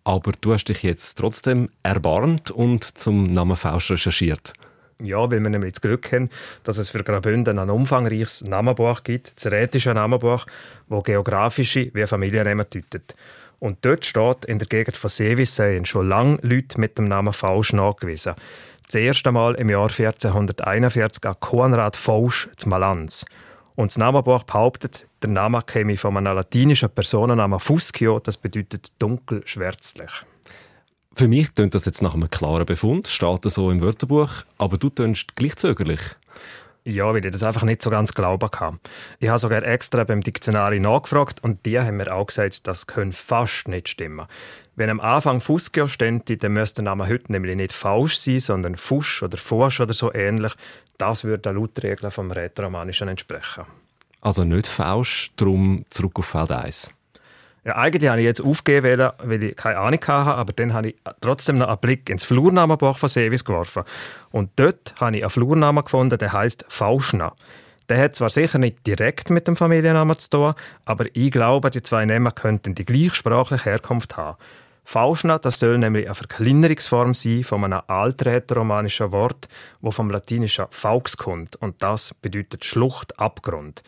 Aber 0.04 0.34
du 0.40 0.54
hast 0.54 0.66
dich 0.66 0.84
jetzt 0.84 1.18
trotzdem 1.18 1.70
erbarmt 1.82 2.52
und 2.52 2.84
zum 2.84 3.34
Namen 3.34 3.56
Fausch 3.56 3.90
recherchiert. 3.90 4.54
Ja, 5.02 5.32
weil 5.32 5.42
wir 5.42 5.50
nämlich 5.50 5.74
das 5.74 5.82
Glück 5.82 6.12
haben, 6.12 6.30
dass 6.64 6.78
es 6.78 6.90
für 6.90 7.04
Graubünden 7.04 7.58
ein 7.58 7.70
umfangreiches 7.72 8.44
Namenbuch 8.44 9.04
gibt, 9.04 9.34
das 9.36 9.52
rätische 9.52 9.96
Namenbuch, 9.96 10.46
das 10.90 11.04
geografische 11.04 11.90
wie 11.94 12.06
Familiennamen 12.06 12.68
deutet. 12.70 13.16
Und 13.60 13.80
dort 13.82 14.06
steht, 14.06 14.46
in 14.46 14.60
der 14.60 14.68
Gegend 14.68 14.96
von 14.96 15.10
Sevis 15.10 15.56
seien 15.56 15.86
schon 15.86 16.08
lange 16.08 16.38
Leute 16.44 16.80
mit 16.80 17.00
dem 17.00 17.06
Namen 17.06 17.34
Fausch 17.34 17.74
nachgewiesen 17.74 18.36
das 18.88 18.96
erste 18.96 19.34
Mal 19.34 19.56
im 19.56 19.70
Jahr 19.70 19.90
1441 19.90 21.26
an 21.26 21.36
Konrad 21.40 21.98
Fausch 21.98 22.50
zu 22.56 22.70
Malanz. 22.70 23.26
Und 23.76 23.92
das 23.92 23.98
Namenbuch 23.98 24.44
behauptet, 24.44 25.08
der 25.22 25.30
Name 25.30 25.62
käme 25.62 25.98
von 25.98 26.16
einem 26.16 26.36
latinischen 26.36 26.90
Personennamen 26.90 27.60
Fuscio, 27.60 28.20
das 28.20 28.38
bedeutet 28.38 28.92
dunkel-schwärzlich. 29.00 30.12
Für 31.16 31.28
mich 31.28 31.54
klingt 31.54 31.76
das 31.76 31.86
jetzt 31.86 32.02
nach 32.02 32.14
einem 32.14 32.30
klaren 32.30 32.66
Befund, 32.66 33.08
steht 33.08 33.44
so 33.44 33.72
im 33.72 33.82
Wörterbuch, 33.82 34.30
aber 34.58 34.78
du 34.78 34.90
tönst 34.90 35.36
gleich 35.36 35.58
zögerlich. 35.58 36.00
Ja, 36.86 37.14
weil 37.14 37.26
ich 37.26 37.32
das 37.32 37.44
einfach 37.44 37.64
nicht 37.64 37.82
so 37.82 37.90
ganz 37.90 38.14
glauben 38.14 38.50
kann. 38.50 38.80
Ich 39.20 39.28
habe 39.28 39.40
sogar 39.40 39.64
extra 39.64 40.06
beim 40.06 40.22
Diktionari 40.22 40.80
nachgefragt 40.80 41.44
und 41.44 41.66
die 41.66 41.78
haben 41.78 41.98
mir 41.98 42.14
auch 42.14 42.28
gesagt, 42.28 42.66
das 42.66 42.88
könnte 42.88 43.18
fast 43.18 43.68
nicht 43.68 43.90
stimmen. 43.90 44.26
Wenn 44.78 44.92
am 44.92 45.00
Anfang 45.00 45.42
Fuskio 45.42 45.88
stände, 45.88 46.38
dann 46.38 46.54
müsste 46.54 46.84
der 46.84 46.92
Name 46.92 47.08
heute 47.08 47.32
nämlich 47.32 47.56
nicht 47.56 47.74
Fausch 47.74 48.18
sein, 48.18 48.40
sondern 48.40 48.78
Fusch 48.78 49.24
oder 49.24 49.36
Forsch 49.36 49.82
oder 49.82 49.94
so 49.94 50.14
ähnlich. 50.14 50.54
Das 51.00 51.24
würde 51.24 51.40
der 51.40 51.54
Lautregel 51.54 52.12
vom 52.12 52.30
Rätoromanischen 52.30 53.08
entsprechen. 53.08 53.64
Also 54.22 54.44
nicht 54.44 54.68
Fausch, 54.68 55.32
darum 55.36 55.84
zurück 55.90 56.20
auf 56.20 56.28
Feld 56.28 56.52
1. 56.52 56.92
Ja, 57.66 57.76
eigentlich 57.76 58.08
habe 58.08 58.20
ich 58.20 58.26
jetzt 58.26 58.40
aufgegeben, 58.40 59.10
weil 59.24 59.44
ich 59.44 59.56
keine 59.56 59.80
Ahnung 59.80 60.00
hatte, 60.00 60.36
aber 60.36 60.54
dann 60.54 60.74
habe 60.74 60.90
ich 60.90 60.96
trotzdem 61.22 61.58
noch 61.58 61.70
einen 61.70 61.80
Blick 61.80 62.08
ins 62.12 62.24
Flurnamenbuch 62.24 63.00
von 63.00 63.10
Sevis 63.10 63.44
geworfen. 63.44 63.82
Und 64.30 64.52
dort 64.58 64.94
habe 65.02 65.18
ich 65.18 65.24
einen 65.24 65.32
Flurnamen 65.32 65.84
gefunden, 65.84 66.20
der 66.20 66.34
heißt 66.34 66.66
Fauschna. 66.70 67.34
Der 67.90 67.98
hat 67.98 68.16
zwar 68.16 68.30
sicher 68.30 68.60
nicht 68.60 68.86
direkt 68.86 69.32
mit 69.32 69.48
dem 69.48 69.56
Familiennamen 69.56 70.20
zu 70.20 70.30
tun, 70.30 70.54
aber 70.86 71.06
ich 71.14 71.32
glaube, 71.32 71.72
die 71.72 71.82
zwei 71.82 72.06
Namen 72.06 72.36
könnten 72.36 72.76
die 72.76 72.86
gleichsprachliche 72.86 73.66
Herkunft 73.66 74.18
haben. 74.18 74.38
Fauschna, 74.90 75.38
das 75.38 75.60
soll 75.60 75.78
nämlich 75.78 76.06
eine 76.06 76.16
Verkleinerungsform 76.16 77.14
sein 77.14 77.44
von 77.44 77.62
einem 77.66 77.82
alträtoromanischen 77.88 79.12
Wort, 79.12 79.50
wo 79.82 79.92
vom 79.92 80.10
latinischen 80.10 80.68
Faux 80.70 81.18
kommt 81.18 81.58
und 81.58 81.84
das 81.84 82.14
bedeutet 82.14 82.64
Schlucht, 82.64 83.20
Abgrund. 83.20 83.84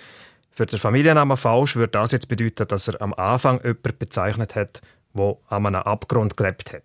Für 0.52 0.66
den 0.66 0.78
Familiennamen 0.78 1.38
Fausch 1.38 1.78
würde 1.78 1.92
das 1.92 2.12
jetzt 2.12 2.28
bedeuten, 2.28 2.68
dass 2.68 2.90
er 2.90 3.02
am 3.02 3.14
Anfang 3.14 3.60
jemanden 3.64 3.98
bezeichnet 3.98 4.56
hat, 4.56 4.82
der 5.14 5.38
an 5.48 5.68
einem 5.68 5.84
Abgrund 5.84 6.36
gelebt 6.36 6.74
hat. 6.74 6.84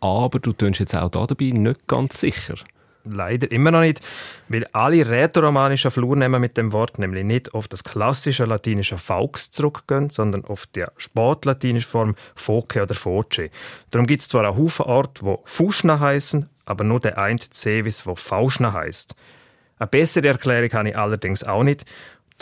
Aber 0.00 0.38
du 0.38 0.54
tönst 0.54 0.80
jetzt 0.80 0.96
auch 0.96 1.10
dabei 1.10 1.50
nicht 1.50 1.86
ganz 1.86 2.20
sicher. 2.20 2.54
Leider 3.04 3.50
immer 3.50 3.70
noch 3.70 3.80
nicht, 3.80 4.00
weil 4.48 4.66
alle 4.72 5.08
rätoromanischen 5.08 5.90
Flurnamen 5.90 6.40
mit 6.40 6.56
dem 6.56 6.72
Wort 6.72 6.98
nämlich 6.98 7.24
nicht 7.24 7.52
auf 7.54 7.68
das 7.68 7.82
klassische 7.82 8.44
latinische 8.44 8.98
Faux 8.98 9.50
zurückgehen, 9.50 10.10
sondern 10.10 10.44
auf 10.44 10.66
die 10.66 10.84
spätlatinische 10.96 11.88
Form 11.88 12.14
Foce 12.34 12.76
oder 12.82 12.94
Foce. 12.94 13.50
Darum 13.90 14.06
gibt 14.06 14.22
es 14.22 14.28
zwar 14.28 14.44
einen 14.46 14.56
Haufen 14.56 14.86
Orte, 14.86 15.24
die 15.24 15.36
Fuschna 15.44 15.98
heißen, 15.98 16.48
aber 16.64 16.84
nur 16.84 17.00
der 17.00 17.18
eine 17.18 17.38
Zevis, 17.38 18.06
wo 18.06 18.14
Fauschna 18.14 18.72
heißt. 18.72 19.16
Eine 19.78 19.88
bessere 19.88 20.28
Erklärung 20.28 20.72
habe 20.72 20.88
ich 20.90 20.96
allerdings 20.96 21.42
auch 21.42 21.64
nicht 21.64 21.84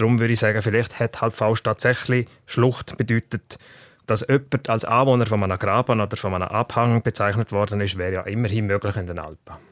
Darum 0.00 0.18
würde 0.18 0.32
ich 0.32 0.38
sagen, 0.38 0.62
vielleicht 0.62 0.98
hat 0.98 1.20
halb 1.20 1.34
Faust 1.34 1.64
tatsächlich 1.64 2.26
Schlucht 2.46 2.96
bedeutet, 2.96 3.58
dass 4.06 4.26
jemand 4.26 4.70
als 4.70 4.86
Anwohner 4.86 5.26
von 5.26 5.44
einem 5.44 5.58
Graben 5.58 6.00
oder 6.00 6.16
von 6.16 6.32
einem 6.32 6.48
Abhang 6.48 7.02
bezeichnet 7.02 7.52
worden 7.52 7.82
ist, 7.82 7.98
wäre 7.98 8.12
ja 8.14 8.22
immerhin 8.22 8.64
möglich 8.64 8.96
in 8.96 9.06
den 9.06 9.18
Alpen. 9.18 9.69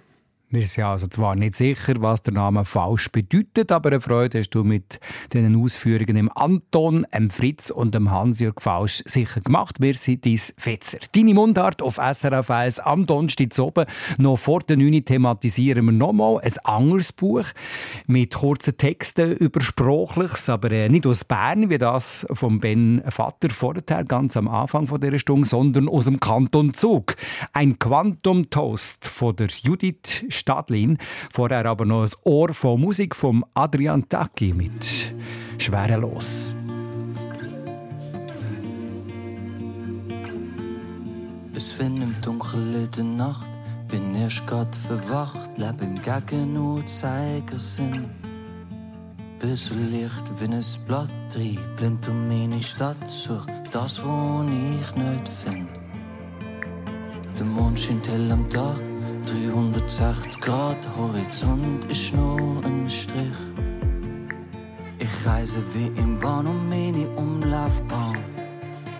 Wir 0.51 0.67
sind 0.67 0.85
also 0.85 1.09
zwar 1.09 1.37
nicht 1.37 1.57
sicher, 1.59 1.97
was 1.99 2.23
der 2.23 2.33
Name 2.33 2.65
falsch 2.65 3.13
bedeutet, 3.13 3.71
aber 3.71 3.91
eine 3.91 4.01
Freude 4.01 4.39
hast 4.39 4.49
du 4.49 4.65
mit 4.65 4.99
den 5.35 5.63
Ausführungen 5.63 6.17
im 6.17 6.31
Anton, 6.35 7.07
dem 7.15 7.29
Fritz 7.29 7.69
und 7.69 7.95
dem 7.95 8.11
Hans-Jörg 8.11 8.55
Fausch 8.59 9.03
sicher 9.05 9.43
gemacht. 9.43 9.77
Wir 9.81 9.93
sind 9.93 10.25
dein 10.25 10.39
Fetzer. 10.39 11.01
Deine 11.15 11.35
Mundart 11.35 11.83
auf 11.83 11.97
SRF 11.97 12.51
1 12.51 12.81
am 12.81 13.05
Donnerstag 13.05 13.59
oben. 13.59 13.85
Noch 14.17 14.39
vor 14.39 14.61
der 14.61 14.79
9 14.79 15.05
thematisieren 15.05 15.85
wir 15.85 15.93
nochmal 15.93 16.41
ein 16.41 16.57
anderes 16.65 17.13
Buch 17.13 17.45
mit 18.07 18.33
kurzen 18.33 18.79
Texten 18.79 19.33
über 19.33 19.61
Sprachliches, 19.61 20.49
aber 20.49 20.71
äh, 20.71 20.89
nicht 20.89 21.07
aus 21.07 21.27
Bern, 21.27 21.69
wie 21.69 21.77
das 21.77 22.27
von 22.33 22.59
Ben 22.59 23.03
Vater 23.11 23.51
vorher, 23.51 24.03
ganz 24.05 24.35
am 24.35 24.49
Anfang 24.49 24.87
von 24.87 24.99
dieser 24.99 25.19
Stunde, 25.19 25.47
sondern 25.47 25.91
aus 25.91 26.07
dem 26.07 26.21
Kanton 26.21 26.73
Zug. 26.73 27.17
Ein 27.53 27.79
Quantum 27.79 28.49
Toast 28.49 29.07
von 29.07 29.37
der 29.37 29.49
Judith 29.49 30.25
Stadlin. 30.39 30.97
Vorher 31.33 31.67
aber 31.67 31.85
noch 31.85 32.05
ein 32.05 32.11
Ohr 32.25 32.55
von 32.55 32.81
Musik 32.81 33.15
von 33.15 33.45
Adrian 33.55 34.09
Tacchi 34.09 34.55
mit 34.55 35.15
Schwerelos. 35.59 36.57
Es 41.55 41.79
wenn 41.79 42.01
im 42.01 42.15
Dunkel 42.23 42.89
der 42.97 43.05
Nacht 43.05 43.51
bin 43.89 44.15
erst 44.15 44.47
grad 44.47 44.75
verwacht, 44.77 45.51
lebe 45.57 45.85
im 45.85 46.01
Gegenurzeigersinn. 46.01 48.09
Bis 49.41 49.65
so 49.65 49.75
Licht 49.75 50.31
wie 50.39 50.45
ein 50.45 50.65
Blatt 50.87 51.11
trieb, 51.33 51.59
blind 51.77 52.07
um 52.09 52.29
meine 52.29 52.63
Stadt, 52.63 53.09
such 53.09 53.47
das, 53.73 54.01
wo 54.05 54.45
ich 54.45 54.95
nicht 54.97 55.29
find. 55.29 55.69
Der 57.39 57.47
Mond 57.47 57.79
scheint 57.79 58.09
hell 58.09 58.33
am 58.33 58.51
Tag, 58.51 58.83
360 59.29 60.41
Grad 60.41 60.89
Horizont 60.97 61.85
ist 61.91 62.15
nur 62.15 62.65
ein 62.65 62.89
Strich. 62.89 63.39
Ich 64.99 65.27
reise 65.27 65.63
wie 65.75 65.89
im 66.01 66.23
Wahn 66.23 66.47
um 66.47 66.67
meine 66.69 67.07
Umlaufbahn, 67.11 68.17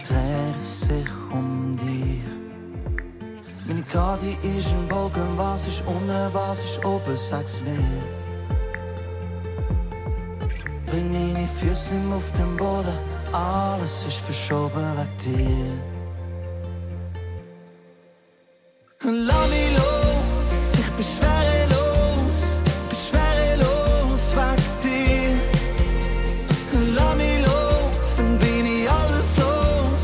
dreht 0.07 0.69
sich 0.69 1.09
um 1.31 1.79
dich. 1.79 2.21
Meine 3.67 3.83
Karte 3.85 4.27
ist 4.43 4.71
ein 4.73 4.87
Bogen, 4.87 5.29
was 5.37 5.67
ist 5.67 5.83
unten, 5.87 6.35
was 6.35 6.63
ist 6.63 6.85
oben, 6.85 7.17
sag's 7.17 7.63
mir. 7.63 8.03
Bring 10.87 11.11
meine 11.11 11.47
Füße 11.47 11.97
auf 12.15 12.33
den 12.33 12.55
Boden, 12.59 12.99
alles 13.33 14.05
ist 14.07 14.19
verschoben 14.19 14.97
weg 14.99 15.19
dir. 15.25 15.99
Beschwerelos, 20.99 22.61
beschwerelos 22.89 24.35
weg 24.35 24.61
dir. 24.83 25.31
Lass 26.97 27.15
mich 27.15 27.41
los, 27.47 28.17
dann 28.17 28.37
bin 28.41 28.67
ich 28.67 28.91
alles 28.91 29.37
los. 29.39 30.03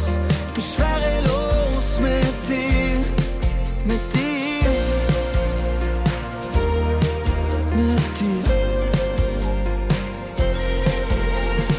Beschwerelos 0.55 1.99
mit 2.01 2.36
dir, 2.49 3.03
mit 3.84 4.05
dir, 4.14 4.70
mit 7.74 8.07
dir. 8.20 8.45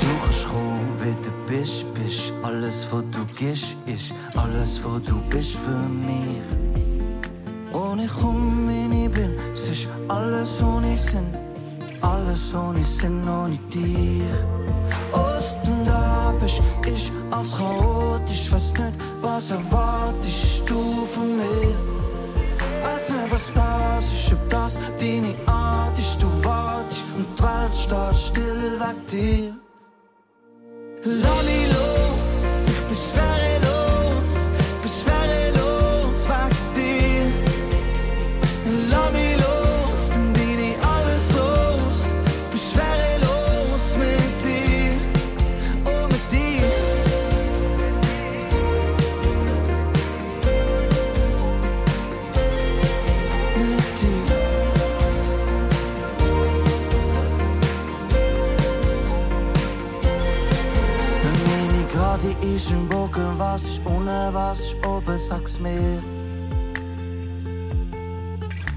Du 0.02 0.12
kannst 0.26 0.46
kommen, 0.50 0.90
wie 1.00 1.16
du 1.24 1.32
bist, 1.48 1.86
bist 1.94 2.34
alles, 2.44 2.86
was 2.92 3.04
du 3.12 3.24
gibst, 3.34 3.78
ist 3.86 4.14
alles, 4.36 4.84
was 4.84 5.02
du 5.04 5.22
bist 5.30 5.56
für 5.56 5.88
mich. 6.06 6.75
Und 7.92 8.00
ich 8.04 8.12
komm, 8.22 8.68
wie 8.68 9.06
ich 9.06 9.12
bin, 9.12 9.36
es 9.54 9.70
ist 9.70 9.88
alles 10.08 10.62
ohne 10.62 10.98
Sinn. 10.98 11.28
Alles 12.02 12.54
ohne 12.54 12.84
Sinn, 12.84 13.22
ohne 13.28 13.58
dir. 13.72 14.26
Osten 15.12 15.86
da 15.86 16.34
bist, 16.40 16.62
ich 16.86 17.12
als 17.32 17.56
chaotisch. 17.58 18.52
Weiß 18.52 18.74
nicht, 18.74 18.94
was 19.22 19.52
erwartest 19.52 20.64
du 20.68 21.06
von 21.06 21.38
mir? 21.38 21.76
Weiß 22.84 23.10
nicht, 23.10 23.32
was 23.32 23.54
das 23.54 24.14
ist, 24.14 24.34
ob 24.34 24.50
das 24.50 24.80
deine 25.00 25.36
Art 25.46 25.98
ist. 25.98 26.22
Du 26.22 26.28
wartest 26.44 27.06
und 27.16 27.28
die 27.38 27.44
Welt 27.44 27.76
steht 27.76 28.18
still 28.18 28.80
weg 28.80 29.08
dir. 29.10 29.65
Was 63.56 63.64
ist 63.64 63.82
unten, 63.86 64.34
was 64.34 64.60
ist 64.60 64.76
oben, 64.86 65.18
sag's 65.18 65.60
mir. 65.60 66.04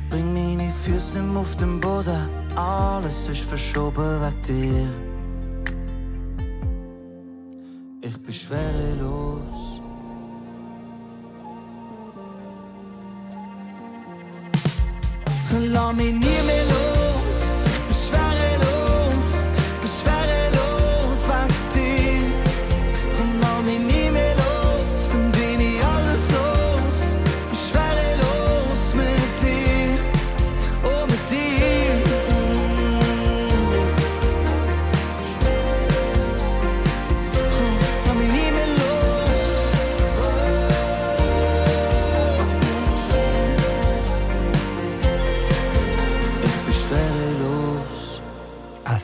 Bring 0.08 0.32
meine 0.32 0.72
Füße 0.72 1.14
nicht 1.14 1.32
mehr 1.32 1.40
auf 1.40 1.56
den 1.56 1.80
Boden, 1.80 2.28
alles 2.54 3.28
ist 3.28 3.42
verschoben 3.42 4.20
weg 4.22 4.40
dir. 4.46 4.88
Ich 8.02 8.16
bin 8.22 8.32
schwerelos. 8.32 9.80
Lass 15.72 15.94
mich 15.96 16.14
nie 16.14 16.37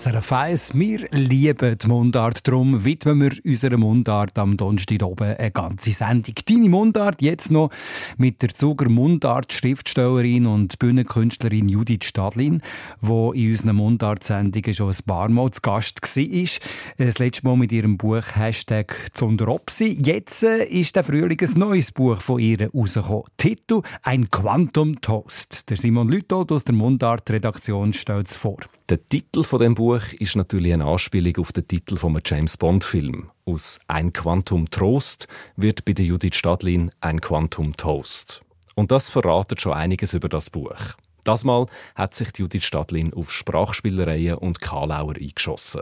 SRF 0.04 0.32
1, 0.32 0.74
wir 0.74 1.08
lieben 1.12 1.78
die 1.78 1.86
Mundart, 1.88 2.46
darum 2.46 2.84
widmen 2.84 3.22
wir 3.22 3.32
unserer 3.42 3.78
Mundart 3.78 4.38
am 4.38 4.54
Donnerstag 4.54 5.02
oben 5.02 5.34
eine 5.34 5.50
ganze 5.50 5.92
Sendung. 5.92 6.34
Deine 6.46 6.68
Mundart 6.68 7.22
jetzt 7.22 7.50
noch 7.50 7.70
mit 8.18 8.42
der 8.42 8.50
Zuger 8.50 8.90
Mundart-Schriftstellerin 8.90 10.44
und 10.44 10.78
Bühnenkünstlerin 10.78 11.70
Judith 11.70 12.04
Stadlin, 12.04 12.60
die 13.00 13.06
in 13.08 13.50
unseren 13.52 13.76
Mundart-Sendungen 13.76 14.74
schon 14.74 14.90
ein 14.90 15.06
paar 15.06 15.30
Mal 15.30 15.50
zu 15.52 15.62
Gast 15.62 16.02
war. 16.02 16.60
Das 16.98 17.18
letzte 17.18 17.46
Mal 17.46 17.56
mit 17.56 17.72
ihrem 17.72 17.96
Buch 17.96 18.24
Hashtag 18.34 18.94
Zunderopsi. 19.14 20.02
Jetzt 20.04 20.42
äh, 20.42 20.66
ist 20.66 20.96
der 20.96 21.04
Frühling 21.04 21.40
ein 21.40 21.58
neues 21.58 21.92
Buch 21.92 22.20
von 22.20 22.40
ihr 22.40 22.70
rausgekommen. 22.70 23.24
Titel 23.38 23.80
«Ein 24.02 24.30
Quantum 24.30 25.00
Toast». 25.00 25.70
Der 25.70 25.78
Simon 25.78 26.10
Lütold 26.10 26.52
aus 26.52 26.64
der 26.64 26.74
Mundart-Redaktion 26.74 27.94
stellt 27.94 28.28
es 28.28 28.36
vor. 28.36 28.58
Der 28.90 29.08
Titel 29.08 29.44
von 29.44 29.60
dem 29.60 29.74
Buch 29.74 30.12
ist 30.18 30.36
natürlich 30.36 30.74
eine 30.74 30.84
Anspielung 30.84 31.38
auf 31.38 31.52
den 31.52 31.66
Titel 31.66 31.96
vom 31.96 32.18
James 32.22 32.58
Bond 32.58 32.84
Film. 32.84 33.30
Aus 33.46 33.78
Ein 33.86 34.12
Quantum 34.12 34.68
Trost 34.68 35.26
wird 35.56 35.86
bei 35.86 35.94
der 35.94 36.04
Judith 36.04 36.34
Stadlin 36.36 36.90
ein 37.00 37.22
Quantum 37.22 37.74
Toast. 37.78 38.42
Und 38.74 38.90
das 38.90 39.08
verratet 39.08 39.62
schon 39.62 39.72
einiges 39.72 40.12
über 40.12 40.28
das 40.28 40.50
Buch. 40.50 40.76
Das 41.24 41.44
Mal 41.44 41.64
hat 41.94 42.14
sich 42.14 42.28
Judith 42.36 42.64
Stadlin 42.64 43.14
auf 43.14 43.32
Sprachspielereien 43.32 44.36
und 44.36 44.60
Kalauer 44.60 45.14
eingeschossen. 45.16 45.80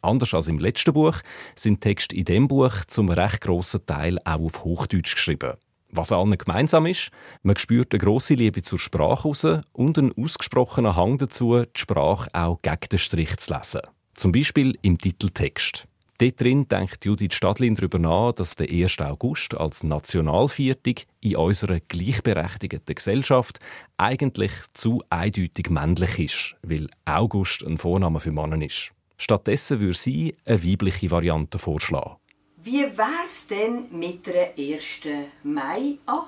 Anders 0.00 0.32
als 0.32 0.48
im 0.48 0.58
letzten 0.58 0.94
Buch 0.94 1.18
sind 1.54 1.82
Texte 1.82 2.16
in 2.16 2.24
dem 2.24 2.48
Buch 2.48 2.72
zum 2.86 3.10
recht 3.10 3.42
grossen 3.42 3.84
Teil 3.84 4.18
auch 4.24 4.40
auf 4.40 4.64
Hochdeutsch 4.64 5.14
geschrieben. 5.14 5.58
Was 5.92 6.12
allen 6.12 6.38
gemeinsam 6.38 6.86
ist, 6.86 7.10
man 7.42 7.56
spürt 7.56 7.92
eine 7.92 7.98
grosse 8.00 8.34
Liebe 8.34 8.62
zur 8.62 8.78
Sprache 8.78 9.28
raus 9.28 9.46
und 9.72 9.98
einen 9.98 10.12
ausgesprochenen 10.16 10.94
Hang 10.94 11.18
dazu, 11.18 11.64
die 11.64 11.80
Sprache 11.80 12.30
auch 12.32 12.62
gegen 12.62 12.88
den 12.92 12.98
Strich 12.98 13.36
zu 13.38 13.54
lesen. 13.54 13.80
Zum 14.14 14.32
Beispiel 14.32 14.78
im 14.82 14.98
Titeltext. 14.98 15.88
Dort 16.20 16.38
drin 16.38 16.68
denkt 16.68 17.04
Judith 17.06 17.32
Stadlin 17.32 17.74
darüber 17.74 17.98
nach, 17.98 18.32
dass 18.32 18.54
der 18.54 18.68
1. 18.68 18.98
August 18.98 19.56
als 19.56 19.82
Nationalviertag 19.82 21.06
in 21.22 21.36
unserer 21.36 21.80
gleichberechtigten 21.80 22.94
Gesellschaft 22.94 23.58
eigentlich 23.96 24.52
zu 24.74 25.02
eindeutig 25.08 25.70
männlich 25.70 26.18
ist, 26.18 26.56
weil 26.62 26.88
August 27.06 27.64
ein 27.64 27.78
Vorname 27.78 28.20
für 28.20 28.32
Männer 28.32 28.60
ist. 28.62 28.92
Stattdessen 29.16 29.80
würde 29.80 29.96
sie 29.96 30.36
eine 30.44 30.62
weibliche 30.62 31.10
Variante 31.10 31.58
vorschlagen. 31.58 32.16
Wie 32.62 32.82
wär's 32.98 33.46
denn 33.46 33.88
mit 33.90 34.26
der 34.26 34.52
1. 34.58 35.00
Mai 35.44 35.96
an? 36.04 36.26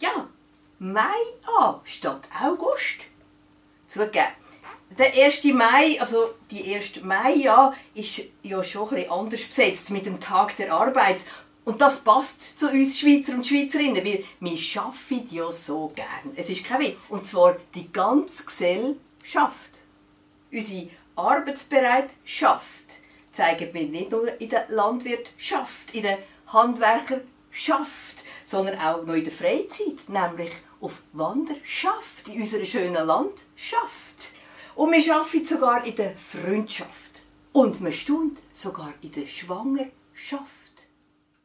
Ja, 0.00 0.28
Mai 0.78 1.20
an 1.58 1.80
statt 1.84 2.30
August. 2.40 3.00
Zugegeben, 3.86 4.32
der 4.96 5.12
1. 5.12 5.44
Mai, 5.44 6.00
also 6.00 6.36
die 6.50 6.74
1. 6.74 7.02
Mai 7.02 7.34
ja, 7.34 7.74
ist 7.92 8.22
ja 8.42 8.64
schon 8.64 8.94
ein 8.94 9.10
anders 9.10 9.44
besetzt 9.44 9.90
mit 9.90 10.06
dem 10.06 10.20
Tag 10.20 10.56
der 10.56 10.72
Arbeit. 10.72 11.26
Und 11.66 11.82
das 11.82 12.02
passt 12.02 12.58
zu 12.58 12.70
uns 12.70 12.98
Schweizer 12.98 13.34
und 13.34 13.46
Schweizerinnen, 13.46 13.96
weil 13.96 14.24
wir 14.40 14.80
arbeiten 14.80 15.28
ja 15.30 15.52
so 15.52 15.92
gern. 15.94 16.32
Es 16.34 16.48
ist 16.48 16.64
kein 16.64 16.80
Witz. 16.80 17.10
Und 17.10 17.26
zwar 17.26 17.58
die 17.74 17.92
ganze 17.92 18.44
Gesellschaft. 18.44 19.70
Unsere 20.50 20.88
Arbeitsbereitschaft 21.14 22.97
zeigen 23.38 23.72
wir 23.72 23.86
nicht 23.86 24.10
nur 24.10 24.40
in 24.40 24.48
der 24.48 24.66
Landwirtschaft, 24.68 25.94
in 25.94 26.02
der 26.02 26.18
Handwerkerschaft, 26.48 28.24
sondern 28.44 28.80
auch 28.80 29.06
noch 29.06 29.14
in 29.14 29.22
der 29.22 29.32
Freizeit, 29.32 30.08
nämlich 30.08 30.50
auf 30.80 31.04
Wanderschaft 31.12 32.26
in 32.26 32.40
unserer 32.40 32.64
schönen 32.64 33.06
Landschaft. 33.06 34.32
Und 34.74 34.90
wir 34.90 35.14
arbeiten 35.14 35.44
sogar 35.44 35.84
in 35.86 35.94
der 35.94 36.16
Freundschaft. 36.16 37.22
Und 37.52 37.80
man 37.80 37.92
staunt 37.92 38.42
sogar 38.52 38.92
in 39.02 39.12
der 39.12 39.28
Schwangerschaft. 39.28 40.88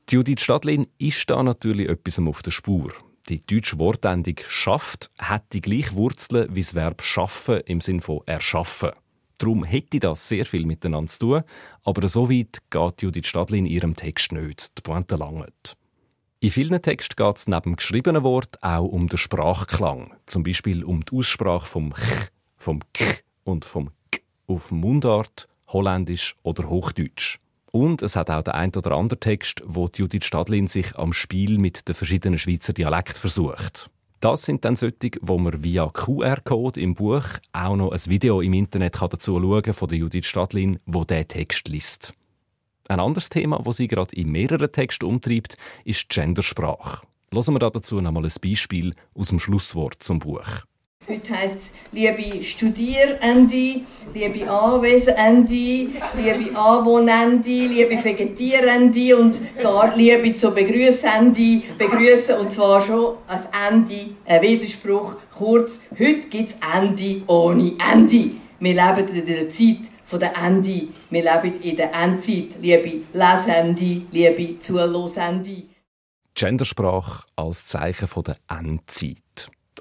Die 0.09 0.15
Judith 0.15 0.41
Stadlin 0.41 0.87
ist 0.97 1.29
da 1.29 1.43
natürlich 1.43 1.89
etwas 1.89 2.17
auf 2.17 2.41
der 2.41 2.51
Spur. 2.51 2.91
Die 3.29 3.39
deutsche 3.39 3.77
Wortendung 3.77 4.35
«schafft» 4.47 5.11
hat 5.19 5.53
die 5.53 5.61
gleiche 5.61 5.93
Wurzeln 5.93 6.53
wie 6.55 6.61
das 6.61 6.73
Verb 6.73 7.03
«schaffen» 7.03 7.61
im 7.67 7.81
Sinn 7.81 8.01
von 8.01 8.21
«erschaffen». 8.25 8.91
Darum 9.37 9.63
hätte 9.63 9.99
das 9.99 10.27
sehr 10.27 10.45
viel 10.45 10.65
miteinander 10.65 11.11
zu 11.11 11.19
tun, 11.19 11.43
aber 11.83 12.07
so 12.07 12.29
weit 12.29 12.59
geht 12.69 13.01
Judith 13.01 13.27
Stadlin 13.27 13.65
in 13.65 13.71
ihrem 13.71 13.95
Text 13.95 14.31
nicht. 14.31 14.77
Die 14.77 14.81
Pointe 14.81 15.15
langt. 15.15 15.75
In 16.39 16.51
vielen 16.51 16.81
Texten 16.81 17.15
geht 17.15 17.37
es 17.37 17.47
neben 17.47 17.61
dem 17.61 17.75
geschriebenen 17.77 18.23
Wort 18.23 18.61
auch 18.61 18.83
um 18.83 19.07
den 19.07 19.17
Sprachklang. 19.17 20.13
Zum 20.25 20.43
Beispiel 20.43 20.83
um 20.83 21.05
die 21.05 21.15
Aussprache 21.15 21.67
vom 21.67 21.93
«ch», 21.93 22.31
vom 22.57 22.81
«k» 22.93 23.05
und 23.45 23.63
vom 23.63 23.91
«k» 24.11 24.21
auf 24.47 24.71
Mundart, 24.71 25.47
Holländisch 25.69 26.35
oder 26.43 26.69
Hochdeutsch. 26.69 27.39
Und 27.71 28.01
es 28.01 28.15
hat 28.15 28.29
auch 28.29 28.43
den 28.43 28.53
ein 28.53 28.75
oder 28.75 28.91
anderen 28.91 29.19
Text, 29.19 29.63
wo 29.65 29.89
Judith 29.95 30.25
Stadlin 30.25 30.67
sich 30.67 30.95
am 30.97 31.13
Spiel 31.13 31.57
mit 31.57 31.87
den 31.87 31.95
verschiedenen 31.95 32.37
Schweizer 32.37 32.73
Dialekten 32.73 33.21
versucht. 33.21 33.89
Das 34.23 34.43
sind 34.43 34.63
dann 34.63 34.77
solche, 34.77 35.11
wo 35.19 35.37
man 35.37 35.65
via 35.65 35.85
QR-Code 35.89 36.79
im 36.79 36.95
Buch 36.95 37.25
auch 37.51 37.75
noch 37.75 37.91
ein 37.91 37.99
Video 38.05 38.39
im 38.39 38.53
Internet 38.53 38.95
dazu 39.01 39.37
schauen 39.37 39.61
kann 39.61 39.73
von 39.73 39.89
der 39.89 39.97
Judith 39.97 40.27
Stadlin, 40.27 40.79
wo 40.85 41.03
der 41.03 41.27
Text 41.27 41.67
liest. 41.67 42.13
Ein 42.87 43.01
anderes 43.01 43.27
Thema, 43.27 43.61
das 43.65 43.75
sie 43.75 43.87
gerade 43.89 44.15
in 44.15 44.31
mehreren 44.31 44.71
Texten 44.71 45.03
umtreibt, 45.03 45.57
ist 45.83 46.07
Gendersprache. 46.07 47.05
Hören 47.33 47.53
wir 47.53 47.59
dazu 47.69 47.99
noch 47.99 48.13
mal 48.13 48.23
ein 48.23 48.31
Beispiel 48.41 48.93
aus 49.13 49.27
dem 49.27 49.41
Schlusswort 49.41 50.01
zum 50.01 50.19
Buch. 50.19 50.63
Heute 51.05 51.35
heisst 51.35 51.55
es, 51.55 51.75
liebe 51.91 52.41
Studierende, 52.43 53.81
liebe 54.13 54.49
Anwesende, 54.49 55.89
liebe 56.15 56.57
Anwohnende, 56.57 57.49
liebe 57.49 58.01
Vegetierende 58.01 59.17
und 59.17 59.37
gar 59.61 59.93
liebe 59.97 60.33
zu 60.35 60.51
Begrüßende 60.51 61.61
begrüßen 61.77 62.37
und 62.37 62.53
zwar 62.53 62.81
schon 62.81 63.17
als 63.27 63.47
Ende, 63.47 64.11
ein 64.25 64.41
Widerspruch. 64.41 65.15
Kurz, 65.29 65.81
heute 65.91 66.27
gibt 66.29 66.51
es 66.51 66.59
Ende 66.73 67.21
ohne 67.27 67.73
Ende. 67.91 68.31
Wir 68.61 68.73
leben 68.73 69.07
in 69.13 69.25
der 69.25 69.49
Zeit 69.49 69.89
der 70.13 70.37
Ende. 70.37 70.87
Wir 71.09 71.23
leben 71.23 71.61
in 71.61 71.75
der 71.75 71.93
Endzeit, 71.93 72.55
liebe 72.61 73.01
Lesende, 73.11 74.03
liebe 74.11 74.59
Zulosende. 74.59 75.63
Gendersprache 76.33 77.25
als 77.35 77.65
Zeichen 77.65 78.07
der 78.23 78.37
Endzeit. 78.47 79.22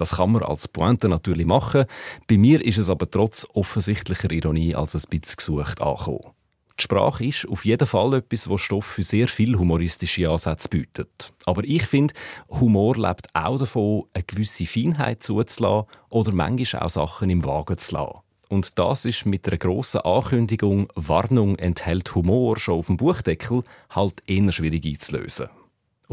Das 0.03 0.17
kann 0.17 0.33
man 0.33 0.43
als 0.43 0.67
Pointe 0.67 1.07
natürlich 1.07 1.45
machen. 1.45 1.85
Bei 2.27 2.37
mir 2.37 2.61
ist 2.61 2.77
es 2.77 2.89
aber 2.89 3.09
trotz 3.09 3.47
offensichtlicher 3.53 4.29
Ironie 4.31 4.75
als 4.75 4.95
ein 4.95 5.03
bisschen 5.09 5.37
gesucht 5.37 5.81
angekommen. 5.81 6.33
Die 6.77 6.83
Sprache 6.83 7.23
ist 7.23 7.47
auf 7.47 7.63
jeden 7.63 7.87
Fall 7.87 8.15
etwas, 8.15 8.49
was 8.49 8.59
Stoff 8.59 8.83
für 8.83 9.03
sehr 9.03 9.29
viele 9.29 9.57
humoristische 9.57 10.29
Ansätze 10.29 10.67
bietet. 10.67 11.31
Aber 11.45 11.63
ich 11.63 11.83
finde, 11.83 12.13
Humor 12.49 12.97
lebt 12.97 13.33
auch 13.33 13.57
davon, 13.57 14.03
eine 14.13 14.25
gewisse 14.25 14.65
Feinheit 14.65 15.23
zuzulassen 15.23 15.87
oder 16.09 16.33
manchmal 16.33 16.81
auch 16.81 16.89
Sachen 16.89 17.29
im 17.29 17.45
Wagen 17.45 17.77
zu 17.77 17.95
lassen. 17.95 18.19
Und 18.49 18.77
das 18.77 19.05
ist 19.05 19.25
mit 19.25 19.47
einer 19.47 19.57
grossen 19.57 20.01
Ankündigung 20.01 20.89
«Warnung 20.95 21.55
enthält 21.55 22.13
Humor» 22.13 22.59
schon 22.59 22.79
auf 22.79 22.87
dem 22.87 22.97
Buchdeckel 22.97 23.63
halt 23.89 24.21
eher 24.27 24.51
schwierig 24.51 24.85
einzulösen. 24.85 25.47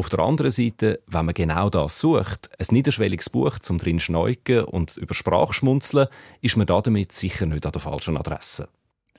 Auf 0.01 0.09
der 0.09 0.21
anderen 0.21 0.51
Seite, 0.51 1.03
wenn 1.09 1.27
man 1.27 1.35
genau 1.35 1.69
das 1.69 1.99
sucht, 1.99 2.49
ein 2.59 2.67
niederschwelliges 2.71 3.29
Buch 3.29 3.59
zum 3.59 3.77
drin 3.77 4.01
schneuken 4.01 4.65
und 4.65 4.97
über 4.97 5.13
Sprache 5.13 5.53
schmunzeln, 5.53 6.09
ist 6.41 6.57
man 6.57 6.67
damit 6.67 7.13
sicher 7.13 7.45
nicht 7.45 7.67
an 7.67 7.73
der 7.73 7.83
falschen 7.83 8.17
Adresse. 8.17 8.71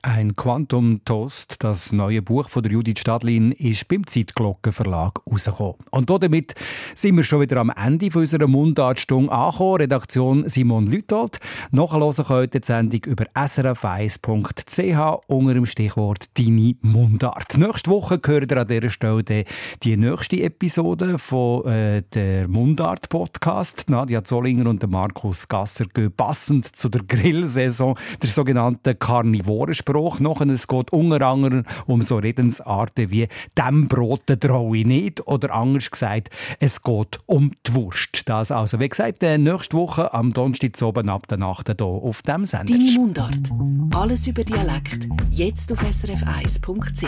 Ein 0.04 0.34
Quantum 0.34 1.04
Toast, 1.04 1.62
das 1.62 1.92
neue 1.92 2.22
Buch 2.22 2.48
von 2.48 2.64
der 2.64 2.72
Judith 2.72 2.98
Stadlin, 2.98 3.52
ist 3.52 3.86
beim 3.86 4.04
Zeitglocken 4.04 4.72
Verlag 4.72 5.20
rausgekommen. 5.30 5.76
Und 5.92 6.10
damit 6.10 6.56
sind 6.96 7.16
wir 7.16 7.22
schon 7.22 7.40
wieder 7.40 7.58
am 7.58 7.70
Ende 7.70 8.10
von 8.10 8.22
unserer 8.22 8.48
Mundartstunde 8.48 9.30
angekommen. 9.30 9.76
Redaktion 9.76 10.48
Simon 10.48 10.88
Lütold. 10.88 11.38
Nachhören 11.70 12.24
könnt 12.26 12.54
ihr 12.56 12.60
die 12.60 12.66
Sendung 12.66 13.00
über 13.06 13.26
srf1.ch 13.26 15.20
unter 15.28 15.54
dem 15.54 15.66
Stichwort 15.66 16.36
«Deine 16.36 16.74
Mundart». 16.80 17.56
Nächste 17.56 17.92
Woche 17.92 18.20
hört 18.26 18.50
ihr 18.50 18.58
an 18.58 18.66
dieser 18.66 18.90
Stelle 18.90 19.44
die 19.84 19.96
nächste 19.96 20.42
Episode 20.42 21.16
von 21.16 21.64
äh, 21.66 22.02
der 22.12 22.48
Mundart-Podcast. 22.48 23.88
Nadja 23.88 24.24
Zollinger 24.24 24.68
und 24.68 24.84
Markus 24.90 25.46
Gasser 25.46 25.84
gehen 25.84 26.10
passend 26.10 26.74
zu 26.74 26.88
der 26.88 27.04
Grillsaison, 27.04 27.96
der 28.20 28.30
sogenannten 28.30 28.98
Karnivorensprache 28.98 29.91
Spruch 29.92 30.20
nachher. 30.20 30.48
Es 30.48 30.66
geht 30.66 30.92
unter 30.92 31.26
anderem 31.26 31.64
um 31.86 32.02
so 32.02 32.16
Redensarten 32.16 33.10
wie 33.10 33.28
«Dem 33.58 33.88
Brote 33.88 34.38
traue 34.38 34.78
ich 34.78 34.86
nicht» 34.86 35.26
oder 35.26 35.54
anders 35.54 35.90
gesagt, 35.90 36.30
es 36.60 36.82
geht 36.82 37.20
um 37.26 37.52
die 37.66 37.74
Wurst. 37.74 38.22
Das 38.28 38.50
also, 38.50 38.80
wie 38.80 38.88
gesagt, 38.88 39.22
äh, 39.22 39.36
nächste 39.36 39.76
Woche 39.76 40.14
am 40.14 40.32
Donnerstag 40.32 40.80
oben 40.82 41.08
ab 41.10 41.26
der 41.28 41.38
Nacht 41.38 41.68
hier 41.68 41.84
auf 41.86 42.22
dem 42.22 42.46
Sender. 42.46 42.72
Deine 42.72 42.90
Mundart. 42.92 43.50
Alles 43.94 44.26
über 44.26 44.44
Dialekt. 44.44 45.08
Jetzt 45.30 45.70
auf 45.72 45.82
srf1.ch. 45.82 47.06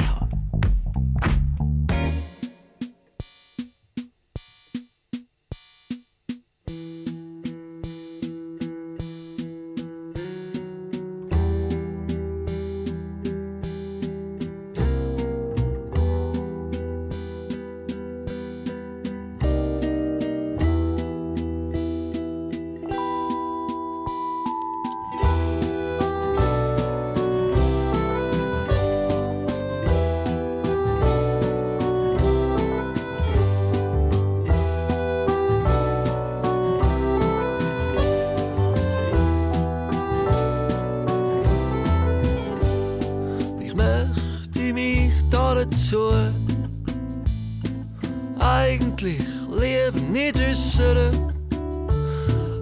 Eigentlich 48.44 49.20
lieber 49.48 50.00
nicht 50.12 50.38
äußern, 50.38 51.32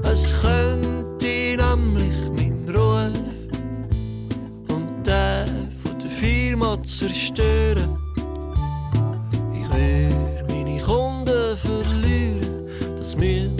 es 0.04 0.32
könnte 0.40 1.26
nämlich 1.26 2.16
mein 2.36 2.72
Ruf 2.72 3.10
und 4.68 5.04
der 5.04 5.44
von 5.82 5.98
der 5.98 6.08
Firma 6.08 6.80
zerstören. 6.84 7.98
Ich 9.52 9.76
will 9.76 10.08
meine 10.48 10.80
Kunden 10.80 11.56
verlieren, 11.56 12.68
das 12.96 13.16
müssen 13.16 13.51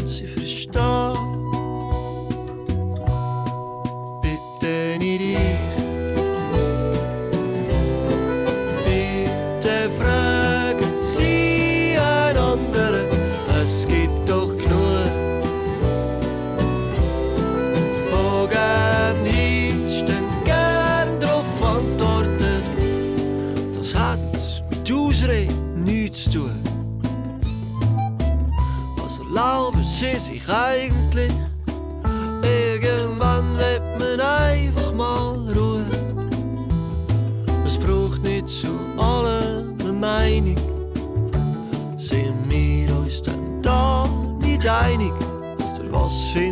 Sie 30.03 30.19
sich 30.19 30.49
eigentlich? 30.49 31.31
Irgendwann 32.43 33.57
wird 33.57 33.83
man 34.01 34.21
einfach 34.21 34.93
mal 34.95 35.37
Ruhe. 35.55 35.85
Es 37.65 37.79
braucht 37.79 38.21
nicht 38.25 38.49
zu 38.49 38.67
allem 38.99 39.77
eine 39.79 39.93
Meinung. 39.93 40.57
Sind 41.99 42.51
wir 42.51 42.97
uns 42.97 43.23
denn 43.23 43.63
da 43.63 44.05
nicht 44.41 44.67
einig? 44.67 45.13
Oder 45.73 45.93
was 45.93 46.21
finden 46.33 46.52